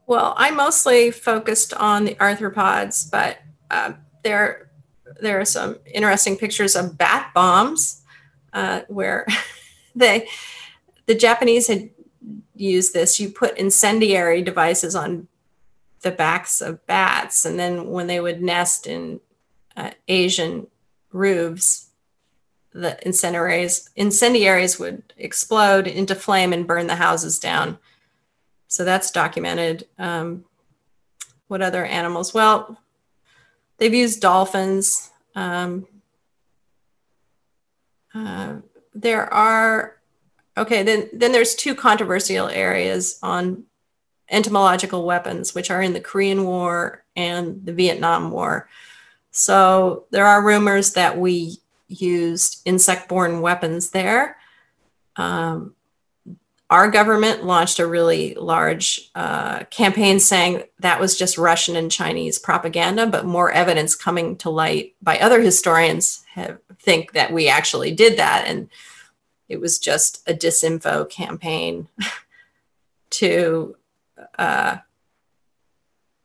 Well, 0.07 0.35
I 0.37 0.51
mostly 0.53 1.11
focused 1.11 1.75
on 1.75 2.07
the 2.07 2.15
arthropods, 2.15 3.11
but 3.11 3.39
uh, 3.71 3.93
there 4.25 4.71
there 5.21 5.41
are 5.41 5.45
some 5.45 5.79
interesting 5.93 6.37
pictures 6.37 6.77
of 6.77 6.97
bat 6.97 7.31
bombs 7.35 8.03
uh, 8.53 8.81
where 8.89 9.27
they 9.95 10.29
the 11.07 11.15
Japanese 11.15 11.69
had 11.69 11.91
used 12.55 12.93
this. 12.93 13.21
You 13.21 13.29
put 13.31 13.57
incendiary 13.59 14.43
devices 14.43 14.95
on 14.95 15.29
the 16.01 16.11
backs 16.11 16.61
of 16.61 16.87
bats, 16.87 17.45
and 17.45 17.59
then 17.59 17.91
when 17.91 18.07
they 18.07 18.21
would 18.21 18.43
nest 18.43 18.87
in 18.87 19.21
uh, 19.77 19.91
Asian 20.09 20.67
roofs, 21.13 21.89
the 22.73 22.99
incendiaries 23.07 23.91
incendiaries 23.97 24.79
would 24.79 25.15
explode 25.17 25.87
into 25.87 26.15
flame 26.15 26.53
and 26.53 26.67
burn 26.67 26.87
the 26.87 26.97
houses 26.97 27.39
down 27.39 27.79
so 28.69 28.85
that's 28.85 29.11
documented. 29.11 29.87
Um, 29.99 30.45
what 31.49 31.63
other 31.63 31.85
animals? 31.85 32.35
Well, 32.35 32.79
they've 33.79 33.95
used 33.95 34.21
dolphins. 34.21 35.11
Um, 35.35 35.87
uh, 38.15 38.57
there 38.95 39.33
are 39.33 39.97
okay. 40.57 40.83
Then 40.83 41.09
then 41.13 41.33
there's 41.33 41.55
two 41.55 41.75
controversial 41.75 42.49
areas 42.49 43.19
on 43.23 43.65
entomological 44.29 45.07
weapons, 45.07 45.55
which 45.55 45.71
are 45.71 45.83
in 45.83 45.93
the 45.93 46.01
Korean 46.01 46.45
War 46.45 47.05
and 47.15 47.65
the 47.65 47.73
Vietnam 47.73 48.31
War. 48.31 48.69
So 49.31 50.07
there 50.11 50.27
are 50.27 50.43
rumors 50.43 50.95
that 50.95 51.19
we 51.19 51.59
used 51.89 52.63
insect-borne 52.65 53.41
weapons 53.41 53.91
there. 53.91 54.37
Um, 55.15 55.75
our 56.69 56.91
government 56.91 57.45
launched 57.45 57.79
a 57.79 57.87
really 57.87 58.35
large 58.35 59.11
uh, 59.15 59.61
campaign 59.71 60.19
saying 60.19 60.65
that 60.81 60.99
was 60.99 61.17
just 61.17 61.39
Russian 61.39 61.77
and 61.77 61.93
Chinese 61.93 62.41
propaganda, 62.41 63.07
but 63.07 63.25
more 63.25 63.53
evidence 63.53 63.95
coming 63.95 64.37
to 64.39 64.51
light 64.51 64.97
by 65.01 65.19
other 65.19 65.41
historians 65.41 66.25
have, 66.35 66.59
think 66.81 67.13
that 67.13 67.33
we 67.33 67.49
actually 67.49 67.93
did 67.93 68.19
that. 68.19 68.47
And 68.49 68.69
it 69.49 69.61
was 69.61 69.79
just 69.79 70.29
a 70.29 70.35
disinfo 70.35 71.09
campaign 71.09 71.89
to, 73.11 73.77
uh, 74.39 74.79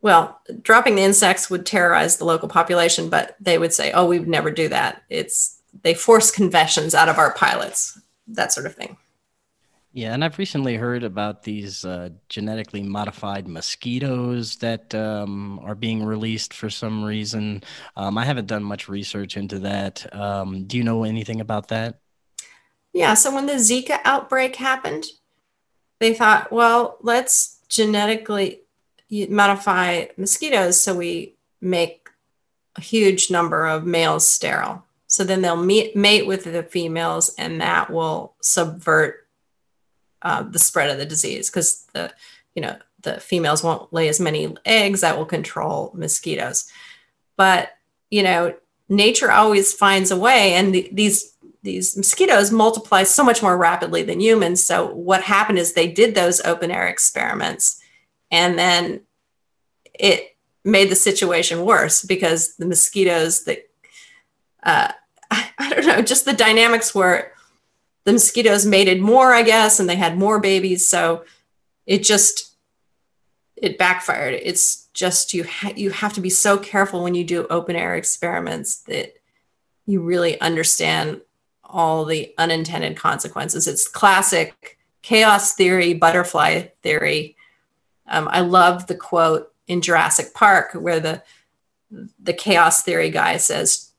well, 0.01 0.41
dropping 0.61 0.95
the 0.95 1.03
insects 1.03 1.49
would 1.49 1.65
terrorize 1.65 2.17
the 2.17 2.25
local 2.25 2.49
population, 2.49 3.09
but 3.09 3.35
they 3.39 3.57
would 3.57 3.73
say, 3.73 3.91
oh, 3.91 4.05
we 4.07 4.19
would 4.19 4.27
never 4.27 4.49
do 4.49 4.67
that. 4.69 5.03
It's, 5.09 5.61
they 5.83 5.93
force 5.93 6.31
confessions 6.31 6.95
out 6.95 7.09
of 7.09 7.17
our 7.17 7.33
pilots, 7.33 7.99
that 8.27 8.51
sort 8.51 8.65
of 8.65 8.75
thing. 8.75 8.97
Yeah, 9.93 10.13
and 10.13 10.23
I've 10.23 10.37
recently 10.37 10.77
heard 10.77 11.03
about 11.03 11.43
these 11.43 11.83
uh, 11.83 12.11
genetically 12.29 12.81
modified 12.81 13.45
mosquitoes 13.45 14.55
that 14.57 14.95
um, 14.95 15.59
are 15.63 15.75
being 15.75 16.05
released 16.05 16.53
for 16.53 16.69
some 16.69 17.03
reason. 17.03 17.61
Um, 17.97 18.17
I 18.17 18.23
haven't 18.23 18.47
done 18.47 18.63
much 18.63 18.87
research 18.87 19.35
into 19.35 19.59
that. 19.59 20.13
Um, 20.15 20.63
do 20.65 20.77
you 20.77 20.83
know 20.85 21.03
anything 21.03 21.41
about 21.41 21.67
that? 21.69 21.99
Yeah, 22.93 23.13
so 23.13 23.33
when 23.33 23.45
the 23.45 23.53
Zika 23.53 23.99
outbreak 24.03 24.55
happened, 24.57 25.05
they 25.99 26.13
thought, 26.13 26.51
well, 26.51 26.97
let's 27.01 27.59
genetically 27.69 28.61
modify 29.29 30.05
mosquitoes 30.17 30.81
so 30.81 30.95
we 30.95 31.35
make 31.61 32.09
a 32.75 32.81
huge 32.81 33.29
number 33.29 33.65
of 33.65 33.85
males 33.85 34.27
sterile. 34.27 34.83
So 35.07 35.23
then 35.23 35.41
they'll 35.41 35.57
meet, 35.57 35.95
mate 35.95 36.25
with 36.25 36.45
the 36.45 36.63
females, 36.63 37.33
and 37.37 37.59
that 37.61 37.89
will 37.89 38.33
subvert 38.41 39.27
uh, 40.21 40.43
the 40.43 40.59
spread 40.59 40.89
of 40.89 40.97
the 40.97 41.05
disease 41.05 41.49
because 41.49 41.85
the 41.93 42.13
you 42.53 42.61
know 42.61 42.77
the 43.01 43.19
females 43.19 43.63
won't 43.63 43.91
lay 43.91 44.07
as 44.07 44.19
many 44.19 44.55
eggs 44.65 45.01
that 45.01 45.17
will 45.17 45.25
control 45.25 45.91
mosquitoes 45.95 46.69
but 47.37 47.71
you 48.09 48.21
know 48.21 48.53
nature 48.87 49.31
always 49.31 49.73
finds 49.73 50.11
a 50.11 50.17
way 50.17 50.53
and 50.53 50.75
the, 50.75 50.89
these 50.91 51.30
these 51.63 51.95
mosquitoes 51.95 52.51
multiply 52.51 53.03
so 53.03 53.23
much 53.23 53.41
more 53.41 53.57
rapidly 53.57 54.03
than 54.03 54.19
humans 54.19 54.63
so 54.63 54.87
what 54.87 55.23
happened 55.23 55.59
is 55.59 55.73
they 55.73 55.87
did 55.87 56.15
those 56.15 56.41
open 56.41 56.71
air 56.71 56.87
experiments 56.87 57.81
and 58.31 58.57
then 58.57 59.01
it 59.93 60.35
made 60.63 60.89
the 60.89 60.95
situation 60.95 61.65
worse 61.65 62.03
because 62.03 62.55
the 62.55 62.65
mosquitoes 62.65 63.43
that 63.43 63.69
uh, 64.63 64.91
I, 65.29 65.49
I 65.59 65.69
don't 65.69 65.85
know 65.85 66.01
just 66.01 66.25
the 66.25 66.33
dynamics 66.33 66.93
were 66.95 67.31
the 68.03 68.13
mosquitoes 68.13 68.65
mated 68.65 68.99
more, 68.99 69.33
I 69.33 69.43
guess, 69.43 69.79
and 69.79 69.87
they 69.87 69.95
had 69.95 70.17
more 70.17 70.39
babies. 70.39 70.87
So 70.87 71.23
it 71.85 72.03
just 72.03 72.55
it 73.55 73.77
backfired. 73.77 74.39
It's 74.41 74.87
just 74.93 75.33
you 75.33 75.43
ha- 75.43 75.73
you 75.75 75.91
have 75.91 76.13
to 76.13 76.21
be 76.21 76.29
so 76.29 76.57
careful 76.57 77.03
when 77.03 77.15
you 77.15 77.23
do 77.23 77.47
open 77.49 77.75
air 77.75 77.95
experiments 77.95 78.77
that 78.83 79.13
you 79.85 80.01
really 80.01 80.39
understand 80.41 81.21
all 81.71 82.05
the 82.05 82.33
unintended 82.37 82.97
consequences. 82.97 83.67
It's 83.67 83.87
classic 83.87 84.77
chaos 85.01 85.53
theory, 85.53 85.93
butterfly 85.93 86.67
theory. 86.83 87.35
Um, 88.07 88.27
I 88.31 88.41
love 88.41 88.87
the 88.87 88.95
quote 88.95 89.51
in 89.67 89.81
Jurassic 89.81 90.33
Park 90.33 90.73
where 90.73 90.99
the 90.99 91.23
the 92.21 92.33
chaos 92.33 92.83
theory 92.83 93.09
guy 93.09 93.37
says, 93.37 93.91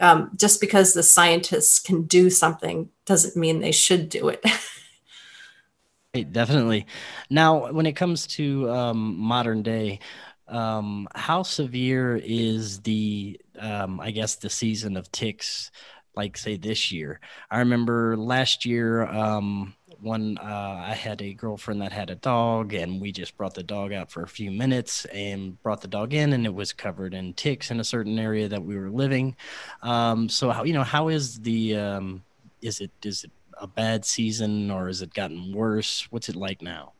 um, 0.00 0.30
just 0.36 0.60
because 0.60 0.92
the 0.92 1.02
scientists 1.02 1.78
can 1.78 2.02
do 2.02 2.30
something 2.30 2.90
doesn't 3.06 3.36
mean 3.36 3.60
they 3.60 3.72
should 3.72 4.08
do 4.08 4.28
it. 4.28 4.44
right, 6.14 6.30
definitely. 6.30 6.86
Now, 7.30 7.72
when 7.72 7.86
it 7.86 7.94
comes 7.96 8.26
to 8.28 8.70
um, 8.70 9.18
modern 9.18 9.62
day, 9.62 10.00
um, 10.46 11.08
how 11.14 11.42
severe 11.42 12.16
is 12.22 12.80
the, 12.80 13.40
um, 13.58 14.00
I 14.00 14.10
guess, 14.10 14.36
the 14.36 14.50
season 14.50 14.96
of 14.96 15.10
ticks? 15.12 15.70
Like, 16.18 16.36
say, 16.36 16.56
this 16.56 16.90
year. 16.90 17.20
I 17.48 17.60
remember 17.60 18.16
last 18.16 18.66
year, 18.66 19.06
um, 19.06 19.74
one 20.00 20.38
uh, 20.38 20.84
i 20.86 20.94
had 20.94 21.20
a 21.22 21.34
girlfriend 21.34 21.82
that 21.82 21.92
had 21.92 22.10
a 22.10 22.14
dog 22.16 22.72
and 22.72 23.00
we 23.00 23.10
just 23.10 23.36
brought 23.36 23.54
the 23.54 23.62
dog 23.62 23.92
out 23.92 24.10
for 24.10 24.22
a 24.22 24.28
few 24.28 24.50
minutes 24.50 25.04
and 25.06 25.60
brought 25.62 25.80
the 25.80 25.88
dog 25.88 26.14
in 26.14 26.32
and 26.32 26.46
it 26.46 26.54
was 26.54 26.72
covered 26.72 27.14
in 27.14 27.32
ticks 27.34 27.70
in 27.70 27.80
a 27.80 27.84
certain 27.84 28.18
area 28.18 28.48
that 28.48 28.64
we 28.64 28.78
were 28.78 28.90
living. 28.90 29.34
Um, 29.82 30.28
so 30.28 30.50
how 30.50 30.64
you 30.64 30.72
know 30.72 30.84
how 30.84 31.08
is 31.08 31.40
the 31.40 31.76
um, 31.76 32.22
is 32.62 32.80
it 32.80 32.90
is 33.02 33.24
it 33.24 33.30
a 33.60 33.66
bad 33.66 34.04
season 34.04 34.70
or 34.70 34.86
has 34.86 35.02
it 35.02 35.12
gotten 35.14 35.52
worse? 35.52 36.06
What's 36.10 36.28
it 36.28 36.36
like 36.36 36.62
now? 36.62 36.92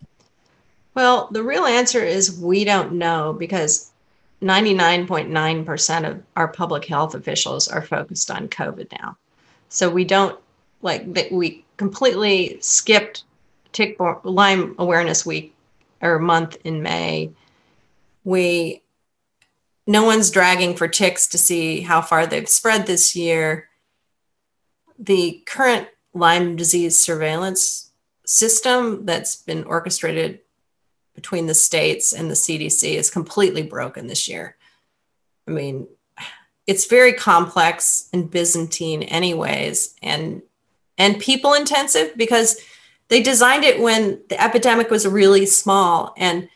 Well 0.95 1.29
the 1.31 1.43
real 1.43 1.65
answer 1.65 2.05
is 2.05 2.41
we 2.41 2.65
don't 2.65 2.95
know 2.95 3.33
because 3.33 3.93
99.9% 4.43 6.09
of 6.09 6.23
our 6.37 6.49
public 6.49 6.85
health 6.85 7.15
officials 7.15 7.69
are 7.69 7.83
focused 7.83 8.31
on 8.31 8.49
covid 8.49 8.91
now 9.01 9.17
so 9.69 9.91
we 9.91 10.05
don't 10.05 10.39
like 10.83 11.13
that 11.15 11.33
we 11.33 11.65
completely 11.77 12.59
skipped 12.61 13.25
tick 13.73 13.97
Lyme 14.25 14.75
awareness 14.79 15.25
week 15.25 15.55
or 16.01 16.19
month 16.19 16.57
in 16.65 16.83
May. 16.83 17.33
We 18.25 18.83
no 19.87 20.05
one's 20.05 20.31
dragging 20.31 20.77
for 20.77 20.87
ticks 20.87 21.27
to 21.29 21.39
see 21.39 21.81
how 21.81 22.03
far 22.03 22.27
they've 22.27 22.49
spread 22.49 22.87
this 22.87 23.17
year. 23.17 23.69
The 24.99 25.43
current 25.47 25.89
Lyme 26.13 26.57
disease 26.57 26.99
surveillance 26.99 27.91
system 28.27 29.07
that's 29.07 29.37
been 29.37 29.65
orchestrated 29.65 30.41
between 31.19 31.47
the 31.47 31.55
states 31.55 32.13
and 32.13 32.31
the 32.31 32.35
CDC 32.35 32.95
is 32.95 33.11
completely 33.11 33.63
broken 33.63 34.07
this 34.07 34.29
year. 34.29 34.57
I 35.49 35.51
mean, 35.51 35.89
it's 36.65 36.87
very 36.87 37.13
complex 37.13 38.09
and 38.13 38.31
Byzantine, 38.31 39.03
anyways, 39.03 39.97
and 40.01 40.43
and 40.97 41.19
people 41.19 41.55
intensive 41.55 42.17
because 42.17 42.61
they 43.09 43.21
designed 43.21 43.65
it 43.65 43.81
when 43.81 44.21
the 44.29 44.41
epidemic 44.41 44.91
was 44.91 45.09
really 45.09 45.45
small 45.45 46.15
and 46.17 46.49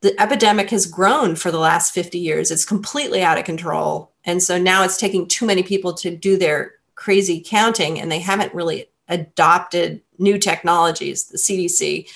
the 0.00 0.18
epidemic 0.18 0.70
has 0.70 0.86
grown 0.86 1.36
for 1.36 1.50
the 1.50 1.58
last 1.58 1.92
50 1.92 2.18
years. 2.18 2.50
It's 2.50 2.64
completely 2.64 3.22
out 3.22 3.38
of 3.38 3.44
control. 3.44 4.12
And 4.24 4.42
so 4.42 4.56
now 4.56 4.82
it's 4.82 4.96
taking 4.96 5.28
too 5.28 5.44
many 5.44 5.62
people 5.62 5.92
to 5.94 6.16
do 6.16 6.38
their 6.38 6.74
crazy 6.94 7.42
counting 7.44 8.00
and 8.00 8.10
they 8.10 8.20
haven't 8.20 8.54
really 8.54 8.88
adopted 9.08 10.00
new 10.18 10.38
technologies. 10.38 11.24
The 11.24 11.38
cdc 11.38 12.08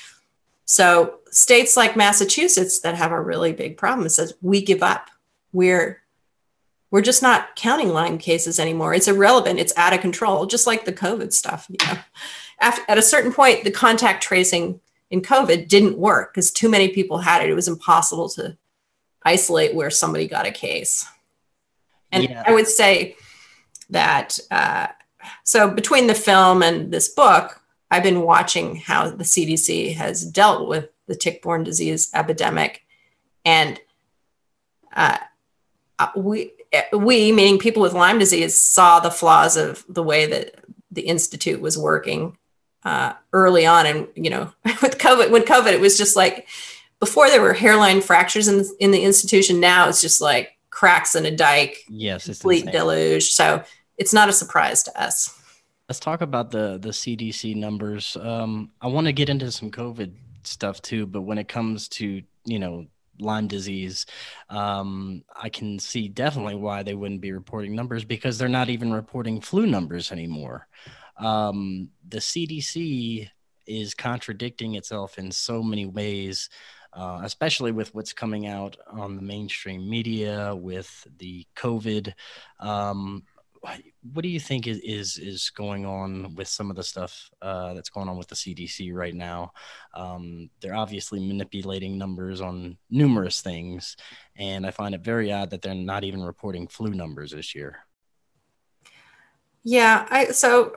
So 0.67 1.21
states 1.31 1.77
like 1.77 1.97
Massachusetts 1.97 2.81
that 2.81 2.97
have 2.97 3.13
a 3.13 3.21
really 3.21 3.53
big 3.53 3.77
problem 3.77 4.09
says 4.09 4.35
we 4.43 4.61
give 4.61 4.83
up. 4.83 5.11
We're 5.53 6.03
we're 6.91 7.03
just 7.03 7.23
not 7.23 7.57
counting 7.57 7.89
Lyme 7.89 8.19
cases 8.19 8.61
anymore. 8.61 8.95
It's 8.95 9.09
irrelevant. 9.09 9.59
It's 9.59 9.77
out 9.77 9.93
of 9.93 10.01
control, 10.01 10.47
just 10.47 10.67
like 10.67 10.85
the 10.85 10.93
COVID 10.93 11.33
stuff. 11.33 11.67
You 11.69 11.79
know, 11.87 11.99
After, 12.61 12.83
at 12.89 12.99
a 12.99 13.03
certain 13.03 13.33
point, 13.33 13.65
the 13.65 13.71
contact 13.71 14.23
tracing 14.23 14.81
in 15.11 15.21
COVID 15.21 15.69
didn't 15.69 15.99
work 15.99 16.33
because 16.33 16.51
too 16.51 16.69
many 16.69 16.89
people 16.89 17.19
had 17.19 17.43
it. 17.43 17.51
It 17.51 17.55
was 17.55 17.69
impossible 17.69 18.29
to 18.31 18.57
isolate 19.25 19.75
where 19.75 19.91
somebody 19.91 20.29
got 20.29 20.47
a 20.47 20.51
case. 20.51 21.05
And 22.13 22.25
yeah. 22.25 22.45
I 22.47 22.53
would 22.53 22.69
say 22.69 23.17
that 23.91 24.39
uh, 24.51 24.87
so 25.45 25.69
between 25.69 26.07
the 26.07 26.15
film 26.15 26.63
and 26.63 26.93
this 26.93 27.09
book, 27.09 27.61
I've 27.91 28.03
been 28.03 28.23
watching 28.23 28.77
how 28.77 29.11
the 29.11 29.25
CDC 29.25 29.95
has 29.95 30.25
dealt 30.25 30.69
with 30.69 30.89
the 31.07 31.15
tick-borne 31.15 31.65
disease 31.65 32.11
epidemic, 32.15 32.85
and 33.45 33.81
uh, 34.95 35.19
uh 35.99 36.09
we 36.17 36.53
we 36.93 37.33
meaning 37.33 37.59
people 37.59 37.83
with 37.83 37.93
Lyme 37.93 38.19
disease 38.19 38.59
saw 38.59 39.01
the 39.01 39.11
flaws 39.11 39.57
of 39.57 39.85
the 39.89 40.03
way 40.03 40.27
that 40.27 40.57
the 40.91 41.03
institute 41.03 41.61
was 41.61 41.79
working 41.79 42.37
uh, 42.85 43.13
early 43.33 43.67
on, 43.67 43.87
and 43.87 44.09
you 44.15 44.31
know 44.31 44.53
with 44.65 44.99
COVID 44.99 45.31
when 45.31 45.43
COVID 45.43 45.73
it 45.73 45.81
was 45.81 45.99
just 45.99 46.17
like 46.17 46.49
before 46.99 47.29
there 47.29 47.43
were 47.43 47.53
hairline 47.53 48.01
fractures 48.01 48.49
in 48.49 48.59
the, 48.59 48.77
in 48.81 48.91
the 48.91 49.03
institution. 49.03 49.61
Now 49.61 49.89
it's 49.89 50.01
just 50.01 50.21
like 50.21 50.57
cracks 50.71 51.15
in 51.15 51.27
a 51.27 51.31
dike. 51.31 51.79
Yes, 51.89 52.27
complete 52.27 52.67
deluge. 52.67 53.31
So 53.31 53.63
it's 53.99 54.13
not 54.13 54.29
a 54.29 54.33
surprise 54.33 54.83
to 54.85 55.01
us. 55.01 55.36
Let's 55.89 56.01
talk 56.01 56.21
about 56.21 56.51
the 56.51 56.79
the 56.79 56.89
CDC 56.89 57.55
numbers. 57.55 58.17
Um, 58.21 58.73
I 58.81 58.89
want 58.89 59.07
to 59.07 59.13
get 59.13 59.29
into 59.29 59.53
some 59.53 59.71
COVID 59.71 60.13
stuff 60.43 60.83
too, 60.83 61.07
but 61.07 61.23
when 61.23 61.39
it 61.39 61.47
comes 61.47 61.89
to 61.91 62.23
you 62.45 62.59
know 62.59 62.87
Lyme 63.21 63.47
disease, 63.47 64.05
um, 64.51 65.23
I 65.41 65.49
can 65.49 65.79
see 65.79 66.09
definitely 66.09 66.57
why 66.57 66.83
they 66.83 66.95
wouldn't 66.95 67.21
be 67.21 67.31
reporting 67.31 67.77
numbers 67.77 68.05
because 68.05 68.37
they're 68.37 68.49
not 68.49 68.69
even 68.69 68.93
reporting 68.93 69.41
flu 69.41 69.65
numbers 69.65 70.11
anymore. 70.11 70.67
Um, 71.19 71.91
the 72.09 72.19
CDC 72.19 73.31
is 73.67 73.95
contradicting 73.95 74.75
itself 74.75 75.19
in 75.19 75.31
so 75.31 75.63
many 75.63 75.87
ways. 75.87 76.49
Uh, 76.93 77.21
especially 77.25 77.73
with 77.73 77.95
what's 77.95 78.15
coming 78.15 78.47
out 78.47 78.75
on 78.91 79.17
the 79.17 79.23
mainstream 79.23 79.87
media 79.87 80.57
with 80.57 81.07
the 81.19 81.47
COVID 81.55 82.11
um, 82.59 83.23
what 84.13 84.23
do 84.23 84.29
you 84.29 84.41
think 84.41 84.67
is 84.67 84.79
is, 84.79 85.19
is 85.19 85.51
going 85.51 85.85
on 85.85 86.35
with 86.35 86.49
some 86.49 86.71
of 86.71 86.77
the 86.77 86.83
stuff 86.83 87.31
uh, 87.43 87.75
that's 87.75 87.89
going 87.89 88.09
on 88.09 88.17
with 88.17 88.29
the 88.29 88.35
CDC 88.35 88.93
right 88.95 89.15
now? 89.15 89.53
Um, 89.95 90.51
they're 90.61 90.75
obviously 90.75 91.21
manipulating 91.21 91.99
numbers 91.99 92.41
on 92.41 92.77
numerous 92.91 93.41
things, 93.41 93.97
and 94.37 94.67
I 94.67 94.71
find 94.71 94.95
it 94.95 95.03
very 95.03 95.33
odd 95.33 95.51
that 95.51 95.63
they're 95.63 95.75
not 95.75 96.05
even 96.05 96.23
reporting 96.23 96.69
flu 96.69 96.91
numbers 96.91 97.33
this 97.33 97.55
year. 97.55 97.79
Yeah, 99.65 100.07
I 100.11 100.27
so 100.27 100.77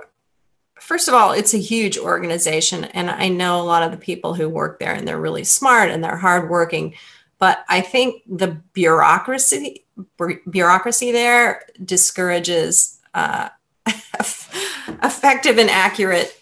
first 0.80 1.08
of 1.08 1.14
all, 1.14 1.32
it's 1.32 1.54
a 1.54 1.60
huge 1.60 1.98
organization, 1.98 2.86
and 2.86 3.10
I 3.10 3.30
know 3.30 3.62
a 3.62 3.64
lot 3.64 3.84
of 3.84 3.92
the 3.92 3.98
people 3.98 4.34
who 4.34 4.50
work 4.50 4.80
there, 4.80 4.94
and 4.94 5.08
they're 5.08 5.20
really 5.20 5.44
smart 5.44 5.90
and 5.90 6.04
they're 6.04 6.18
hardworking. 6.18 6.96
But 7.38 7.64
I 7.70 7.82
think 7.82 8.24
the 8.28 8.62
bureaucracy 8.74 9.86
bureaucracy 10.50 11.12
there 11.12 11.64
discourages 11.84 13.00
uh, 13.14 13.50
effective 15.04 15.58
and 15.58 15.70
accurate 15.70 16.40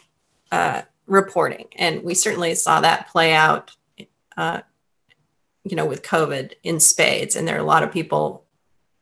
uh, 0.51 0.81
reporting, 1.05 1.67
and 1.75 2.03
we 2.03 2.13
certainly 2.13 2.55
saw 2.55 2.81
that 2.81 3.07
play 3.09 3.33
out. 3.33 3.71
Uh, 4.35 4.61
you 5.63 5.75
know, 5.75 5.85
with 5.85 6.03
COVID 6.03 6.53
in 6.63 6.79
spades, 6.79 7.35
and 7.35 7.47
there 7.47 7.57
are 7.57 7.59
a 7.59 7.63
lot 7.63 7.83
of 7.83 7.91
people 7.91 8.45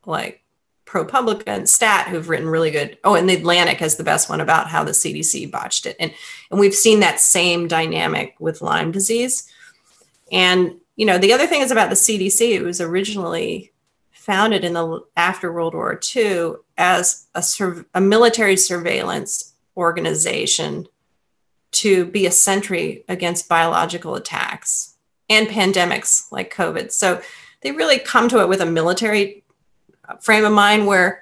like 0.05 0.43
ProPublica 0.85 1.43
and 1.47 1.69
Stat 1.69 2.07
who've 2.07 2.29
written 2.29 2.47
really 2.47 2.71
good. 2.71 2.97
Oh, 3.03 3.15
and 3.15 3.27
the 3.27 3.35
Atlantic 3.35 3.79
has 3.79 3.97
the 3.97 4.03
best 4.03 4.29
one 4.29 4.41
about 4.41 4.69
how 4.69 4.83
the 4.83 4.91
CDC 4.91 5.51
botched 5.51 5.85
it, 5.85 5.95
and 5.99 6.13
and 6.49 6.59
we've 6.59 6.73
seen 6.73 7.01
that 7.01 7.19
same 7.19 7.67
dynamic 7.67 8.35
with 8.39 8.61
Lyme 8.61 8.91
disease. 8.91 9.47
And 10.31 10.75
you 10.95 11.05
know, 11.05 11.17
the 11.17 11.33
other 11.33 11.47
thing 11.47 11.61
is 11.61 11.71
about 11.71 11.89
the 11.89 11.95
CDC. 11.95 12.51
It 12.51 12.63
was 12.63 12.79
originally 12.81 13.73
founded 14.25 14.65
in 14.65 14.73
the 14.73 15.05
after 15.15 15.53
World 15.53 15.75
War 15.75 15.99
II 16.15 16.53
as 16.79 17.27
a, 17.35 17.43
a 17.93 18.01
military 18.01 18.57
surveillance 18.57 19.53
organization 19.77 20.87
to 21.69 22.05
be 22.05 22.25
a 22.25 22.31
sentry 22.31 23.05
against 23.07 23.47
biological 23.47 24.15
attacks 24.15 24.95
and 25.29 25.47
pandemics 25.47 26.31
like 26.31 26.51
COVID. 26.51 26.91
So 26.91 27.21
they 27.61 27.71
really 27.71 27.99
come 27.99 28.27
to 28.29 28.41
it 28.41 28.49
with 28.49 28.61
a 28.61 28.65
military 28.65 29.43
frame 30.19 30.43
of 30.43 30.53
mind 30.53 30.87
where 30.87 31.21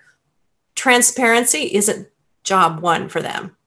transparency 0.75 1.75
isn't 1.75 2.07
job 2.45 2.79
one 2.79 3.09
for 3.09 3.21
them. 3.21 3.57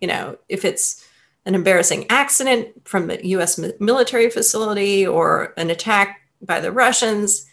You 0.00 0.06
know, 0.06 0.38
if 0.48 0.64
it's 0.64 1.04
an 1.44 1.56
embarrassing 1.56 2.06
accident 2.10 2.86
from 2.86 3.10
a 3.10 3.18
US 3.22 3.58
military 3.80 4.30
facility 4.30 5.04
or 5.04 5.52
an 5.56 5.68
attack 5.68 6.20
by 6.40 6.60
the 6.60 6.70
Russians, 6.70 7.47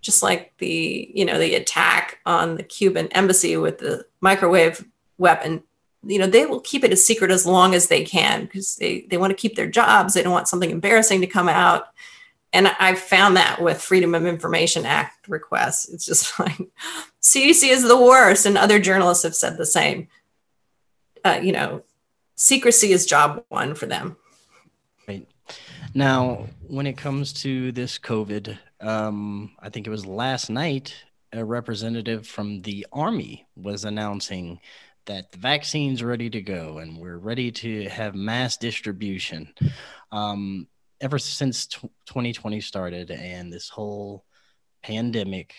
just 0.00 0.22
like 0.22 0.52
the 0.58 1.10
you 1.14 1.24
know 1.24 1.38
the 1.38 1.54
attack 1.54 2.18
on 2.26 2.56
the 2.56 2.62
Cuban 2.62 3.08
embassy 3.08 3.56
with 3.56 3.78
the 3.78 4.06
microwave 4.20 4.84
weapon 5.18 5.62
you 6.06 6.18
know 6.18 6.26
they 6.26 6.46
will 6.46 6.60
keep 6.60 6.84
it 6.84 6.92
a 6.92 6.96
secret 6.96 7.30
as 7.30 7.46
long 7.46 7.74
as 7.74 7.88
they 7.88 8.04
can 8.04 8.44
because 8.44 8.76
they 8.76 9.06
they 9.10 9.16
want 9.16 9.30
to 9.30 9.36
keep 9.36 9.56
their 9.56 9.68
jobs. 9.68 10.14
They 10.14 10.22
don't 10.22 10.32
want 10.32 10.48
something 10.48 10.70
embarrassing 10.70 11.20
to 11.20 11.26
come 11.26 11.48
out. 11.48 11.88
And 12.52 12.68
i've 12.78 12.98
found 12.98 13.36
that 13.36 13.60
with 13.60 13.82
freedom 13.82 14.14
of 14.14 14.24
information 14.24 14.86
act 14.86 15.28
requests. 15.28 15.88
It's 15.88 16.06
just 16.06 16.38
like 16.38 16.58
cdc 17.20 17.68
is 17.68 17.82
the 17.82 18.00
worst 18.00 18.46
and 18.46 18.56
other 18.56 18.78
journalists 18.78 19.24
have 19.24 19.34
said 19.34 19.56
the 19.56 19.66
same. 19.66 20.08
Uh, 21.24 21.40
you 21.42 21.52
know 21.52 21.82
secrecy 22.36 22.92
is 22.92 23.06
job 23.06 23.44
one 23.48 23.74
for 23.74 23.86
them. 23.86 24.16
Right. 25.08 25.26
Now 25.94 26.46
when 26.68 26.86
it 26.86 26.96
comes 26.96 27.32
to 27.44 27.72
this 27.72 27.98
covid 27.98 28.58
um, 28.86 29.50
I 29.58 29.68
think 29.68 29.86
it 29.86 29.90
was 29.90 30.06
last 30.06 30.48
night, 30.48 30.94
a 31.32 31.44
representative 31.44 32.26
from 32.26 32.62
the 32.62 32.86
Army 32.92 33.46
was 33.56 33.84
announcing 33.84 34.60
that 35.06 35.32
the 35.32 35.38
vaccine's 35.38 36.04
ready 36.04 36.30
to 36.30 36.40
go 36.40 36.78
and 36.78 36.96
we're 36.96 37.18
ready 37.18 37.50
to 37.50 37.88
have 37.88 38.14
mass 38.14 38.56
distribution. 38.56 39.52
Um, 40.12 40.68
ever 41.00 41.18
since 41.18 41.66
t- 41.66 41.90
2020 42.06 42.60
started 42.60 43.10
and 43.10 43.52
this 43.52 43.68
whole 43.68 44.24
pandemic 44.82 45.54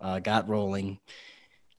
uh, 0.00 0.18
got 0.18 0.48
rolling, 0.48 0.98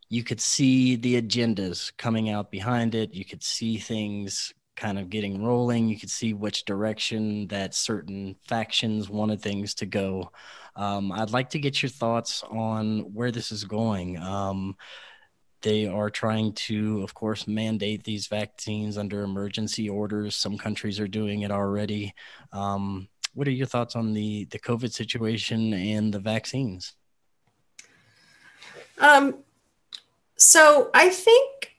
you 0.09 0.23
could 0.23 0.39
see 0.39 0.95
the 0.95 1.21
agendas 1.21 1.91
coming 1.97 2.29
out 2.29 2.49
behind 2.49 2.95
it. 2.95 3.13
You 3.13 3.25
could 3.25 3.43
see 3.43 3.77
things 3.77 4.53
kind 4.75 4.99
of 4.99 5.09
getting 5.09 5.43
rolling. 5.43 5.87
You 5.87 5.97
could 5.97 6.09
see 6.09 6.33
which 6.33 6.65
direction 6.65 7.47
that 7.47 7.73
certain 7.73 8.35
factions 8.47 9.09
wanted 9.09 9.41
things 9.41 9.73
to 9.75 9.85
go. 9.85 10.31
Um, 10.75 11.11
I'd 11.11 11.31
like 11.31 11.49
to 11.51 11.59
get 11.59 11.81
your 11.81 11.89
thoughts 11.89 12.43
on 12.49 13.13
where 13.13 13.31
this 13.31 13.51
is 13.51 13.63
going. 13.63 14.17
Um, 14.17 14.75
they 15.61 15.87
are 15.87 16.09
trying 16.09 16.53
to, 16.53 17.01
of 17.01 17.13
course, 17.13 17.47
mandate 17.47 18.03
these 18.03 18.27
vaccines 18.27 18.97
under 18.97 19.23
emergency 19.23 19.89
orders. 19.89 20.35
Some 20.35 20.57
countries 20.57 20.99
are 20.99 21.07
doing 21.07 21.41
it 21.41 21.51
already. 21.51 22.13
Um, 22.51 23.07
what 23.33 23.47
are 23.47 23.51
your 23.51 23.67
thoughts 23.67 23.95
on 23.95 24.13
the 24.13 24.45
the 24.45 24.59
COVID 24.59 24.93
situation 24.93 25.73
and 25.73 26.13
the 26.13 26.19
vaccines? 26.19 26.93
Um, 28.99 29.39
so 30.37 30.89
I 30.93 31.09
think 31.09 31.75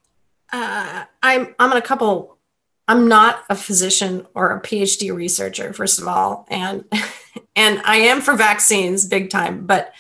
uh, 0.53 1.05
I'm 1.23 1.55
I'm 1.59 1.71
in 1.71 1.79
a 1.79 1.83
couple 1.83 2.36
I'm 2.89 3.09
not 3.09 3.45
a 3.51 3.57
physician 3.57 4.27
or 4.35 4.53
a 4.53 4.61
PhD 4.61 5.15
researcher, 5.15 5.73
first 5.73 6.01
of 6.01 6.07
all, 6.07 6.47
and 6.49 6.85
and 7.57 7.81
I 7.85 7.97
am 7.97 8.21
for 8.21 8.35
vaccines 8.35 9.07
big 9.07 9.31
time, 9.31 9.67
but 9.67 9.93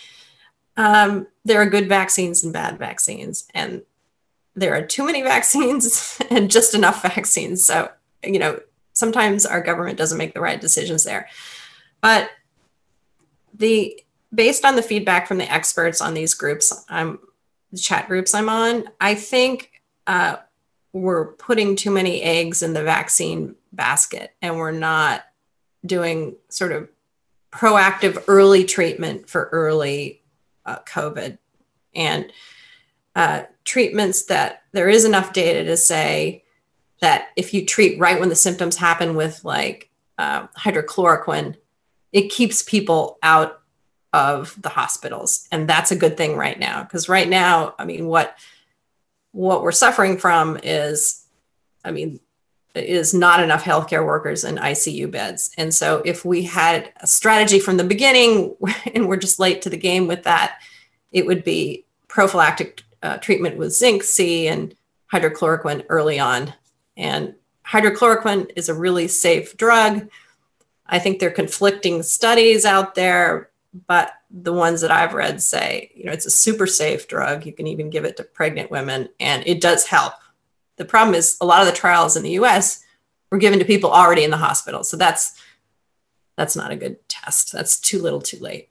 um, 0.76 1.26
there 1.44 1.60
are 1.60 1.66
good 1.66 1.88
vaccines 1.88 2.44
and 2.44 2.52
bad 2.52 2.78
vaccines, 2.78 3.48
and 3.54 3.82
there 4.54 4.74
are 4.74 4.86
too 4.86 5.04
many 5.04 5.22
vaccines 5.34 6.20
and 6.30 6.50
just 6.50 6.74
enough 6.74 7.02
vaccines. 7.02 7.64
So 7.64 7.90
you 8.22 8.38
know, 8.38 8.60
sometimes 8.92 9.46
our 9.46 9.60
government 9.60 9.98
doesn't 9.98 10.18
make 10.18 10.34
the 10.34 10.40
right 10.40 10.60
decisions 10.60 11.02
there, 11.02 11.28
but 12.00 12.30
the 13.54 14.00
based 14.32 14.64
on 14.64 14.76
the 14.76 14.82
feedback 14.82 15.26
from 15.26 15.38
the 15.38 15.52
experts 15.52 16.00
on 16.00 16.14
these 16.14 16.34
groups, 16.34 16.84
I'm 16.88 17.18
the 17.72 17.78
chat 17.78 18.06
groups 18.06 18.34
I'm 18.34 18.48
on, 18.48 18.84
I 19.00 19.14
think. 19.14 19.72
Uh, 20.06 20.36
we're 20.96 21.32
putting 21.32 21.76
too 21.76 21.90
many 21.90 22.22
eggs 22.22 22.62
in 22.62 22.72
the 22.72 22.82
vaccine 22.82 23.54
basket 23.72 24.34
and 24.40 24.56
we're 24.56 24.70
not 24.70 25.24
doing 25.84 26.34
sort 26.48 26.72
of 26.72 26.88
proactive 27.52 28.22
early 28.28 28.64
treatment 28.64 29.28
for 29.28 29.50
early 29.52 30.22
uh, 30.64 30.78
COVID 30.86 31.36
and 31.94 32.32
uh, 33.14 33.42
treatments 33.64 34.24
that 34.24 34.62
there 34.72 34.88
is 34.88 35.04
enough 35.04 35.32
data 35.34 35.64
to 35.64 35.76
say 35.76 36.42
that 37.00 37.28
if 37.36 37.52
you 37.52 37.66
treat 37.66 37.98
right 37.98 38.18
when 38.18 38.30
the 38.30 38.34
symptoms 38.34 38.76
happen 38.76 39.16
with 39.16 39.44
like 39.44 39.90
uh, 40.18 40.46
hydrochloroquine, 40.58 41.56
it 42.12 42.30
keeps 42.30 42.62
people 42.62 43.18
out 43.22 43.60
of 44.14 44.60
the 44.62 44.70
hospitals, 44.70 45.46
and 45.52 45.68
that's 45.68 45.90
a 45.90 45.96
good 45.96 46.16
thing 46.16 46.36
right 46.36 46.58
now. 46.58 46.82
Because 46.82 47.06
right 47.06 47.28
now, 47.28 47.74
I 47.78 47.84
mean, 47.84 48.06
what 48.06 48.34
what 49.36 49.62
we're 49.62 49.70
suffering 49.70 50.16
from 50.16 50.58
is, 50.62 51.26
I 51.84 51.90
mean, 51.90 52.20
is 52.74 53.12
not 53.12 53.42
enough 53.42 53.62
healthcare 53.62 54.04
workers 54.04 54.44
and 54.44 54.58
ICU 54.58 55.10
beds. 55.10 55.50
And 55.58 55.74
so, 55.74 56.00
if 56.06 56.24
we 56.24 56.42
had 56.42 56.90
a 57.00 57.06
strategy 57.06 57.60
from 57.60 57.76
the 57.76 57.84
beginning, 57.84 58.56
and 58.94 59.06
we're 59.06 59.18
just 59.18 59.38
late 59.38 59.60
to 59.62 59.70
the 59.70 59.76
game 59.76 60.06
with 60.06 60.22
that, 60.22 60.58
it 61.12 61.26
would 61.26 61.44
be 61.44 61.84
prophylactic 62.08 62.82
uh, 63.02 63.18
treatment 63.18 63.58
with 63.58 63.74
zinc 63.74 64.04
C 64.04 64.48
and 64.48 64.74
hydrochloroquine 65.12 65.84
early 65.90 66.18
on. 66.18 66.54
And 66.96 67.34
hydrochloroquine 67.66 68.52
is 68.56 68.70
a 68.70 68.74
really 68.74 69.06
safe 69.06 69.54
drug. 69.58 70.08
I 70.86 70.98
think 70.98 71.18
there 71.18 71.28
are 71.28 71.32
conflicting 71.32 72.02
studies 72.02 72.64
out 72.64 72.94
there, 72.94 73.50
but 73.86 74.12
the 74.30 74.52
ones 74.52 74.80
that 74.80 74.90
I've 74.90 75.14
read 75.14 75.42
say, 75.42 75.90
you 75.94 76.04
know, 76.04 76.12
it's 76.12 76.26
a 76.26 76.30
super 76.30 76.66
safe 76.66 77.08
drug. 77.08 77.44
You 77.44 77.52
can 77.52 77.66
even 77.66 77.90
give 77.90 78.04
it 78.04 78.16
to 78.16 78.24
pregnant 78.24 78.70
women 78.70 79.08
and 79.20 79.42
it 79.46 79.60
does 79.60 79.86
help. 79.86 80.14
The 80.76 80.84
problem 80.84 81.14
is 81.14 81.36
a 81.40 81.46
lot 81.46 81.60
of 81.60 81.66
the 81.66 81.78
trials 81.78 82.16
in 82.16 82.22
the 82.22 82.32
US 82.32 82.84
were 83.30 83.38
given 83.38 83.58
to 83.58 83.64
people 83.64 83.90
already 83.90 84.24
in 84.24 84.30
the 84.30 84.36
hospital. 84.36 84.84
So 84.84 84.96
that's 84.96 85.40
that's 86.36 86.56
not 86.56 86.70
a 86.70 86.76
good 86.76 87.08
test. 87.08 87.52
That's 87.52 87.80
too 87.80 88.00
little 88.00 88.20
too 88.20 88.38
late. 88.38 88.68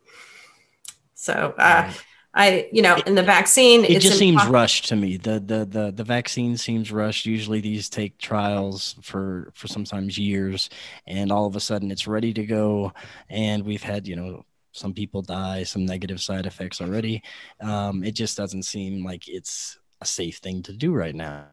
So 1.16 1.34
uh, 1.58 1.84
right. 1.88 2.04
I, 2.36 2.70
you 2.72 2.82
know, 2.82 2.98
in 3.08 3.16
the 3.16 3.24
vaccine, 3.24 3.86
it 3.86 4.02
just 4.02 4.20
seems 4.20 4.46
rushed 4.46 4.90
to 4.90 4.96
me. 4.96 5.18
The, 5.18 5.40
the 5.40 5.66
the 5.66 5.92
the 5.92 6.04
vaccine 6.04 6.58
seems 6.58 6.92
rushed. 6.92 7.26
Usually, 7.26 7.62
these 7.62 7.90
take 7.90 8.18
trials 8.18 8.96
for 9.02 9.52
for 9.56 9.68
sometimes 9.68 10.18
years, 10.18 10.70
and 11.08 11.32
all 11.32 11.48
of 11.48 11.56
a 11.56 11.62
sudden, 11.62 11.92
it's 11.92 12.08
ready 12.08 12.34
to 12.34 12.46
go. 12.46 12.92
And 13.30 13.64
we've 13.64 13.82
had, 13.82 14.06
you 14.06 14.18
know, 14.18 14.46
some 14.76 14.94
people 14.94 15.22
die, 15.22 15.64
some 15.64 15.86
negative 15.86 16.22
side 16.22 16.46
effects 16.46 16.82
already. 16.82 17.24
Um, 17.62 18.04
it 18.04 18.12
just 18.12 18.36
doesn't 18.36 18.64
seem 18.64 19.06
like 19.06 19.28
it's 19.28 19.80
a 20.02 20.06
safe 20.06 20.38
thing 20.38 20.62
to 20.64 20.74
do 20.74 20.94
right 20.94 21.16
now. 21.16 21.46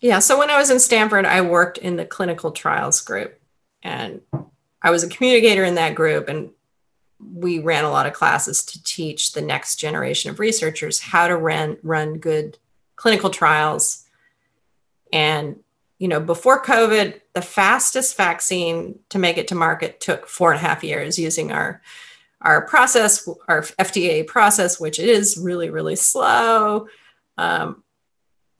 Yeah. 0.00 0.18
So 0.20 0.38
when 0.38 0.48
I 0.48 0.58
was 0.58 0.70
in 0.70 0.80
Stanford, 0.80 1.26
I 1.26 1.42
worked 1.42 1.76
in 1.76 1.96
the 1.96 2.06
clinical 2.06 2.50
trials 2.50 3.02
group, 3.02 3.38
and 3.82 4.22
I 4.80 4.90
was 4.90 5.04
a 5.04 5.08
communicator 5.08 5.64
in 5.64 5.74
that 5.74 5.94
group, 5.94 6.28
and 6.28 6.50
we 7.34 7.58
ran 7.58 7.84
a 7.84 7.90
lot 7.90 8.06
of 8.06 8.14
classes 8.14 8.64
to 8.64 8.82
teach 8.82 9.32
the 9.32 9.42
next 9.42 9.76
generation 9.76 10.30
of 10.30 10.40
researchers 10.40 11.00
how 11.00 11.28
to 11.28 11.36
run 11.36 11.76
run 11.82 12.16
good 12.16 12.56
clinical 12.96 13.28
trials 13.28 14.06
and 15.12 15.56
you 15.98 16.08
know 16.08 16.18
before 16.18 16.64
covid 16.64 17.20
the 17.34 17.42
fastest 17.42 18.16
vaccine 18.16 18.98
to 19.10 19.18
make 19.18 19.36
it 19.36 19.48
to 19.48 19.54
market 19.54 20.00
took 20.00 20.26
four 20.26 20.50
and 20.50 20.58
a 20.58 20.66
half 20.66 20.82
years 20.82 21.18
using 21.18 21.52
our 21.52 21.82
our 22.42 22.62
process 22.66 23.28
our 23.48 23.62
fda 23.62 24.26
process 24.26 24.80
which 24.80 24.98
is 24.98 25.36
really 25.36 25.70
really 25.70 25.96
slow 25.96 26.86
um, 27.38 27.82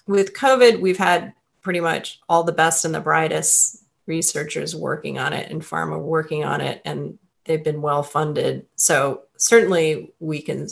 with 0.06 0.34
covid 0.34 0.80
we've 0.80 0.98
had 0.98 1.32
pretty 1.62 1.80
much 1.80 2.20
all 2.28 2.42
the 2.42 2.52
best 2.52 2.84
and 2.84 2.94
the 2.94 3.00
brightest 3.00 3.84
researchers 4.06 4.74
working 4.74 5.18
on 5.18 5.32
it 5.32 5.50
and 5.50 5.62
pharma 5.62 6.00
working 6.00 6.44
on 6.44 6.60
it 6.60 6.80
and 6.84 7.18
they've 7.44 7.64
been 7.64 7.82
well 7.82 8.02
funded. 8.02 8.66
So 8.76 9.22
certainly 9.36 10.12
we 10.20 10.42
can 10.42 10.68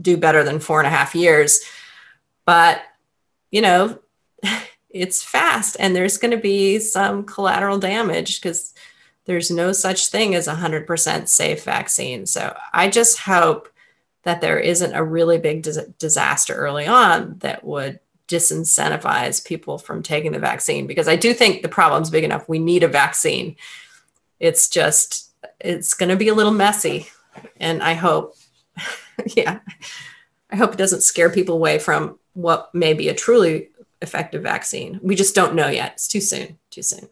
do 0.00 0.16
better 0.16 0.44
than 0.44 0.60
four 0.60 0.80
and 0.80 0.86
a 0.86 0.90
half 0.90 1.14
years. 1.14 1.60
But, 2.44 2.82
you 3.50 3.62
know, 3.62 3.98
it's 4.90 5.22
fast 5.22 5.76
and 5.78 5.94
there's 5.94 6.18
going 6.18 6.30
to 6.30 6.36
be 6.36 6.78
some 6.78 7.24
collateral 7.24 7.78
damage 7.78 8.40
because 8.40 8.74
there's 9.28 9.50
no 9.50 9.72
such 9.72 10.06
thing 10.06 10.34
as 10.34 10.48
a 10.48 10.54
100% 10.54 11.28
safe 11.28 11.62
vaccine. 11.62 12.24
So 12.24 12.56
I 12.72 12.88
just 12.88 13.18
hope 13.18 13.68
that 14.22 14.40
there 14.40 14.58
isn't 14.58 14.94
a 14.94 15.04
really 15.04 15.36
big 15.36 15.62
dis- 15.62 15.84
disaster 15.98 16.54
early 16.54 16.86
on 16.86 17.36
that 17.40 17.62
would 17.62 18.00
disincentivize 18.26 19.44
people 19.44 19.76
from 19.76 20.02
taking 20.02 20.32
the 20.32 20.38
vaccine 20.38 20.86
because 20.86 21.08
I 21.08 21.16
do 21.16 21.34
think 21.34 21.60
the 21.60 21.68
problem's 21.68 22.08
big 22.08 22.24
enough. 22.24 22.48
We 22.48 22.58
need 22.58 22.82
a 22.82 22.88
vaccine. 22.88 23.56
It's 24.40 24.66
just 24.66 25.30
it's 25.60 25.92
going 25.92 26.08
to 26.08 26.16
be 26.16 26.28
a 26.28 26.34
little 26.34 26.52
messy. 26.52 27.08
And 27.58 27.82
I 27.82 27.92
hope, 27.92 28.34
yeah, 29.26 29.58
I 30.50 30.56
hope 30.56 30.72
it 30.72 30.78
doesn't 30.78 31.02
scare 31.02 31.28
people 31.28 31.54
away 31.54 31.78
from 31.78 32.18
what 32.32 32.74
may 32.74 32.94
be 32.94 33.10
a 33.10 33.14
truly 33.14 33.68
effective 34.00 34.42
vaccine. 34.42 35.00
We 35.02 35.16
just 35.16 35.34
don't 35.34 35.54
know 35.54 35.68
yet. 35.68 35.92
It's 35.92 36.08
too 36.08 36.22
soon, 36.22 36.58
too 36.70 36.82
soon. 36.82 37.10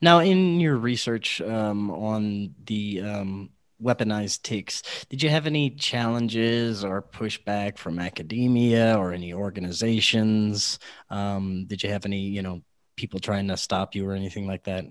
Now, 0.00 0.20
in 0.20 0.60
your 0.60 0.76
research 0.76 1.40
um, 1.40 1.90
on 1.90 2.54
the 2.66 3.02
um, 3.02 3.50
weaponized 3.82 4.42
ticks, 4.42 4.82
did 5.08 5.22
you 5.22 5.30
have 5.30 5.46
any 5.46 5.70
challenges 5.70 6.84
or 6.84 7.02
pushback 7.02 7.78
from 7.78 7.98
academia 7.98 8.96
or 8.96 9.12
any 9.12 9.32
organizations? 9.32 10.78
Um, 11.10 11.66
did 11.66 11.82
you 11.82 11.90
have 11.90 12.04
any, 12.04 12.20
you 12.20 12.42
know, 12.42 12.62
people 12.96 13.20
trying 13.20 13.48
to 13.48 13.56
stop 13.56 13.94
you 13.94 14.08
or 14.08 14.12
anything 14.12 14.46
like 14.46 14.64
that? 14.64 14.84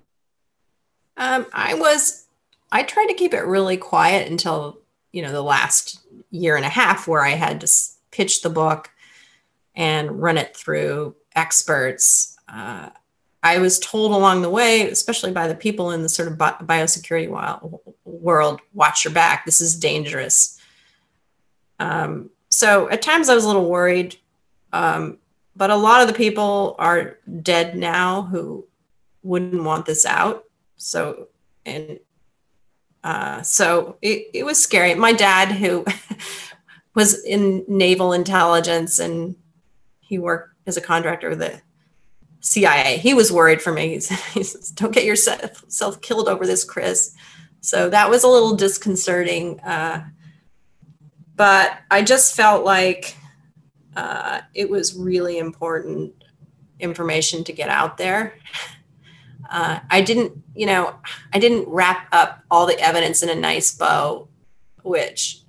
Um, 1.17 1.45
I 1.53 1.75
was, 1.75 2.27
I 2.71 2.83
tried 2.83 3.07
to 3.07 3.13
keep 3.13 3.33
it 3.33 3.45
really 3.45 3.77
quiet 3.77 4.29
until, 4.29 4.79
you 5.11 5.21
know, 5.21 5.31
the 5.31 5.43
last 5.43 5.99
year 6.29 6.55
and 6.55 6.65
a 6.65 6.69
half 6.69 7.07
where 7.07 7.23
I 7.23 7.31
had 7.31 7.61
to 7.61 7.71
pitch 8.11 8.41
the 8.41 8.49
book 8.49 8.89
and 9.75 10.21
run 10.21 10.37
it 10.37 10.55
through 10.55 11.15
experts. 11.35 12.37
Uh, 12.47 12.89
I 13.43 13.57
was 13.57 13.79
told 13.79 14.11
along 14.11 14.41
the 14.41 14.49
way, 14.49 14.89
especially 14.89 15.31
by 15.31 15.47
the 15.47 15.55
people 15.55 15.91
in 15.91 16.03
the 16.03 16.09
sort 16.09 16.27
of 16.27 16.37
biosecurity 16.37 17.27
world, 18.05 18.61
watch 18.73 19.03
your 19.03 19.13
back. 19.13 19.45
This 19.45 19.61
is 19.61 19.75
dangerous. 19.75 20.59
Um, 21.79 22.29
so 22.49 22.89
at 22.89 23.01
times 23.01 23.29
I 23.29 23.35
was 23.35 23.43
a 23.43 23.47
little 23.47 23.67
worried, 23.67 24.17
um, 24.73 25.17
but 25.55 25.71
a 25.71 25.75
lot 25.75 26.01
of 26.01 26.07
the 26.07 26.13
people 26.13 26.75
are 26.77 27.17
dead 27.41 27.75
now 27.75 28.23
who 28.23 28.67
wouldn't 29.23 29.63
want 29.63 29.87
this 29.87 30.05
out. 30.05 30.45
So, 30.77 31.29
and 31.65 31.99
uh, 33.03 33.41
so 33.41 33.97
it, 34.03 34.27
it 34.33 34.45
was 34.45 34.61
scary. 34.61 34.93
My 34.93 35.13
dad, 35.13 35.51
who 35.51 35.83
was 36.93 37.23
in 37.23 37.65
naval 37.67 38.13
intelligence 38.13 38.99
and 38.99 39.35
he 39.99 40.19
worked 40.19 40.55
as 40.67 40.77
a 40.77 40.81
contractor 40.81 41.29
with 41.29 41.39
the 41.39 41.61
CIA, 42.41 42.97
he 42.97 43.13
was 43.13 43.31
worried 43.31 43.61
for 43.61 43.71
me. 43.71 43.89
He 44.33 44.43
says, 44.43 44.71
Don't 44.71 44.93
get 44.93 45.05
yourself 45.05 46.01
killed 46.01 46.27
over 46.27 46.45
this, 46.45 46.63
Kris. 46.63 47.15
So 47.61 47.89
that 47.89 48.09
was 48.09 48.23
a 48.23 48.27
little 48.27 48.55
disconcerting. 48.55 49.59
Uh, 49.61 50.05
but 51.35 51.77
I 51.89 52.01
just 52.01 52.35
felt 52.35 52.65
like 52.65 53.15
uh, 53.95 54.41
it 54.53 54.69
was 54.69 54.95
really 54.95 55.37
important 55.37 56.13
information 56.79 57.43
to 57.43 57.53
get 57.53 57.69
out 57.69 57.97
there 57.97 58.33
uh, 59.51 59.79
I 59.89 60.01
didn't, 60.01 60.41
you 60.55 60.65
know, 60.65 60.95
I 61.33 61.39
didn't 61.39 61.67
wrap 61.67 62.07
up 62.11 62.43
all 62.49 62.65
the 62.65 62.79
evidence 62.79 63.21
in 63.21 63.29
a 63.29 63.35
nice 63.35 63.75
bow, 63.75 64.29
which 64.81 65.41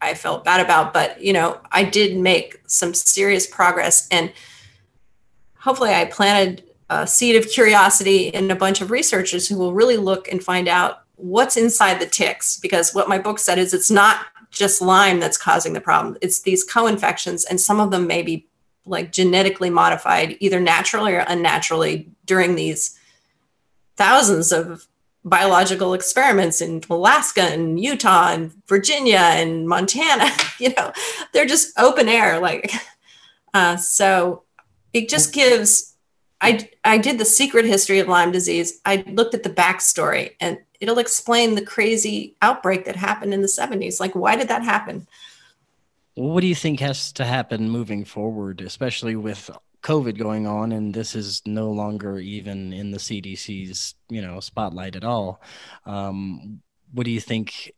I 0.00 0.14
felt 0.14 0.44
bad 0.44 0.60
about. 0.60 0.94
But, 0.94 1.20
you 1.20 1.32
know, 1.32 1.60
I 1.72 1.82
did 1.82 2.16
make 2.16 2.60
some 2.68 2.94
serious 2.94 3.46
progress. 3.46 4.06
And 4.10 4.32
hopefully 5.68 5.92
I 5.92 6.06
planted 6.06 6.64
a 6.88 7.06
seed 7.06 7.36
of 7.36 7.50
curiosity 7.50 8.28
in 8.28 8.50
a 8.50 8.56
bunch 8.56 8.80
of 8.80 8.90
researchers 8.90 9.46
who 9.46 9.58
will 9.58 9.74
really 9.74 9.98
look 9.98 10.26
and 10.32 10.42
find 10.42 10.66
out 10.66 11.02
what's 11.16 11.58
inside 11.58 12.00
the 12.00 12.06
ticks. 12.06 12.58
Because 12.58 12.94
what 12.94 13.06
my 13.06 13.18
book 13.18 13.38
said 13.38 13.58
is 13.58 13.74
it's 13.74 13.90
not 13.90 14.24
just 14.50 14.80
Lyme 14.80 15.20
that's 15.20 15.36
causing 15.36 15.74
the 15.74 15.80
problem, 15.82 16.16
it's 16.22 16.40
these 16.40 16.64
co 16.64 16.86
infections, 16.86 17.44
and 17.44 17.60
some 17.60 17.80
of 17.80 17.90
them 17.90 18.06
may 18.06 18.22
be 18.22 18.48
like 18.86 19.12
genetically 19.12 19.68
modified 19.68 20.38
either 20.40 20.58
naturally 20.58 21.12
or 21.12 21.22
unnaturally 21.28 22.08
during 22.24 22.54
these 22.54 22.98
thousands 23.96 24.50
of 24.52 24.88
biological 25.26 25.92
experiments 25.92 26.62
in 26.62 26.80
Alaska 26.88 27.42
and 27.42 27.78
Utah 27.78 28.30
and 28.32 28.52
Virginia 28.66 29.18
and 29.18 29.68
Montana. 29.68 30.30
you 30.58 30.72
know, 30.78 30.94
they're 31.34 31.44
just 31.44 31.78
open 31.78 32.08
air. 32.08 32.38
Like, 32.38 32.72
uh, 33.52 33.76
so 33.76 34.44
it 34.92 35.08
just 35.08 35.32
gives. 35.32 35.94
I 36.40 36.68
I 36.84 36.98
did 36.98 37.18
the 37.18 37.24
secret 37.24 37.64
history 37.64 37.98
of 37.98 38.08
Lyme 38.08 38.32
disease. 38.32 38.80
I 38.84 39.04
looked 39.08 39.34
at 39.34 39.42
the 39.42 39.50
backstory, 39.50 40.32
and 40.40 40.58
it'll 40.80 40.98
explain 40.98 41.54
the 41.54 41.64
crazy 41.64 42.36
outbreak 42.42 42.84
that 42.84 42.96
happened 42.96 43.34
in 43.34 43.42
the 43.42 43.48
70s. 43.48 43.98
Like, 43.98 44.14
why 44.14 44.36
did 44.36 44.48
that 44.48 44.62
happen? 44.62 45.08
What 46.14 46.40
do 46.40 46.46
you 46.46 46.54
think 46.54 46.80
has 46.80 47.12
to 47.12 47.24
happen 47.24 47.70
moving 47.70 48.04
forward, 48.04 48.60
especially 48.60 49.16
with 49.16 49.50
COVID 49.82 50.18
going 50.18 50.46
on, 50.46 50.72
and 50.72 50.92
this 50.92 51.14
is 51.14 51.42
no 51.46 51.70
longer 51.70 52.18
even 52.18 52.72
in 52.72 52.90
the 52.90 52.98
CDC's 52.98 53.94
you 54.08 54.20
know 54.22 54.40
spotlight 54.40 54.96
at 54.96 55.04
all. 55.04 55.40
Um, 55.86 56.60
what 56.92 57.04
do 57.04 57.10
you 57.10 57.20
think 57.20 57.72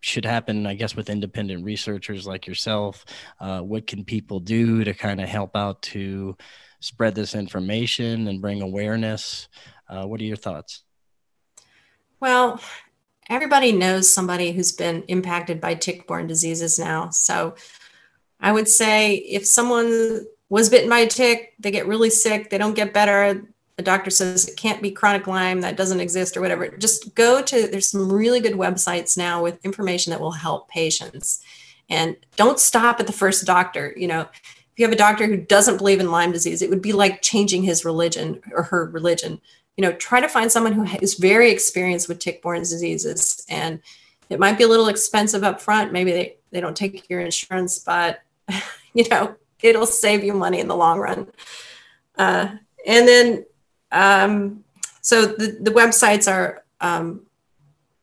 should 0.00 0.24
happen? 0.24 0.66
I 0.66 0.74
guess 0.74 0.96
with 0.96 1.10
independent 1.10 1.64
researchers 1.64 2.26
like 2.26 2.46
yourself, 2.46 3.04
uh, 3.38 3.60
what 3.60 3.86
can 3.86 4.04
people 4.04 4.40
do 4.40 4.84
to 4.84 4.94
kind 4.94 5.20
of 5.20 5.28
help 5.28 5.56
out 5.56 5.82
to 5.82 6.36
spread 6.80 7.14
this 7.14 7.34
information 7.34 8.26
and 8.28 8.40
bring 8.40 8.62
awareness? 8.62 9.48
Uh, 9.88 10.06
what 10.06 10.20
are 10.20 10.24
your 10.24 10.36
thoughts? 10.36 10.82
Well, 12.20 12.60
everybody 13.28 13.72
knows 13.72 14.12
somebody 14.12 14.52
who's 14.52 14.72
been 14.72 15.02
impacted 15.04 15.60
by 15.60 15.74
tick 15.74 16.06
borne 16.06 16.26
diseases 16.26 16.78
now. 16.78 17.10
So 17.10 17.54
I 18.40 18.52
would 18.52 18.68
say 18.68 19.14
if 19.14 19.46
someone 19.46 20.26
was 20.48 20.68
bitten 20.68 20.90
by 20.90 21.00
a 21.00 21.06
tick, 21.06 21.54
they 21.58 21.70
get 21.70 21.86
really 21.86 22.10
sick, 22.10 22.50
they 22.50 22.58
don't 22.58 22.74
get 22.74 22.92
better, 22.92 23.42
the 23.80 23.84
doctor 23.84 24.10
says 24.10 24.46
it 24.46 24.58
can't 24.58 24.82
be 24.82 24.90
chronic 24.90 25.26
Lyme, 25.26 25.62
that 25.62 25.74
doesn't 25.74 26.00
exist 26.00 26.36
or 26.36 26.42
whatever, 26.42 26.68
just 26.68 27.14
go 27.14 27.40
to, 27.40 27.66
there's 27.66 27.86
some 27.86 28.12
really 28.12 28.38
good 28.38 28.52
websites 28.52 29.16
now 29.16 29.42
with 29.42 29.64
information 29.64 30.10
that 30.10 30.20
will 30.20 30.32
help 30.32 30.68
patients. 30.68 31.42
And 31.88 32.14
don't 32.36 32.60
stop 32.60 33.00
at 33.00 33.06
the 33.06 33.12
first 33.14 33.46
doctor. 33.46 33.94
You 33.96 34.06
know, 34.06 34.20
if 34.20 34.72
you 34.76 34.84
have 34.84 34.92
a 34.92 34.96
doctor 34.96 35.26
who 35.26 35.38
doesn't 35.38 35.78
believe 35.78 35.98
in 35.98 36.10
Lyme 36.10 36.30
disease, 36.30 36.60
it 36.60 36.68
would 36.68 36.82
be 36.82 36.92
like 36.92 37.22
changing 37.22 37.62
his 37.62 37.86
religion 37.86 38.42
or 38.52 38.64
her 38.64 38.84
religion. 38.84 39.40
You 39.78 39.82
know, 39.82 39.92
try 39.92 40.20
to 40.20 40.28
find 40.28 40.52
someone 40.52 40.74
who 40.74 40.84
is 41.00 41.14
very 41.14 41.50
experienced 41.50 42.06
with 42.06 42.18
tick-borne 42.18 42.58
diseases. 42.58 43.46
And 43.48 43.80
it 44.28 44.38
might 44.38 44.58
be 44.58 44.64
a 44.64 44.68
little 44.68 44.88
expensive 44.88 45.42
up 45.42 45.58
front. 45.58 45.90
Maybe 45.90 46.12
they, 46.12 46.36
they 46.50 46.60
don't 46.60 46.76
take 46.76 47.08
your 47.08 47.20
insurance, 47.20 47.78
but 47.78 48.20
you 48.92 49.08
know, 49.08 49.36
it'll 49.62 49.86
save 49.86 50.22
you 50.22 50.34
money 50.34 50.60
in 50.60 50.68
the 50.68 50.76
long 50.76 50.98
run. 50.98 51.28
Uh, 52.18 52.56
and 52.86 53.08
then, 53.08 53.46
um, 53.92 54.64
so 55.02 55.26
the, 55.26 55.58
the 55.60 55.70
websites 55.70 56.30
are 56.30 56.64
um, 56.80 57.22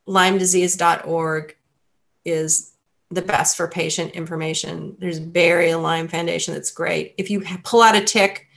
lymedisease.org 0.07 1.55
is 2.25 2.73
the 3.09 3.21
best 3.21 3.55
for 3.55 3.67
patient 3.67 4.13
information. 4.13 4.95
There's 4.99 5.19
Bay 5.19 5.49
Area 5.49 5.77
Lyme 5.77 6.07
Foundation 6.07 6.53
that's 6.53 6.71
great. 6.71 7.13
If 7.17 7.29
you 7.29 7.41
pull 7.63 7.81
out 7.81 7.95
a 7.95 8.03
tick, 8.03 8.47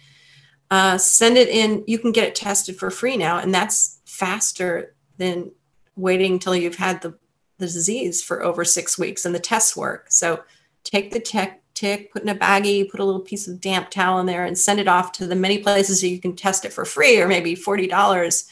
uh, 0.70 0.98
send 0.98 1.36
it 1.36 1.48
in. 1.48 1.84
You 1.86 1.98
can 1.98 2.12
get 2.12 2.28
it 2.28 2.34
tested 2.34 2.76
for 2.76 2.90
free 2.90 3.16
now, 3.16 3.38
and 3.38 3.54
that's 3.54 4.00
faster 4.04 4.94
than 5.18 5.52
waiting 5.96 6.34
until 6.34 6.56
you've 6.56 6.76
had 6.76 7.02
the, 7.02 7.10
the 7.58 7.66
disease 7.66 8.22
for 8.22 8.42
over 8.42 8.64
six 8.64 8.98
weeks 8.98 9.24
and 9.24 9.34
the 9.34 9.40
tests 9.40 9.76
work. 9.76 10.06
So 10.10 10.42
take 10.84 11.12
the 11.12 11.20
tick, 11.20 11.59
tick, 11.80 12.12
put 12.12 12.22
in 12.22 12.28
a 12.28 12.34
baggie, 12.34 12.88
put 12.90 13.00
a 13.00 13.04
little 13.04 13.20
piece 13.20 13.48
of 13.48 13.60
damp 13.60 13.90
towel 13.90 14.20
in 14.20 14.26
there, 14.26 14.44
and 14.44 14.56
send 14.56 14.78
it 14.78 14.88
off 14.88 15.12
to 15.12 15.26
the 15.26 15.34
many 15.34 15.58
places 15.58 16.00
that 16.00 16.08
you 16.08 16.20
can 16.20 16.36
test 16.36 16.64
it 16.64 16.72
for 16.72 16.84
free 16.84 17.20
or 17.20 17.26
maybe 17.26 17.56
$40. 17.56 18.48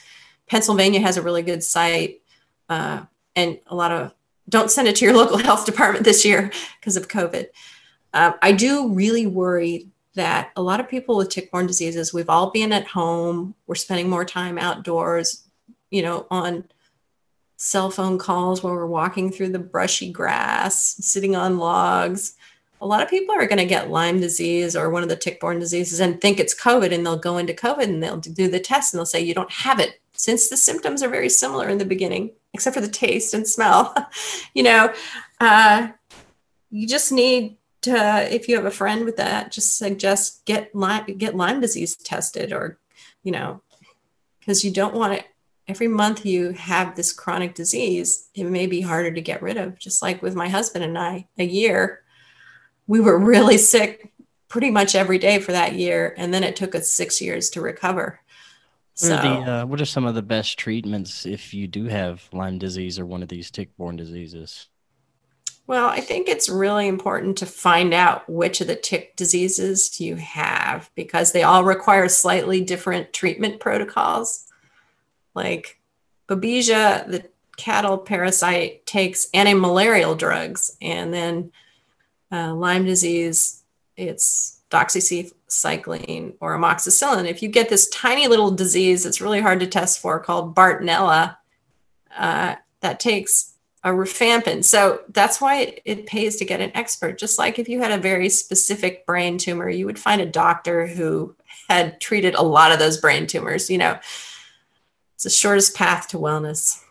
Pennsylvania 0.48 1.00
has 1.00 1.16
a 1.16 1.22
really 1.22 1.42
good 1.42 1.62
site. 1.62 2.22
Uh, 2.68 3.04
and 3.36 3.58
a 3.66 3.74
lot 3.74 3.92
of 3.92 4.14
don't 4.48 4.70
send 4.70 4.88
it 4.88 4.96
to 4.96 5.04
your 5.04 5.14
local 5.22 5.38
health 5.38 5.66
department 5.66 6.04
this 6.04 6.24
year 6.24 6.50
because 6.80 6.96
of 6.96 7.08
COVID. 7.08 7.46
Uh, 8.14 8.32
I 8.40 8.52
do 8.52 8.92
really 8.92 9.26
worry 9.26 9.88
that 10.14 10.50
a 10.56 10.62
lot 10.62 10.80
of 10.80 10.88
people 10.88 11.16
with 11.16 11.28
tick-borne 11.28 11.66
diseases, 11.66 12.12
we've 12.12 12.30
all 12.30 12.50
been 12.50 12.72
at 12.72 12.86
home, 12.86 13.54
we're 13.66 13.74
spending 13.74 14.08
more 14.08 14.24
time 14.24 14.58
outdoors, 14.58 15.44
you 15.90 16.02
know, 16.02 16.26
on 16.30 16.64
cell 17.56 17.90
phone 17.90 18.18
calls 18.18 18.62
while 18.62 18.72
we're 18.72 18.86
walking 18.86 19.30
through 19.30 19.50
the 19.50 19.58
brushy 19.58 20.10
grass, 20.10 20.96
sitting 21.00 21.36
on 21.36 21.58
logs. 21.58 22.34
A 22.80 22.86
lot 22.86 23.02
of 23.02 23.10
people 23.10 23.34
are 23.34 23.46
going 23.46 23.58
to 23.58 23.64
get 23.64 23.90
Lyme 23.90 24.20
disease 24.20 24.76
or 24.76 24.90
one 24.90 25.02
of 25.02 25.08
the 25.08 25.16
tick-borne 25.16 25.58
diseases 25.58 26.00
and 26.00 26.20
think 26.20 26.38
it's 26.38 26.58
COVID, 26.58 26.92
and 26.92 27.04
they'll 27.04 27.18
go 27.18 27.38
into 27.38 27.52
COVID 27.52 27.84
and 27.84 28.02
they'll 28.02 28.18
do 28.18 28.48
the 28.48 28.60
test 28.60 28.92
and 28.92 28.98
they'll 28.98 29.06
say 29.06 29.20
you 29.20 29.34
don't 29.34 29.50
have 29.50 29.80
it, 29.80 30.00
since 30.12 30.48
the 30.48 30.56
symptoms 30.56 31.02
are 31.02 31.08
very 31.08 31.28
similar 31.28 31.68
in 31.68 31.78
the 31.78 31.84
beginning 31.84 32.30
except 32.54 32.74
for 32.74 32.80
the 32.80 32.88
taste 32.88 33.34
and 33.34 33.46
smell. 33.46 33.94
you 34.54 34.62
know, 34.62 34.92
uh, 35.40 35.88
you 36.70 36.86
just 36.86 37.12
need 37.12 37.56
to, 37.82 38.34
if 38.34 38.48
you 38.48 38.56
have 38.56 38.64
a 38.64 38.70
friend 38.70 39.04
with 39.04 39.16
that, 39.16 39.52
just 39.52 39.76
suggest 39.76 40.44
get 40.44 40.74
Lyme, 40.74 41.04
get 41.18 41.36
Lyme 41.36 41.60
disease 41.60 41.96
tested 41.96 42.52
or, 42.52 42.78
you 43.22 43.32
know, 43.32 43.62
because 44.40 44.64
you 44.64 44.70
don't 44.70 44.94
want 44.94 45.14
it. 45.14 45.24
Every 45.66 45.88
month 45.88 46.24
you 46.24 46.52
have 46.52 46.96
this 46.96 47.12
chronic 47.12 47.54
disease, 47.54 48.30
it 48.34 48.44
may 48.44 48.66
be 48.66 48.80
harder 48.80 49.12
to 49.12 49.20
get 49.20 49.42
rid 49.42 49.58
of. 49.58 49.78
Just 49.78 50.00
like 50.00 50.22
with 50.22 50.34
my 50.34 50.48
husband 50.48 50.82
and 50.82 50.98
I, 50.98 51.26
a 51.36 51.44
year, 51.44 52.00
we 52.88 52.98
were 52.98 53.16
really 53.16 53.58
sick 53.58 54.12
pretty 54.48 54.70
much 54.70 54.96
every 54.96 55.18
day 55.18 55.38
for 55.38 55.52
that 55.52 55.74
year. 55.74 56.14
And 56.16 56.34
then 56.34 56.42
it 56.42 56.56
took 56.56 56.74
us 56.74 56.88
six 56.88 57.20
years 57.20 57.50
to 57.50 57.60
recover. 57.60 58.18
What 59.00 59.12
are, 59.12 59.22
the, 59.22 59.52
uh, 59.52 59.66
what 59.66 59.80
are 59.80 59.84
some 59.84 60.06
of 60.06 60.16
the 60.16 60.22
best 60.22 60.58
treatments 60.58 61.24
if 61.24 61.54
you 61.54 61.68
do 61.68 61.84
have 61.84 62.28
Lyme 62.32 62.58
disease 62.58 62.98
or 62.98 63.06
one 63.06 63.22
of 63.22 63.28
these 63.28 63.48
tick-borne 63.48 63.94
diseases? 63.94 64.66
Well, 65.68 65.86
I 65.86 66.00
think 66.00 66.28
it's 66.28 66.48
really 66.48 66.88
important 66.88 67.36
to 67.38 67.46
find 67.46 67.92
out 67.92 68.28
which 68.28 68.62
of 68.62 68.66
the 68.66 68.74
tick 68.74 69.14
diseases 69.16 70.00
you 70.00 70.16
have 70.16 70.90
because 70.96 71.30
they 71.30 71.42
all 71.42 71.62
require 71.62 72.08
slightly 72.08 72.62
different 72.62 73.12
treatment 73.12 73.60
protocols. 73.60 74.46
Like 75.34 75.78
Babesia, 76.26 77.06
the 77.06 77.28
cattle 77.58 77.98
parasite 77.98 78.86
takes 78.86 79.28
anti-malarial 79.34 80.14
drugs, 80.14 80.76
and 80.80 81.12
then 81.12 81.52
uh, 82.30 82.54
Lyme 82.54 82.84
disease, 82.84 83.62
it's 83.96 84.60
doxycycline 84.70 86.34
or 86.40 86.56
amoxicillin. 86.56 87.26
If 87.26 87.42
you 87.42 87.48
get 87.48 87.68
this 87.68 87.88
tiny 87.88 88.28
little 88.28 88.50
disease 88.50 89.04
that's 89.04 89.20
really 89.20 89.40
hard 89.40 89.60
to 89.60 89.66
test 89.66 90.00
for 90.00 90.20
called 90.20 90.54
Bartonella, 90.54 91.36
uh, 92.16 92.56
that 92.80 93.00
takes 93.00 93.54
a 93.84 93.90
rifampin. 93.90 94.64
So 94.64 95.02
that's 95.10 95.40
why 95.40 95.60
it, 95.60 95.82
it, 95.84 96.06
pays 96.06 96.36
to 96.36 96.44
get 96.44 96.60
an 96.60 96.72
expert. 96.74 97.18
Just 97.18 97.38
like 97.38 97.58
if 97.58 97.68
you 97.68 97.80
had 97.80 97.92
a 97.92 97.98
very 97.98 98.28
specific 98.28 99.06
brain 99.06 99.38
tumor, 99.38 99.68
you 99.68 99.86
would 99.86 99.98
find 99.98 100.20
a 100.20 100.26
doctor 100.26 100.86
who 100.86 101.34
had 101.68 102.00
treated 102.00 102.34
a 102.34 102.42
lot 102.42 102.72
of 102.72 102.78
those 102.78 102.98
brain 102.98 103.26
tumors. 103.26 103.70
You 103.70 103.78
know, 103.78 103.98
it's 105.14 105.24
the 105.24 105.30
shortest 105.30 105.76
path 105.76 106.08
to 106.08 106.18
wellness. 106.18 106.82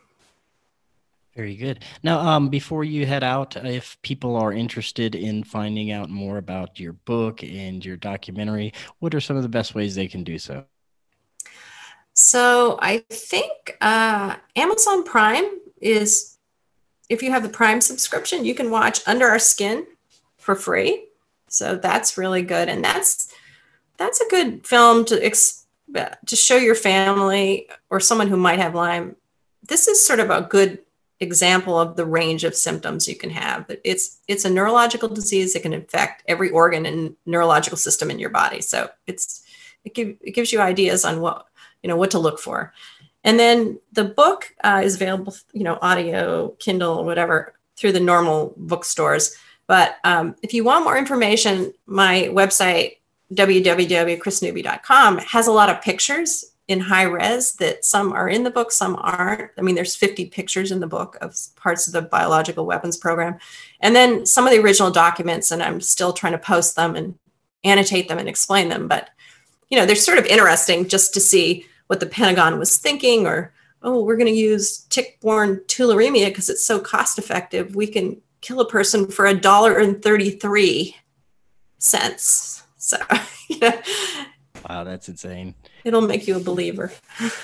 Very 1.37 1.55
good. 1.55 1.83
Now, 2.01 2.19
um, 2.19 2.49
before 2.49 2.83
you 2.83 3.05
head 3.05 3.23
out, 3.23 3.55
if 3.63 4.01
people 4.01 4.35
are 4.35 4.51
interested 4.51 5.13
in 5.13 5.43
finding 5.43 5.91
out 5.91 6.09
more 6.09 6.39
about 6.39 6.79
your 6.79 6.93
book 6.93 7.43
and 7.43 7.85
your 7.85 7.95
documentary, 7.95 8.73
what 8.97 9.13
are 9.13 9.21
some 9.21 9.37
of 9.37 9.43
the 9.43 9.49
best 9.49 9.75
ways 9.75 9.93
they 9.93 10.07
can 10.07 10.23
do 10.23 10.39
so? 10.39 10.65
So, 12.13 12.79
I 12.81 13.05
think 13.11 13.77
uh, 13.81 14.37
Amazon 14.55 15.03
Prime 15.03 15.45
is, 15.79 16.39
if 17.07 17.21
you 17.21 17.29
have 17.29 17.43
the 17.43 17.49
Prime 17.49 17.81
subscription, 17.81 18.43
you 18.43 18.55
can 18.55 18.71
watch 18.71 19.01
Under 19.05 19.27
Our 19.27 19.37
Skin 19.37 19.85
for 20.39 20.55
free. 20.55 21.05
So 21.49 21.75
that's 21.75 22.17
really 22.17 22.41
good, 22.41 22.67
and 22.67 22.83
that's 22.83 23.31
that's 23.97 24.19
a 24.21 24.29
good 24.29 24.65
film 24.65 25.05
to 25.05 25.23
ex- 25.23 25.65
to 25.93 26.35
show 26.35 26.57
your 26.57 26.75
family 26.75 27.69
or 27.89 27.99
someone 27.99 28.27
who 28.27 28.37
might 28.37 28.59
have 28.59 28.73
Lyme. 28.73 29.15
This 29.67 29.87
is 29.87 30.03
sort 30.03 30.19
of 30.19 30.29
a 30.29 30.41
good 30.41 30.79
example 31.19 31.79
of 31.79 31.95
the 31.95 32.05
range 32.05 32.43
of 32.43 32.55
symptoms 32.55 33.07
you 33.07 33.15
can 33.15 33.29
have. 33.29 33.67
But 33.67 33.81
it's 33.83 34.19
it's 34.27 34.45
a 34.45 34.49
neurological 34.49 35.09
disease 35.09 35.53
that 35.53 35.63
can 35.63 35.73
affect 35.73 36.23
every 36.27 36.49
organ 36.49 36.85
and 36.85 37.15
neurological 37.25 37.77
system 37.77 38.11
in 38.11 38.19
your 38.19 38.29
body. 38.29 38.61
So 38.61 38.89
it's 39.07 39.43
it, 39.83 39.93
give, 39.93 40.15
it 40.21 40.31
gives 40.31 40.51
you 40.51 40.59
ideas 40.59 41.05
on 41.05 41.21
what 41.21 41.45
you 41.81 41.87
know 41.87 41.95
what 41.95 42.11
to 42.11 42.19
look 42.19 42.39
for. 42.39 42.73
And 43.23 43.39
then 43.39 43.79
the 43.91 44.05
book 44.05 44.53
uh, 44.63 44.81
is 44.83 44.95
available, 44.95 45.35
you 45.51 45.63
know, 45.63 45.77
audio, 45.81 46.49
Kindle, 46.59 47.03
whatever, 47.03 47.53
through 47.75 47.91
the 47.91 47.99
normal 47.99 48.53
bookstores. 48.55 49.35
But 49.65 49.97
um, 50.05 50.35
if 50.43 50.53
you 50.53 50.63
want 50.63 50.85
more 50.85 50.97
information, 50.97 51.73
my 51.85 52.29
website 52.31 52.97
www.krisnewby.com 53.33 55.17
has 55.17 55.47
a 55.47 55.51
lot 55.51 55.69
of 55.69 55.81
pictures 55.81 56.45
in 56.67 56.81
high 56.81 57.03
res 57.03 57.53
that 57.53 57.85
some 57.85 58.11
are 58.11 58.27
in 58.27 58.43
the 58.43 58.51
book, 58.51 58.71
some 58.71 58.97
aren't. 58.99 59.51
I 59.57 59.61
mean, 59.61 59.75
there's 59.75 59.95
50 59.95 60.25
pictures 60.27 60.71
in 60.71 60.81
the 60.81 60.87
book 60.87 61.17
of 61.21 61.35
parts 61.55 61.87
of 61.87 61.93
the 61.93 62.01
biological 62.01 62.65
weapons 62.65 62.97
program. 62.97 63.39
And 63.79 63.95
then 63.95 64.25
some 64.25 64.45
of 64.45 64.51
the 64.51 64.59
original 64.59 64.91
documents, 64.91 65.51
and 65.51 65.63
I'm 65.63 65.79
still 65.79 66.11
trying 66.11 66.33
to 66.33 66.39
post 66.39 66.75
them 66.75 66.95
and 66.95 67.17
annotate 67.63 68.09
them 68.09 68.17
and 68.17 68.27
explain 68.27 68.67
them. 68.67 68.87
But, 68.87 69.09
you 69.69 69.77
know, 69.77 69.85
they're 69.85 69.95
sort 69.95 70.17
of 70.17 70.25
interesting 70.25 70.89
just 70.89 71.13
to 71.13 71.21
see 71.21 71.65
what 71.87 72.01
the 72.01 72.05
Pentagon 72.05 72.59
was 72.59 72.77
thinking 72.77 73.25
or, 73.25 73.53
oh, 73.81 74.03
we're 74.03 74.17
going 74.17 74.27
to 74.27 74.33
use 74.33 74.79
tick-borne 74.89 75.61
tularemia 75.67 76.25
because 76.25 76.49
it's 76.49 76.63
so 76.63 76.79
cost 76.79 77.17
effective. 77.17 77.75
We 77.75 77.87
can 77.87 78.21
kill 78.41 78.59
a 78.59 78.69
person 78.69 79.07
for 79.07 79.25
a 79.25 79.33
dollar 79.33 79.77
and 79.77 80.01
33 80.01 80.97
cents. 81.77 82.63
So, 82.75 82.97
know, 83.61 83.71
Wow, 84.69 84.83
that's 84.83 85.07
insane. 85.07 85.55
It'll 85.83 86.01
make 86.01 86.27
you 86.27 86.35
a 86.35 86.39
believer. 86.39 86.91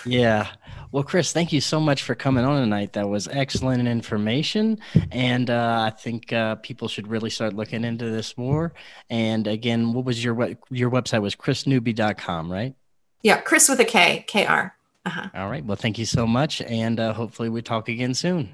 yeah. 0.05 0.47
Well, 0.91 1.03
Kris, 1.03 1.31
thank 1.33 1.51
you 1.51 1.59
so 1.59 1.79
much 1.79 2.03
for 2.03 2.13
coming 2.13 2.45
on 2.45 2.61
tonight. 2.61 2.93
That 2.93 3.09
was 3.09 3.27
excellent 3.27 3.87
information. 3.87 4.79
And 5.11 5.49
uh, 5.49 5.87
I 5.87 5.89
think 5.89 6.31
uh, 6.31 6.55
people 6.55 6.87
should 6.87 7.07
really 7.07 7.31
start 7.31 7.53
looking 7.55 7.83
into 7.83 8.11
this 8.11 8.37
more. 8.37 8.73
And 9.09 9.47
again, 9.47 9.93
what 9.93 10.05
was 10.05 10.23
your 10.23 10.55
your 10.69 10.91
website 10.91 11.21
was 11.21 11.35
krisnewby.com, 11.35 12.51
right? 12.51 12.75
Yeah, 13.23 13.41
Kris 13.41 13.69
with 13.69 13.79
a 13.79 13.85
K, 13.85 14.23
K 14.27 14.45
R. 14.45 14.75
Uh-huh. 15.05 15.29
All 15.33 15.49
right. 15.49 15.65
Well, 15.65 15.77
thank 15.77 15.97
you 15.97 16.05
so 16.05 16.27
much. 16.27 16.61
And 16.61 16.99
uh, 16.99 17.13
hopefully 17.13 17.49
we 17.49 17.61
talk 17.61 17.89
again 17.89 18.13
soon. 18.13 18.49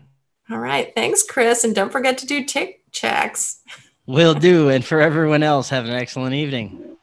All 0.50 0.60
right. 0.60 0.94
Thanks, 0.96 1.24
Kris. 1.24 1.64
And 1.64 1.76
don't 1.76 1.92
forget 1.92 2.18
to 2.20 2.26
do 2.26 2.44
tick 2.44 2.84
checks. 2.92 3.62
Will 4.06 4.34
do. 4.34 4.70
And 4.70 4.84
for 4.84 5.00
everyone 5.02 5.44
else, 5.44 5.70
have 5.70 5.86
an 5.86 5.92
excellent 5.94 6.34
evening. 6.36 6.98